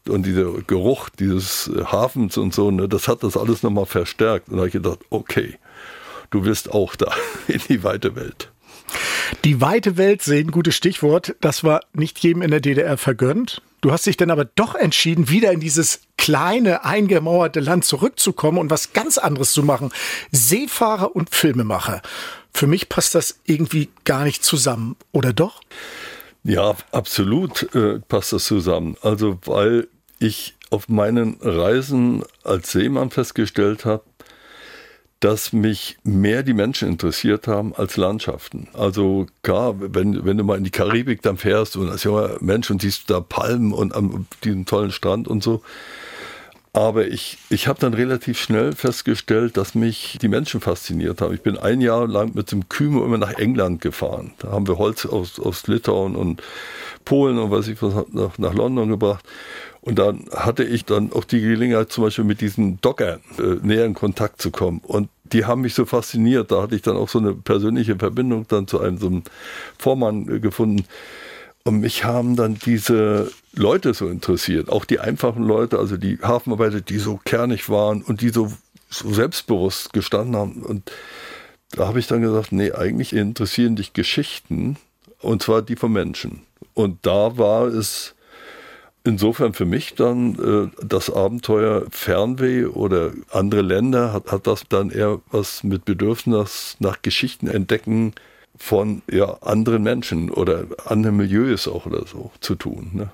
Und 0.09 0.27
dieser 0.27 0.53
Geruch 0.67 1.09
dieses 1.09 1.71
Hafens 1.85 2.37
und 2.37 2.55
so, 2.55 2.71
ne, 2.71 2.89
das 2.89 3.09
hat 3.09 3.23
das 3.23 3.37
alles 3.37 3.63
nochmal 3.63 3.87
verstärkt. 3.87 4.49
Und 4.49 4.57
da 4.57 4.59
habe 4.59 4.69
ich 4.69 4.75
gedacht, 4.75 5.01
okay, 5.11 5.59
du 6.31 6.45
wirst 6.45 6.71
auch 6.73 6.95
da 6.97 7.13
in 7.49 7.61
die 7.69 7.83
weite 7.83 8.15
Welt. 8.17 8.51
Die 9.45 9.61
weite 9.61 9.97
Welt 9.97 10.23
sehen, 10.23 10.51
gutes 10.51 10.75
Stichwort. 10.75 11.35
Das 11.41 11.65
war 11.65 11.81
nicht 11.93 12.19
jedem 12.21 12.43
in 12.43 12.51
der 12.51 12.61
DDR 12.61 12.97
vergönnt. 12.97 13.63
Du 13.81 13.93
hast 13.93 14.07
dich 14.07 14.17
dann 14.17 14.31
aber 14.31 14.45
doch 14.45 14.75
entschieden, 14.75 15.29
wieder 15.29 15.53
in 15.53 15.61
dieses 15.61 16.01
kleine, 16.17 16.85
eingemauerte 16.85 17.61
Land 17.61 17.85
zurückzukommen 17.85 18.59
und 18.59 18.71
was 18.71 18.93
ganz 18.93 19.19
anderes 19.19 19.53
zu 19.53 19.63
machen. 19.63 19.91
Seefahrer 20.31 21.15
und 21.15 21.35
Filmemacher. 21.35 22.01
Für 22.53 22.67
mich 22.67 22.89
passt 22.89 23.15
das 23.15 23.41
irgendwie 23.45 23.91
gar 24.05 24.25
nicht 24.25 24.45
zusammen, 24.45 24.97
oder 25.13 25.33
doch? 25.33 25.61
Ja, 26.45 26.77
absolut 26.93 27.75
äh, 27.75 27.99
passt 28.01 28.33
das 28.33 28.45
zusammen. 28.45 28.97
Also, 29.03 29.39
weil 29.45 29.89
ich 30.19 30.55
auf 30.71 30.89
meinen 30.89 31.37
Reisen 31.41 32.23
als 32.43 32.73
Seemann 32.73 33.11
festgestellt 33.11 33.85
habe, 33.85 34.03
dass 35.21 35.55
mich 35.55 35.97
mehr 36.05 36.43
die 36.43 36.53
Menschen 36.53 36.87
interessiert 36.89 37.49
haben 37.49 37.75
als 37.75 37.97
Landschaften. 37.97 38.69
Also 38.75 39.27
klar, 39.43 39.75
wenn, 39.79 40.25
wenn 40.27 40.37
du 40.37 40.45
mal 40.45 40.59
in 40.59 40.65
die 40.65 40.71
Karibik 40.71 41.23
dann 41.23 41.39
fährst 41.39 41.77
und 41.77 41.89
als 41.89 42.05
junger 42.05 42.37
Mensch 42.41 42.71
und 42.71 42.83
siehst 42.83 43.09
da 43.09 43.21
Palmen 43.21 43.73
und 43.73 43.95
am, 43.95 44.27
diesen 44.43 44.67
tollen 44.67 44.93
Strand 44.93 45.27
und 45.27 45.43
so. 45.43 45.63
Aber 46.75 47.07
ich, 47.07 47.39
ich 47.51 47.69
habe 47.69 47.79
dann 47.79 47.95
relativ 47.95 48.39
schnell 48.39 48.73
festgestellt, 48.73 49.57
dass 49.57 49.77
mich 49.77 50.19
die 50.21 50.29
Menschen 50.29 50.61
fasziniert 50.61 51.21
haben. 51.21 51.33
Ich 51.33 51.41
bin 51.41 51.57
ein 51.57 51.81
Jahr 51.81 52.09
lang 52.09 52.33
mit 52.35 52.51
dem 52.51 52.69
Kümo 52.69 53.05
immer 53.05 53.17
nach 53.17 53.35
England 53.35 53.81
gefahren. 53.81 54.33
Da 54.41 54.51
haben 54.51 54.67
wir 54.67 54.77
Holz 54.77 55.07
aus, 55.07 55.39
aus 55.39 55.69
Litauen 55.69 56.17
und 56.17 56.43
Polen 57.05 57.39
und 57.39 57.53
was 57.53 57.69
ich 57.69 57.81
was 57.81 57.95
nach, 58.11 58.37
nach 58.39 58.55
London 58.55 58.89
gebracht. 58.89 59.25
Und 59.85 59.99
dann 59.99 60.25
hatte 60.35 60.65
ich 60.65 60.87
dann 60.87 61.13
auch 61.13 61.25
die 61.25 61.43
Gelegenheit, 61.43 61.93
zum 61.93 62.05
Beispiel 62.05 62.25
mit 62.25 62.41
diesen 62.41 62.81
Dockern 62.81 63.21
äh, 63.39 63.57
näher 63.61 63.85
in 63.85 63.93
Kontakt 63.93 64.41
zu 64.41 64.51
kommen. 64.51 64.81
Und 64.83 65.11
die 65.25 65.45
haben 65.45 65.61
mich 65.61 65.75
so 65.75 65.85
fasziniert. 65.85 66.51
Da 66.51 66.63
hatte 66.63 66.75
ich 66.75 66.81
dann 66.81 66.97
auch 66.97 67.11
so 67.11 67.19
eine 67.19 67.35
persönliche 67.35 67.95
Verbindung 67.95 68.49
dann 68.49 68.67
zu 68.67 68.81
einem 68.81 68.97
so 68.97 69.09
einem 69.09 69.25
Vormann 69.79 70.27
äh, 70.37 70.41
gefunden. 70.41 70.87
Und 71.65 71.81
mich 71.81 72.03
haben 72.05 72.35
dann 72.35 72.59
diese 72.65 73.31
Leute 73.53 73.93
so 73.93 74.09
interessiert, 74.09 74.71
auch 74.71 74.87
die 74.87 75.01
einfachen 75.01 75.43
Leute, 75.43 75.79
also 75.79 75.99
die 75.99 76.19
Hafenarbeiter, 76.23 76.81
die 76.81 76.99
so 76.99 77.21
kernig 77.23 77.69
waren 77.69 78.01
und 78.01 78.23
die 78.23 78.31
so, 78.31 78.51
so 78.89 79.13
selbstbewusst 79.13 79.93
gestanden 79.93 80.35
haben. 80.35 80.63
Und 80.63 80.91
da 81.73 81.89
habe 81.89 81.99
ich 81.99 82.07
dann 82.07 82.23
gesagt, 82.23 82.53
nee, 82.53 82.73
eigentlich 82.73 83.13
interessieren 83.13 83.77
dich 83.77 83.93
Geschichten 83.93 84.79
und 85.21 85.43
zwar 85.43 85.61
die 85.61 85.77
von 85.77 85.93
Menschen. 85.93 86.41
Und 86.73 87.05
da 87.05 87.37
war 87.37 87.67
es 87.67 88.15
insofern 89.05 89.53
für 89.53 89.67
mich 89.67 89.95
dann 89.95 90.71
äh, 90.81 90.85
das 90.85 91.11
Abenteuer 91.11 91.87
Fernweh 91.91 92.65
oder 92.65 93.13
andere 93.31 93.63
Länder 93.63 94.13
hat, 94.13 94.33
hat 94.33 94.47
das 94.47 94.65
dann 94.69 94.91
eher 94.91 95.21
was 95.31 95.63
mit 95.63 95.85
Bedürfnis 95.85 96.77
nach 96.81 97.03
Geschichten 97.03 97.47
entdecken 97.47 98.15
von 98.57 99.03
ja, 99.11 99.37
anderen 99.43 99.83
Menschen 99.83 100.31
oder 100.31 100.67
anderen 100.87 101.17
Milieus 101.17 101.69
auch 101.69 101.87
oder 101.87 102.07
so 102.07 102.31
zu 102.41 102.55
tun. 102.55 102.91
Ne? 102.93 103.11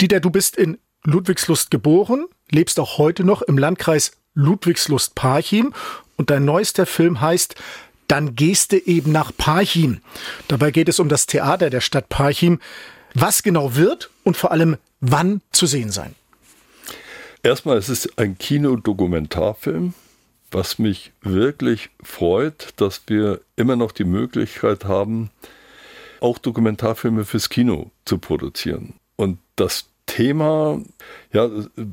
Dieter, 0.00 0.20
du 0.20 0.30
bist 0.30 0.56
in 0.56 0.78
Ludwigslust 1.04 1.70
geboren, 1.70 2.26
lebst 2.50 2.80
auch 2.80 2.98
heute 2.98 3.24
noch 3.24 3.42
im 3.42 3.58
Landkreis 3.58 4.12
Ludwigslust-Parchim 4.34 5.72
und 6.16 6.30
dein 6.30 6.44
neuester 6.44 6.86
Film 6.86 7.20
heißt 7.20 7.54
Dann 8.06 8.34
gehst 8.34 8.72
du 8.72 8.78
eben 8.78 9.12
nach 9.12 9.32
Parchim. 9.36 10.00
Dabei 10.48 10.70
geht 10.70 10.88
es 10.88 10.98
um 11.00 11.08
das 11.08 11.26
Theater 11.26 11.70
der 11.70 11.80
Stadt 11.80 12.08
Parchim. 12.08 12.58
Was 13.14 13.42
genau 13.42 13.74
wird 13.74 14.10
und 14.24 14.36
vor 14.36 14.52
allem 14.52 14.76
wann 15.00 15.40
zu 15.50 15.66
sehen 15.66 15.90
sein? 15.90 16.14
Erstmal, 17.42 17.78
es 17.78 17.88
ist 17.88 18.18
ein 18.18 18.36
Kinodokumentarfilm, 18.36 19.94
was 20.50 20.78
mich 20.78 21.12
wirklich 21.22 21.90
freut, 22.02 22.68
dass 22.76 23.02
wir 23.06 23.40
immer 23.56 23.76
noch 23.76 23.92
die 23.92 24.04
Möglichkeit 24.04 24.84
haben, 24.84 25.30
auch 26.20 26.38
Dokumentarfilme 26.38 27.24
fürs 27.24 27.48
Kino 27.48 27.90
zu 28.04 28.18
produzieren. 28.18 28.94
Und 29.16 29.38
das 29.56 29.86
Thema 30.04 30.82
ja, 31.32 31.48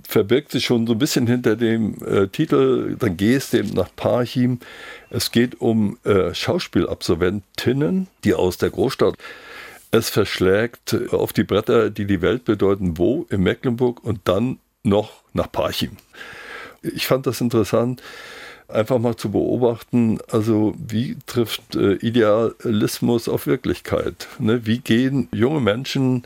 verbirgt 0.07 0.51
sich 0.51 0.65
schon 0.65 0.87
so 0.87 0.93
ein 0.93 0.99
bisschen 0.99 1.27
hinter 1.27 1.55
dem 1.55 2.03
äh, 2.03 2.27
Titel, 2.27 2.95
dann 2.97 3.15
gehst 3.15 3.53
eben 3.53 3.69
nach 3.69 3.89
Parchim. 3.95 4.59
Es 5.09 5.31
geht 5.31 5.61
um 5.61 5.97
äh, 6.03 6.33
Schauspielabsolventinnen, 6.33 8.07
die 8.23 8.33
aus 8.33 8.57
der 8.57 8.71
Großstadt 8.71 9.17
es 9.97 10.09
verschlägt 10.09 10.95
auf 11.11 11.33
die 11.33 11.43
Bretter, 11.43 11.89
die 11.89 12.05
die 12.05 12.21
Welt 12.21 12.45
bedeuten, 12.45 12.97
wo? 12.97 13.25
In 13.29 13.41
Mecklenburg 13.43 14.03
und 14.03 14.21
dann 14.25 14.59
noch 14.83 15.23
nach 15.33 15.51
Parchim. 15.51 15.91
Ich 16.81 17.07
fand 17.07 17.27
das 17.27 17.41
interessant, 17.41 18.01
einfach 18.67 18.99
mal 18.99 19.15
zu 19.15 19.31
beobachten, 19.31 20.19
also 20.29 20.73
wie 20.77 21.17
trifft 21.25 21.75
äh, 21.75 21.93
Idealismus 21.95 23.29
auf 23.29 23.47
Wirklichkeit? 23.47 24.27
Ne? 24.39 24.65
Wie 24.65 24.79
gehen 24.79 25.29
junge 25.31 25.61
Menschen, 25.61 26.23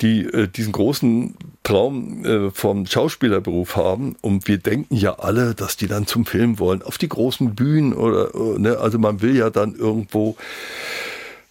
die 0.00 0.24
äh, 0.24 0.46
diesen 0.46 0.72
großen 0.72 1.36
Traum 1.62 2.24
äh, 2.24 2.50
vom 2.50 2.86
Schauspielerberuf 2.86 3.76
haben 3.76 4.16
und 4.20 4.46
wir 4.46 4.58
denken 4.58 4.94
ja 4.94 5.18
alle, 5.18 5.54
dass 5.54 5.76
die 5.76 5.88
dann 5.88 6.06
zum 6.06 6.26
Film 6.26 6.58
wollen, 6.58 6.82
auf 6.82 6.98
die 6.98 7.08
großen 7.08 7.54
Bühnen 7.54 7.94
oder, 7.94 8.30
ne? 8.58 8.78
also 8.78 8.98
man 8.98 9.22
will 9.22 9.36
ja 9.36 9.50
dann 9.50 9.74
irgendwo 9.74 10.36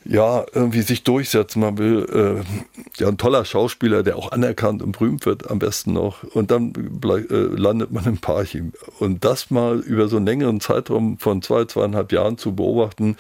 ja, 0.06 0.46
irgendwie 0.54 0.82
sich 0.82 1.04
durchsetzen. 1.04 1.60
Man 1.60 1.78
will 1.78 2.06
äh, 2.12 3.02
ja 3.02 3.08
ein 3.08 3.18
toller 3.18 3.46
Schauspieler, 3.46 4.04
der 4.04 4.18
auch 4.18 4.32
anerkannt 4.32 4.82
und 4.82 4.94
berühmt 4.94 5.26
wird, 5.26 5.50
am 5.50 5.60
besten 5.60 5.94
noch. 5.94 6.24
Und 6.24 6.52
dann 6.52 6.74
äh, 6.76 7.34
landet 7.34 7.92
man 7.92 8.06
im 8.06 8.18
Parchim. 8.18 8.74
Und 9.00 9.26
das 9.26 9.52
mal 9.52 9.80
über 9.80 10.08
so 10.08 10.18
einen 10.18 10.26
längeren 10.26 10.62
Zeitraum 10.62 11.18
von 11.18 11.42
zwei, 11.42 11.66
zweieinhalb 11.66 12.12
Jahren 12.12 12.38
zu 12.38 12.56
beobachten, 12.56 13.18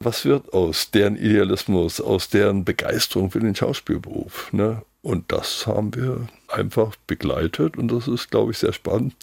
was 0.00 0.24
wird 0.24 0.52
aus 0.52 0.90
deren 0.90 1.16
Idealismus, 1.16 2.00
aus 2.00 2.28
deren 2.28 2.64
Begeisterung 2.64 3.30
für 3.30 3.40
den 3.40 3.54
Schauspielberuf. 3.54 4.52
Ne? 4.52 4.82
Und 5.02 5.32
das 5.32 5.66
haben 5.66 5.94
wir 5.94 6.28
einfach 6.48 6.94
begleitet 7.06 7.76
und 7.76 7.88
das 7.88 8.08
ist, 8.08 8.30
glaube 8.30 8.52
ich, 8.52 8.58
sehr 8.58 8.72
spannend 8.72 9.14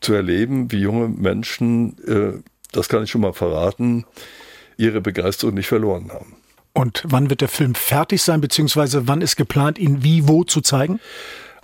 zu 0.00 0.12
erleben, 0.12 0.70
wie 0.70 0.78
junge 0.78 1.08
Menschen, 1.08 1.96
äh, 2.06 2.42
das 2.72 2.88
kann 2.88 3.04
ich 3.04 3.10
schon 3.10 3.20
mal 3.20 3.32
verraten, 3.32 4.04
ihre 4.76 5.00
Begeisterung 5.00 5.54
nicht 5.54 5.68
verloren 5.68 6.10
haben. 6.12 6.36
Und 6.72 7.04
wann 7.06 7.30
wird 7.30 7.40
der 7.40 7.48
Film 7.48 7.74
fertig 7.74 8.22
sein, 8.22 8.40
beziehungsweise 8.40 9.06
wann 9.06 9.20
ist 9.20 9.36
geplant, 9.36 9.78
ihn 9.78 10.02
wie, 10.02 10.28
wo 10.28 10.42
zu 10.44 10.60
zeigen? 10.60 11.00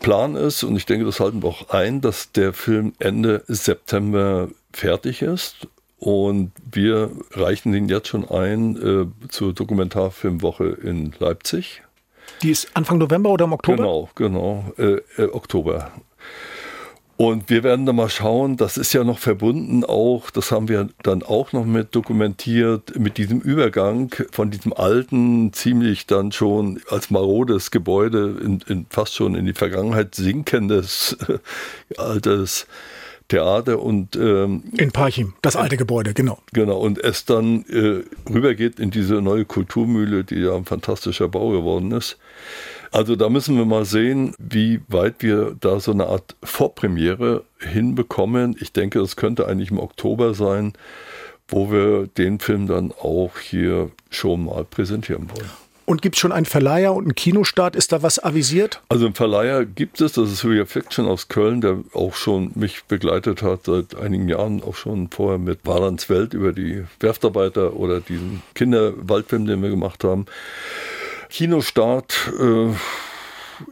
Plan 0.01 0.35
ist, 0.37 0.63
und 0.63 0.77
ich 0.77 0.87
denke, 0.87 1.05
das 1.05 1.21
halten 1.21 1.43
wir 1.43 1.49
auch 1.49 1.71
ein, 1.71 2.01
dass 2.01 2.33
der 2.33 2.53
Film 2.53 2.95
Ende 2.99 3.45
September 3.49 4.49
fertig 4.73 5.23
ist. 5.23 5.69
Und 5.99 6.53
wir 6.73 7.11
reichen 7.33 7.75
ihn 7.75 7.89
jetzt 7.91 8.09
schon 8.09 8.27
ein 8.31 8.77
äh, 8.77 9.29
zur 9.29 9.53
Dokumentarfilmwoche 9.53 10.65
in 10.83 11.13
Leipzig. 11.19 11.83
Die 12.43 12.51
ist 12.51 12.71
Anfang 12.75 12.97
November 12.97 13.29
oder 13.29 13.45
im 13.45 13.53
Oktober? 13.53 13.77
Genau, 13.77 14.11
genau, 14.15 14.73
äh, 14.79 15.01
äh, 15.19 15.29
Oktober. 15.31 15.93
Und 17.21 17.51
wir 17.51 17.63
werden 17.63 17.85
da 17.85 17.93
mal 17.93 18.09
schauen, 18.09 18.57
das 18.57 18.79
ist 18.79 18.95
ja 18.95 19.05
noch 19.05 19.19
verbunden 19.19 19.85
auch, 19.85 20.31
das 20.31 20.51
haben 20.51 20.71
wir 20.71 20.89
dann 21.03 21.23
auch 21.23 21.53
noch 21.53 21.67
mit 21.67 21.95
dokumentiert, 21.95 22.99
mit 22.99 23.19
diesem 23.19 23.43
Übergang 23.43 24.11
von 24.33 24.51
diesem 24.51 24.73
alten, 24.73 25.53
ziemlich 25.53 26.07
dann 26.07 26.33
schon 26.33 26.81
als 26.89 27.11
marodes 27.11 27.71
Gebäude 27.71 28.39
in, 28.43 28.65
in 28.69 28.87
fast 28.89 29.17
schon 29.17 29.35
in 29.35 29.45
die 29.45 29.53
Vergangenheit 29.53 30.15
sinkendes 30.15 31.19
altes 31.99 32.67
Theater 33.29 33.83
und 33.83 34.17
ähm, 34.17 34.65
in 34.79 34.91
Parchim, 34.91 35.35
das 35.43 35.57
alte 35.57 35.77
Gebäude, 35.77 36.15
genau. 36.15 36.39
Genau, 36.55 36.79
und 36.79 37.05
es 37.05 37.27
dann 37.27 37.67
äh, 37.67 38.03
rübergeht 38.33 38.81
in 38.81 38.91
diese 38.91 39.21
neue 39.21 39.45
Kulturmühle, 39.45 40.25
die 40.25 40.37
ja 40.37 40.57
ein 40.57 40.65
fantastischer 40.65 41.29
Bau 41.29 41.51
geworden 41.51 41.93
ist. 41.93 42.17
Also 42.93 43.15
da 43.15 43.29
müssen 43.29 43.57
wir 43.57 43.65
mal 43.65 43.85
sehen, 43.85 44.35
wie 44.39 44.81
weit 44.89 45.17
wir 45.21 45.57
da 45.61 45.79
so 45.79 45.93
eine 45.93 46.07
Art 46.07 46.35
Vorpremiere 46.43 47.45
hinbekommen. 47.61 48.57
Ich 48.61 48.73
denke, 48.73 48.99
das 48.99 49.17
könnte 49.17 49.47
eigentlich 49.47 49.71
im 49.71 49.79
Oktober 49.79 50.35
sein, 50.35 50.73
wo 51.47 51.71
wir 51.71 52.09
den 52.09 52.41
Film 52.41 52.67
dann 52.67 52.93
auch 52.93 53.39
hier 53.39 53.91
schon 54.11 54.47
mal 54.47 54.65
präsentieren 54.65 55.31
wollen. 55.31 55.51
Und 55.91 56.03
gibt 56.03 56.15
es 56.15 56.21
schon 56.21 56.31
einen 56.31 56.47
Verleiher 56.47 56.95
und 56.95 57.03
einen 57.03 57.17
Kinostart? 57.17 57.75
Ist 57.75 57.91
da 57.91 58.01
was 58.01 58.23
avisiert? 58.23 58.81
Also 58.89 59.07
einen 59.07 59.15
Verleiher 59.17 59.65
gibt 59.65 60.01
es, 60.01 60.13
das 60.13 60.31
ist 60.31 60.45
Real 60.45 60.67
Fiction 60.67 61.07
aus 61.07 61.27
Köln, 61.27 61.61
der 61.61 61.79
auch 61.95 62.15
schon 62.15 62.53
mich 62.55 62.85
begleitet 62.85 63.43
hat 63.43 63.65
seit 63.65 63.97
einigen 63.97 64.29
Jahren, 64.29 64.63
auch 64.63 64.77
schon 64.77 65.09
vorher 65.11 65.39
mit 65.39 65.61
Warlands 65.65 66.09
Welt 66.09 66.33
über 66.33 66.53
die 66.53 66.85
Werftarbeiter 67.01 67.75
oder 67.75 67.99
diesen 68.01 68.41
Kinderwaldfilm, 68.55 69.47
den 69.47 69.63
wir 69.63 69.71
gemacht 69.71 70.05
haben. 70.05 70.27
Kinostart, 71.31 72.33
äh, 72.39 72.75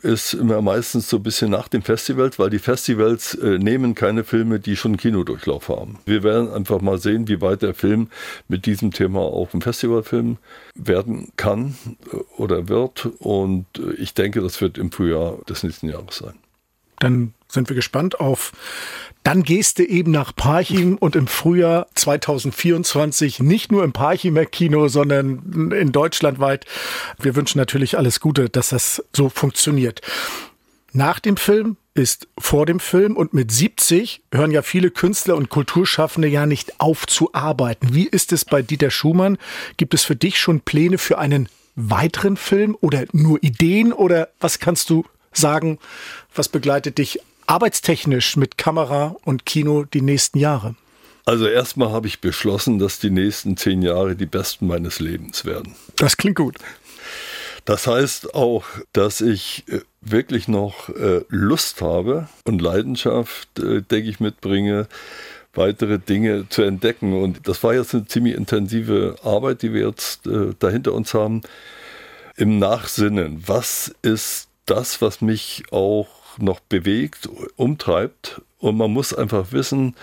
ist 0.03 0.35
immer 0.35 0.63
meistens 0.63 1.09
so 1.09 1.17
ein 1.17 1.23
bisschen 1.23 1.51
nach 1.51 1.69
den 1.69 1.83
Festivals, 1.83 2.39
weil 2.39 2.51
die 2.51 2.59
Festivals 2.59 3.35
äh, 3.35 3.59
nehmen 3.59 3.95
keine 3.95 4.25
Filme, 4.25 4.61
die 4.61 4.77
schon 4.77 4.97
Kinodurchlauf 4.97 5.69
haben. 5.69 5.99
Wir 6.05 6.23
werden 6.23 6.51
einfach 6.53 6.81
mal 6.81 6.99
sehen, 6.99 7.29
wie 7.29 7.41
weit 7.41 7.63
der 7.63 7.75
Film 7.75 8.09
mit 8.49 8.67
diesem 8.67 8.93
Thema 8.93 9.21
auch 9.21 9.53
ein 9.55 9.63
Festivalfilm 9.63 10.39
werden 10.75 11.33
kann 11.37 11.77
äh, 12.13 12.17
oder 12.37 12.69
wird. 12.69 13.09
Und 13.19 13.67
äh, 13.79 13.95
ich 13.95 14.15
denke, 14.15 14.41
das 14.41 14.61
wird 14.61 14.79
im 14.79 14.93
Frühjahr 14.93 15.39
des 15.49 15.63
nächsten 15.63 15.89
Jahres 15.89 16.19
sein. 16.19 16.35
Dann 16.99 17.35
sind 17.49 17.69
wir 17.69 17.77
gespannt 17.77 18.21
auf 18.21 18.53
dann 19.29 19.43
gehst 19.43 19.79
du 19.79 19.85
eben 19.85 20.11
nach 20.11 20.35
Parchim 20.35 20.97
und 20.97 21.15
im 21.15 21.27
Frühjahr 21.27 21.87
2024 21.95 23.41
nicht 23.41 23.71
nur 23.71 23.85
im 23.85 23.93
Parchimer 23.93 24.47
Kino, 24.47 24.89
sondern 24.89 25.71
in 25.73 25.93
Deutschland 25.93 26.41
weit. 26.41 26.65
Wir 27.19 27.37
wünschen 27.37 27.59
natürlich 27.59 27.99
alles 27.99 28.21
Gute, 28.21 28.49
dass 28.49 28.71
das 28.71 29.05
so 29.15 29.29
funktioniert. 29.29 30.01
Nach 30.93 31.19
dem 31.19 31.37
Film 31.37 31.77
ist 31.93 32.29
vor 32.39 32.65
dem 32.65 32.81
Film 32.81 33.19
und 33.19 33.35
mit 33.35 33.53
70 33.53 34.23
hören 34.33 34.51
ja 34.51 34.63
viele 34.63 34.91
Künstler 34.91 35.37
und 35.37 35.51
Kulturschaffende 35.51 36.29
ja 36.29 36.47
nicht 36.47 36.81
auf 36.81 37.07
zu 37.07 37.35
arbeiten. 37.35 37.95
Wie 37.95 38.07
ist 38.07 38.33
es 38.33 38.47
bei 38.47 38.63
Dieter 38.63 38.91
Schumann? 38.91 39.37
Gibt 39.77 39.93
es 39.93 40.05
für 40.05 40.17
dich 40.17 40.39
schon 40.41 40.61
Pläne 40.61 40.97
für 40.97 41.19
einen 41.19 41.51
weiteren 41.75 42.39
Film 42.39 42.79
oder 42.81 43.05
nur 43.13 43.43
Ideen 43.43 43.93
oder 43.93 44.31
was 44.41 44.59
kannst 44.59 44.89
du 44.89 45.05
sagen? 45.33 45.79
Was 46.35 46.49
begleitet 46.49 46.99
dich 46.99 47.21
arbeitstechnisch 47.47 48.37
mit 48.37 48.59
Kamera 48.59 49.17
und 49.25 49.47
Kino 49.47 49.85
die 49.85 50.03
nächsten 50.03 50.39
Jahre? 50.39 50.75
Also 51.25 51.47
erstmal 51.47 51.91
habe 51.91 52.07
ich 52.07 52.21
beschlossen, 52.21 52.79
dass 52.79 52.99
die 52.99 53.11
nächsten 53.11 53.57
zehn 53.57 53.83
Jahre 53.83 54.17
die 54.17 54.27
besten 54.27 54.67
meines 54.67 54.99
Lebens 54.99 55.45
werden. 55.45 55.75
Das 55.97 56.17
klingt 56.17 56.37
gut. 56.37 56.57
Das 57.69 57.87
heißt 57.87 58.35
auch, 58.35 58.65
dass 58.95 59.21
ich 59.21 59.65
äh, 59.69 59.81
wirklich 60.01 60.49
noch 60.49 60.89
äh, 60.89 61.21
Lust 61.29 61.83
habe 61.83 62.29
und 62.45 62.63
Leidenschaft, 62.63 63.59
äh, 63.59 63.83
denke 63.83 64.09
ich, 64.09 64.21
mitbringe, 64.21 64.89
weitere 65.53 65.99
Dinge 65.99 66.49
zu 66.49 66.63
entdecken. 66.63 67.13
Und 67.13 67.47
das 67.47 67.63
war 67.63 67.75
jetzt 67.75 67.95
eine 67.95 68.07
ziemlich 68.07 68.35
intensive 68.35 69.17
Arbeit, 69.23 69.61
die 69.61 69.75
wir 69.75 69.87
jetzt 69.87 70.23
dahinter 70.61 70.95
uns 70.95 71.13
haben. 71.13 71.43
Im 72.37 72.59
Nachsinnen, 72.59 73.43
was 73.47 73.95
ist 74.01 74.48
das, 74.71 75.03
was 75.03 75.21
mich 75.21 75.65
auch 75.71 76.09
noch 76.39 76.61
bewegt, 76.61 77.29
umtreibt. 77.57 78.41
Und 78.59 78.77
man 78.77 78.93
muss 78.93 79.15
einfach 79.15 79.53
wissen, 79.53 79.95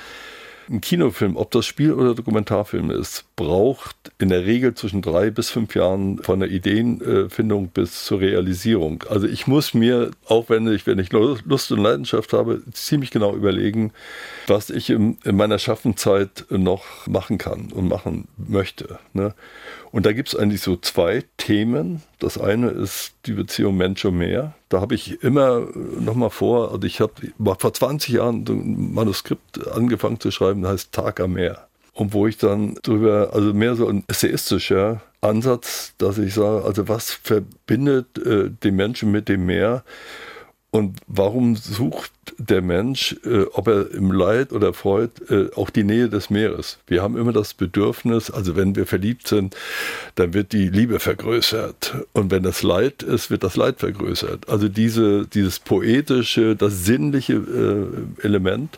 ein 0.70 0.82
Kinofilm, 0.82 1.38
ob 1.38 1.52
das 1.52 1.66
Spiel 1.66 1.94
oder 1.94 2.16
Dokumentarfilm 2.16 2.90
ist, 2.90 3.26
braucht 3.36 3.96
in 4.18 4.30
der 4.30 4.46
Regel 4.46 4.74
zwischen 4.74 5.02
drei 5.02 5.30
bis 5.30 5.50
fünf 5.50 5.76
Jahren 5.76 6.20
von 6.24 6.40
der 6.40 6.50
Ideenfindung 6.50 7.68
bis 7.70 8.06
zur 8.06 8.20
Realisierung. 8.20 9.04
Also 9.10 9.28
ich 9.28 9.48
muss 9.48 9.74
mir, 9.74 10.12
auch 10.28 10.50
wenn 10.50 10.68
ich, 10.68 10.88
wenn 10.88 11.00
ich 11.00 11.12
Lust 11.12 11.72
und 11.72 11.84
Leidenschaft 11.84 12.34
habe, 12.34 12.64
ziemlich 12.74 13.12
genau 13.12 13.36
überlegen, 13.36 13.92
was 14.48 14.70
ich 14.70 14.90
in, 14.90 15.18
in 15.24 15.36
meiner 15.36 15.60
Schaffenzeit 15.60 16.46
noch 16.50 16.84
machen 17.08 17.38
kann 17.38 17.72
und 17.72 17.88
machen 17.88 18.28
möchte. 18.38 19.00
Ne? 19.14 19.34
Und 19.96 20.06
da 20.06 20.12
gibt 20.12 20.28
es 20.28 20.36
eigentlich 20.36 20.60
so 20.60 20.76
zwei 20.76 21.24
Themen. 21.38 22.02
Das 22.20 22.38
eine 22.38 22.68
ist 22.68 23.14
die 23.28 23.32
Beziehung 23.32 23.78
Mensch 23.78 24.04
und 24.04 24.18
Meer. 24.18 24.54
Da 24.68 24.82
habe 24.82 24.94
ich 24.94 25.24
immer 25.24 25.70
noch 26.02 26.16
mal 26.16 26.30
vor, 26.30 26.74
also 26.74 26.86
ich 26.86 27.00
habe 27.00 27.14
vor 27.58 27.74
20 27.74 28.10
Jahren 28.14 28.44
ein 28.46 28.94
Manuskript 28.94 29.66
angefangen 29.70 30.20
zu 30.20 30.32
schreiben, 30.32 30.64
das 30.64 30.72
heißt 30.74 30.92
Tag 30.92 31.22
am 31.22 31.32
Meer. 31.32 31.70
Und 31.94 32.12
wo 32.12 32.28
ich 32.28 32.38
dann 32.38 32.76
drüber, 32.84 33.30
also 33.32 33.54
mehr 33.54 33.76
so 33.76 33.88
ein 33.88 34.04
essayistischer 34.10 35.02
Ansatz, 35.22 35.94
dass 35.98 36.18
ich 36.18 36.34
sage, 36.34 36.66
also 36.66 36.90
was 36.90 37.12
verbindet 37.12 38.18
äh, 38.18 38.50
den 38.50 38.76
Menschen 38.76 39.14
mit 39.14 39.30
dem 39.30 39.46
Meer? 39.46 39.86
Und 40.76 40.98
warum 41.08 41.56
sucht 41.56 42.12
der 42.38 42.62
Mensch, 42.62 43.16
äh, 43.24 43.44
ob 43.54 43.70
er 43.70 43.92
im 43.92 44.12
Leid 44.12 44.52
oder 44.52 44.74
Freud, 44.74 45.10
äh, 45.30 45.50
auch 45.56 45.70
die 45.70 45.86
Nähe 45.86 46.10
des 46.10 46.30
Meeres? 46.30 46.80
Wir 46.86 47.02
haben 47.02 47.16
immer 47.16 47.32
das 47.32 47.54
Bedürfnis, 47.54 48.30
also 48.30 48.58
wenn 48.58 48.76
wir 48.76 48.86
verliebt 48.86 49.26
sind, 49.26 49.56
dann 50.16 50.34
wird 50.34 50.52
die 50.52 50.68
Liebe 50.68 51.00
vergrößert. 51.00 51.96
Und 52.12 52.30
wenn 52.30 52.44
das 52.44 52.62
Leid 52.62 53.04
ist, 53.04 53.32
wird 53.32 53.44
das 53.44 53.56
Leid 53.56 53.80
vergrößert. 53.80 54.50
Also 54.50 54.68
diese, 54.68 55.26
dieses 55.28 55.60
poetische, 55.60 56.58
das 56.58 56.84
sinnliche 56.84 57.36
äh, 57.36 58.26
Element 58.26 58.78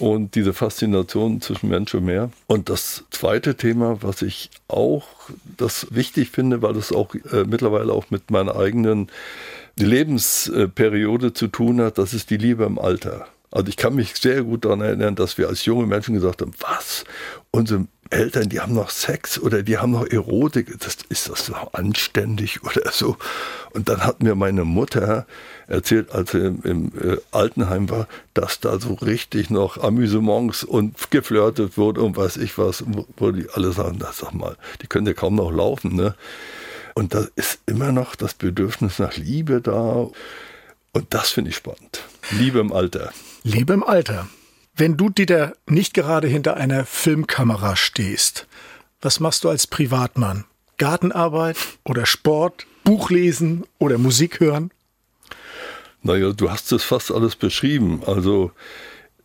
und 0.00 0.34
diese 0.34 0.54
Faszination 0.54 1.40
zwischen 1.40 1.68
Mensch 1.68 1.94
und 1.94 2.06
Meer. 2.06 2.30
Und 2.48 2.68
das 2.68 3.04
zweite 3.10 3.54
Thema, 3.54 3.98
was 4.00 4.22
ich 4.22 4.50
auch 4.66 5.06
das 5.56 5.86
wichtig 5.90 6.30
finde, 6.30 6.62
weil 6.62 6.74
es 6.76 6.90
auch 6.90 7.14
äh, 7.14 7.44
mittlerweile 7.46 7.92
auch 7.92 8.10
mit 8.10 8.32
meiner 8.32 8.56
eigenen 8.56 9.08
Lebensperiode 9.84 11.32
zu 11.32 11.48
tun 11.48 11.80
hat, 11.80 11.98
das 11.98 12.14
ist 12.14 12.30
die 12.30 12.36
Liebe 12.36 12.64
im 12.64 12.78
Alter. 12.78 13.26
Also 13.50 13.68
ich 13.68 13.76
kann 13.76 13.94
mich 13.94 14.14
sehr 14.14 14.44
gut 14.44 14.64
daran 14.64 14.80
erinnern, 14.80 15.16
dass 15.16 15.36
wir 15.36 15.48
als 15.48 15.64
junge 15.64 15.86
Menschen 15.86 16.14
gesagt 16.14 16.40
haben, 16.40 16.52
was? 16.60 17.04
Unsere 17.50 17.86
Eltern, 18.10 18.48
die 18.48 18.60
haben 18.60 18.74
noch 18.74 18.90
Sex 18.90 19.40
oder 19.40 19.62
die 19.62 19.78
haben 19.78 19.92
noch 19.92 20.06
Erotik. 20.06 20.78
Das, 20.80 20.98
ist 21.08 21.28
das 21.28 21.48
noch 21.48 21.74
anständig 21.74 22.62
oder 22.62 22.90
so? 22.92 23.16
Und 23.72 23.88
dann 23.88 24.04
hat 24.04 24.22
mir 24.22 24.36
meine 24.36 24.64
Mutter 24.64 25.26
erzählt, 25.66 26.12
als 26.12 26.32
sie 26.32 26.38
im, 26.38 26.62
im 26.62 26.92
äh, 27.00 27.16
Altenheim 27.32 27.88
war, 27.88 28.06
dass 28.34 28.60
da 28.60 28.78
so 28.78 28.94
richtig 28.94 29.50
noch 29.50 29.82
Amüsements 29.82 30.62
und 30.62 31.10
geflirtet 31.10 31.76
wurde 31.76 32.02
und 32.02 32.16
weiß 32.16 32.36
ich 32.38 32.56
was, 32.58 32.84
wo 33.16 33.30
die 33.32 33.48
alle 33.52 33.72
sagen, 33.72 33.98
das 33.98 34.18
sag 34.18 34.32
mal, 34.32 34.56
die 34.82 34.86
können 34.86 35.06
ja 35.06 35.14
kaum 35.14 35.36
noch 35.36 35.50
laufen, 35.50 35.94
ne? 35.94 36.14
Und 37.00 37.14
da 37.14 37.26
ist 37.34 37.60
immer 37.64 37.92
noch 37.92 38.14
das 38.14 38.34
Bedürfnis 38.34 38.98
nach 38.98 39.16
Liebe 39.16 39.62
da. 39.62 40.10
Und 40.92 41.06
das 41.08 41.30
finde 41.30 41.48
ich 41.48 41.56
spannend. 41.56 42.04
Liebe 42.30 42.58
im 42.58 42.74
Alter. 42.74 43.10
Liebe 43.42 43.72
im 43.72 43.82
Alter. 43.82 44.28
Wenn 44.76 44.98
du, 44.98 45.08
Dieter, 45.08 45.54
nicht 45.66 45.94
gerade 45.94 46.28
hinter 46.28 46.58
einer 46.58 46.84
Filmkamera 46.84 47.74
stehst, 47.74 48.46
was 49.00 49.18
machst 49.18 49.44
du 49.44 49.48
als 49.48 49.66
Privatmann? 49.66 50.44
Gartenarbeit 50.76 51.56
oder 51.86 52.04
Sport, 52.04 52.66
Buchlesen 52.84 53.64
oder 53.78 53.96
Musik 53.96 54.38
hören? 54.38 54.70
Naja, 56.02 56.34
du 56.34 56.50
hast 56.50 56.70
es 56.70 56.84
fast 56.84 57.10
alles 57.10 57.34
beschrieben. 57.34 58.02
Also 58.04 58.52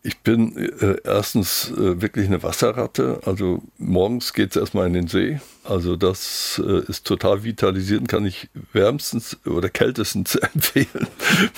ich 0.06 0.20
bin 0.20 0.56
äh, 0.56 0.97
erstens 1.03 1.72
äh, 1.72 1.99
wirklich 1.99 2.28
eine 2.28 2.43
Wasserratte. 2.43 3.22
Also 3.26 3.64
morgens 3.80 4.34
geht 4.34 4.51
es 4.51 4.56
erstmal 4.56 4.86
in 4.86 4.93
den 4.93 5.08
See. 5.08 5.39
Also 5.64 5.95
das 5.95 6.62
äh, 6.64 6.84
ist 6.88 7.08
total 7.08 7.43
vitalisierend, 7.43 8.08
kann 8.08 8.24
ich 8.26 8.47
wärmstens 8.72 9.38
oder 9.45 9.68
kältestens 9.70 10.36
empfehlen, 10.53 11.08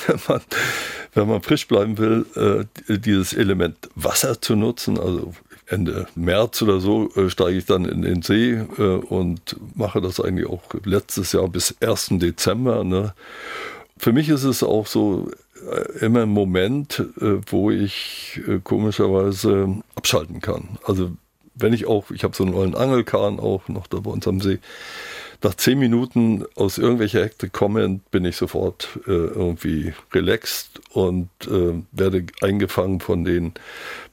wenn 0.08 0.20
man, 0.30 0.41
wenn 1.14 1.28
man 1.28 1.41
frisch 1.41 1.68
bleiben 1.68 1.98
will, 1.98 2.26
äh, 2.36 2.98
dieses 2.98 3.34
Element 3.34 3.89
Wasser 3.95 4.41
zu 4.41 4.56
nutzen. 4.56 4.98
Also 4.98 5.34
Ende 5.66 6.08
März 6.16 6.62
oder 6.62 6.80
so 6.80 7.12
äh, 7.16 7.30
steige 7.30 7.58
ich 7.58 7.66
dann 7.66 7.84
in 7.84 8.02
den 8.02 8.22
See 8.22 8.54
äh, 8.54 8.82
und 8.82 9.58
mache 9.76 10.00
das 10.00 10.22
eigentlich 10.22 10.48
auch 10.48 10.64
letztes 10.86 11.34
Jahr 11.34 11.50
bis 11.50 11.76
1. 11.82 12.12
Dezember. 12.12 12.86
Ne? 12.86 13.14
Für 13.98 14.14
mich 14.14 14.30
ist 14.30 14.45
es 14.45 14.64
auch 14.64 14.88
so, 14.88 15.30
immer 15.99 16.24
ein 16.24 16.30
Moment, 16.30 17.03
äh, 17.20 17.38
wo 17.47 17.72
ich 17.72 18.41
äh, 18.47 18.60
komischerweise 18.64 19.82
abschalten 19.95 20.41
kann. 20.41 20.78
Also 20.84 21.12
wenn 21.55 21.74
ich 21.74 21.88
auch, 21.88 22.12
ich 22.12 22.24
habe 22.24 22.36
so 22.36 22.43
einen 22.43 22.53
neuen 22.53 22.76
Angelkahn 22.76 23.39
auch 23.39 23.68
noch 23.68 23.88
da 23.88 23.99
bei 23.99 24.12
uns 24.12 24.28
am 24.28 24.41
See, 24.41 24.60
nach 25.43 25.53
zehn 25.53 25.78
Minuten 25.78 26.45
aus 26.55 26.78
irgendwelcher 26.80 27.24
Hektik 27.24 27.53
komme, 27.53 27.99
bin 28.10 28.26
ich 28.26 28.38
sofort 28.38 28.99
äh, 29.05 29.12
irgendwie 29.12 29.93
relaxed 30.12 30.82
und 30.93 31.30
äh, 31.47 31.74
werde 31.91 32.26
eingefangen 32.41 32.99
von 32.99 33.24
den, 33.24 33.53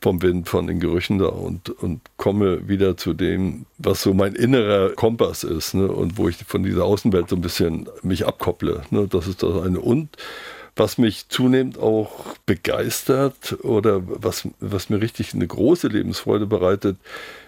vom 0.03 0.20
Wind, 0.20 0.49
von 0.49 0.66
den 0.66 0.80
Gerüchen 0.80 1.18
da 1.18 1.26
und, 1.26 1.70
und 1.70 2.03
komme 2.18 2.68
wieder 2.68 2.99
zu 2.99 3.14
dem, 3.14 3.64
was 3.78 4.03
so 4.03 4.12
mein 4.12 4.34
innerer 4.34 4.90
Kompass 4.90 5.45
ist 5.45 5.74
ne? 5.74 5.88
und 5.88 6.18
wo 6.18 6.28
ich 6.28 6.36
von 6.36 6.62
dieser 6.62 6.84
Außenwelt 6.84 7.30
so 7.30 7.36
ein 7.36 7.42
bisschen 7.42 7.88
mich 8.03 8.26
abkopple. 8.26 8.82
Ne? 8.90 9.09
Das 9.09 9.26
ist 9.26 9.42
das 9.42 9.62
eine. 9.62 9.80
Und 9.80 10.11
was 10.77 10.99
mich 10.99 11.29
zunehmend 11.29 11.79
auch 11.79 12.37
begeistert 12.47 13.64
oder 13.64 14.03
was, 14.05 14.49
was 14.61 14.91
mir 14.91 15.01
richtig 15.01 15.35
eine 15.35 15.47
große 15.47 15.89
Lebensfreude 15.89 16.47
bereitet, 16.47 16.97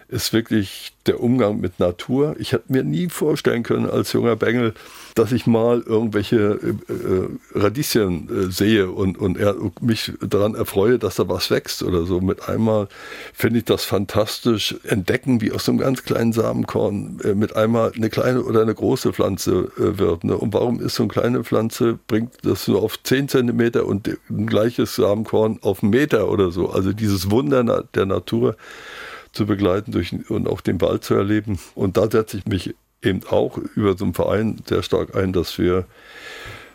ist 0.09 0.31
wirklich 0.31 0.93
der 1.05 1.21
Umgang 1.21 1.59
mit 1.59 1.79
Natur. 1.79 2.35
Ich 2.39 2.51
hätte 2.51 2.71
mir 2.71 2.83
nie 2.83 3.09
vorstellen 3.09 3.63
können 3.63 3.89
als 3.89 4.13
junger 4.13 4.35
Bengel, 4.35 4.73
dass 5.15 5.31
ich 5.31 5.47
mal 5.47 5.81
irgendwelche 5.85 6.59
äh, 6.87 6.93
äh, 6.93 7.29
Radieschen 7.53 8.29
äh, 8.29 8.51
sehe 8.51 8.89
und, 8.89 9.17
und 9.17 9.37
er, 9.37 9.55
mich 9.81 10.13
daran 10.21 10.55
erfreue, 10.55 10.99
dass 10.99 11.15
da 11.15 11.27
was 11.27 11.49
wächst 11.49 11.83
oder 11.83 12.05
so. 12.05 12.21
Mit 12.21 12.47
einmal 12.47 12.87
finde 13.33 13.59
ich 13.59 13.65
das 13.65 13.83
fantastisch, 13.83 14.75
entdecken, 14.83 15.41
wie 15.41 15.51
aus 15.51 15.67
einem 15.67 15.77
ganz 15.77 16.03
kleinen 16.03 16.33
Samenkorn 16.33 17.19
äh, 17.23 17.33
mit 17.33 17.55
einmal 17.55 17.91
eine 17.95 18.09
kleine 18.09 18.43
oder 18.43 18.61
eine 18.61 18.75
große 18.75 19.11
Pflanze 19.13 19.71
äh, 19.77 19.97
wird. 19.97 20.23
Ne? 20.23 20.37
Und 20.37 20.53
warum 20.53 20.79
ist 20.79 20.95
so 20.95 21.03
eine 21.03 21.11
kleine 21.11 21.43
Pflanze, 21.43 21.99
bringt 22.07 22.33
das 22.43 22.67
nur 22.67 22.81
auf 22.81 23.01
10 23.01 23.27
Zentimeter 23.29 23.85
und 23.85 24.07
ein 24.29 24.47
gleiches 24.47 24.95
Samenkorn 24.95 25.59
auf 25.61 25.83
einen 25.83 25.89
Meter 25.89 26.29
oder 26.29 26.51
so. 26.51 26.69
Also 26.69 26.93
dieses 26.93 27.31
Wunder 27.31 27.83
der 27.93 28.05
Natur 28.05 28.55
zu 29.37 29.45
begleiten 29.45 29.91
durch, 29.91 30.13
und 30.29 30.49
auch 30.49 30.61
den 30.61 30.81
Wald 30.81 31.03
zu 31.03 31.13
erleben. 31.13 31.59
Und 31.75 31.95
da 31.95 32.09
setze 32.09 32.37
ich 32.37 32.45
mich 32.45 32.75
eben 33.01 33.21
auch 33.29 33.57
über 33.75 33.95
so 33.95 34.03
einen 34.03 34.13
Verein 34.13 34.57
sehr 34.67 34.83
stark 34.83 35.15
ein, 35.15 35.31
dass 35.31 35.57
wir 35.57 35.85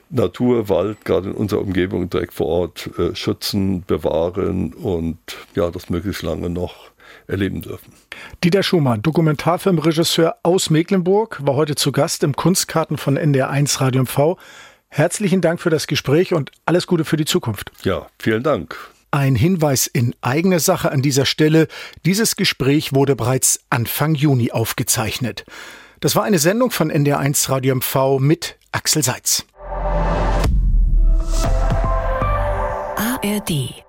Natur, 0.08 0.68
Wald, 0.68 1.04
gerade 1.04 1.30
in 1.30 1.34
unserer 1.34 1.60
Umgebung 1.60 2.08
direkt 2.08 2.34
vor 2.34 2.46
Ort 2.46 2.90
äh, 2.98 3.14
schützen, 3.14 3.82
bewahren 3.86 4.72
und 4.74 5.18
ja, 5.54 5.70
das 5.70 5.90
möglichst 5.90 6.22
lange 6.22 6.50
noch 6.50 6.90
erleben 7.26 7.62
dürfen. 7.62 7.92
Dieter 8.44 8.62
Schumann, 8.62 9.02
Dokumentarfilmregisseur 9.02 10.36
aus 10.42 10.70
Mecklenburg, 10.70 11.38
war 11.44 11.56
heute 11.56 11.74
zu 11.74 11.92
Gast 11.92 12.22
im 12.24 12.36
Kunstkarten 12.36 12.98
von 12.98 13.18
NDR1 13.18 13.80
Radio 13.80 14.02
MV. 14.02 14.36
Herzlichen 14.88 15.40
Dank 15.40 15.60
für 15.60 15.70
das 15.70 15.86
Gespräch 15.86 16.34
und 16.34 16.52
alles 16.66 16.86
Gute 16.86 17.04
für 17.04 17.16
die 17.16 17.24
Zukunft. 17.24 17.72
Ja, 17.82 18.06
vielen 18.18 18.42
Dank. 18.42 18.76
Ein 19.14 19.34
Hinweis 19.34 19.86
in 19.86 20.14
eigene 20.22 20.58
Sache 20.58 20.90
an 20.90 21.02
dieser 21.02 21.26
Stelle. 21.26 21.68
Dieses 22.06 22.34
Gespräch 22.34 22.94
wurde 22.94 23.14
bereits 23.14 23.60
Anfang 23.68 24.14
Juni 24.14 24.52
aufgezeichnet. 24.52 25.44
Das 26.00 26.16
war 26.16 26.24
eine 26.24 26.38
Sendung 26.38 26.70
von 26.70 26.90
NDR1 26.90 27.50
Radio 27.50 27.74
MV 27.74 28.18
mit 28.20 28.56
Axel 28.72 29.02
Seitz. 29.02 29.44
ARD 32.96 33.84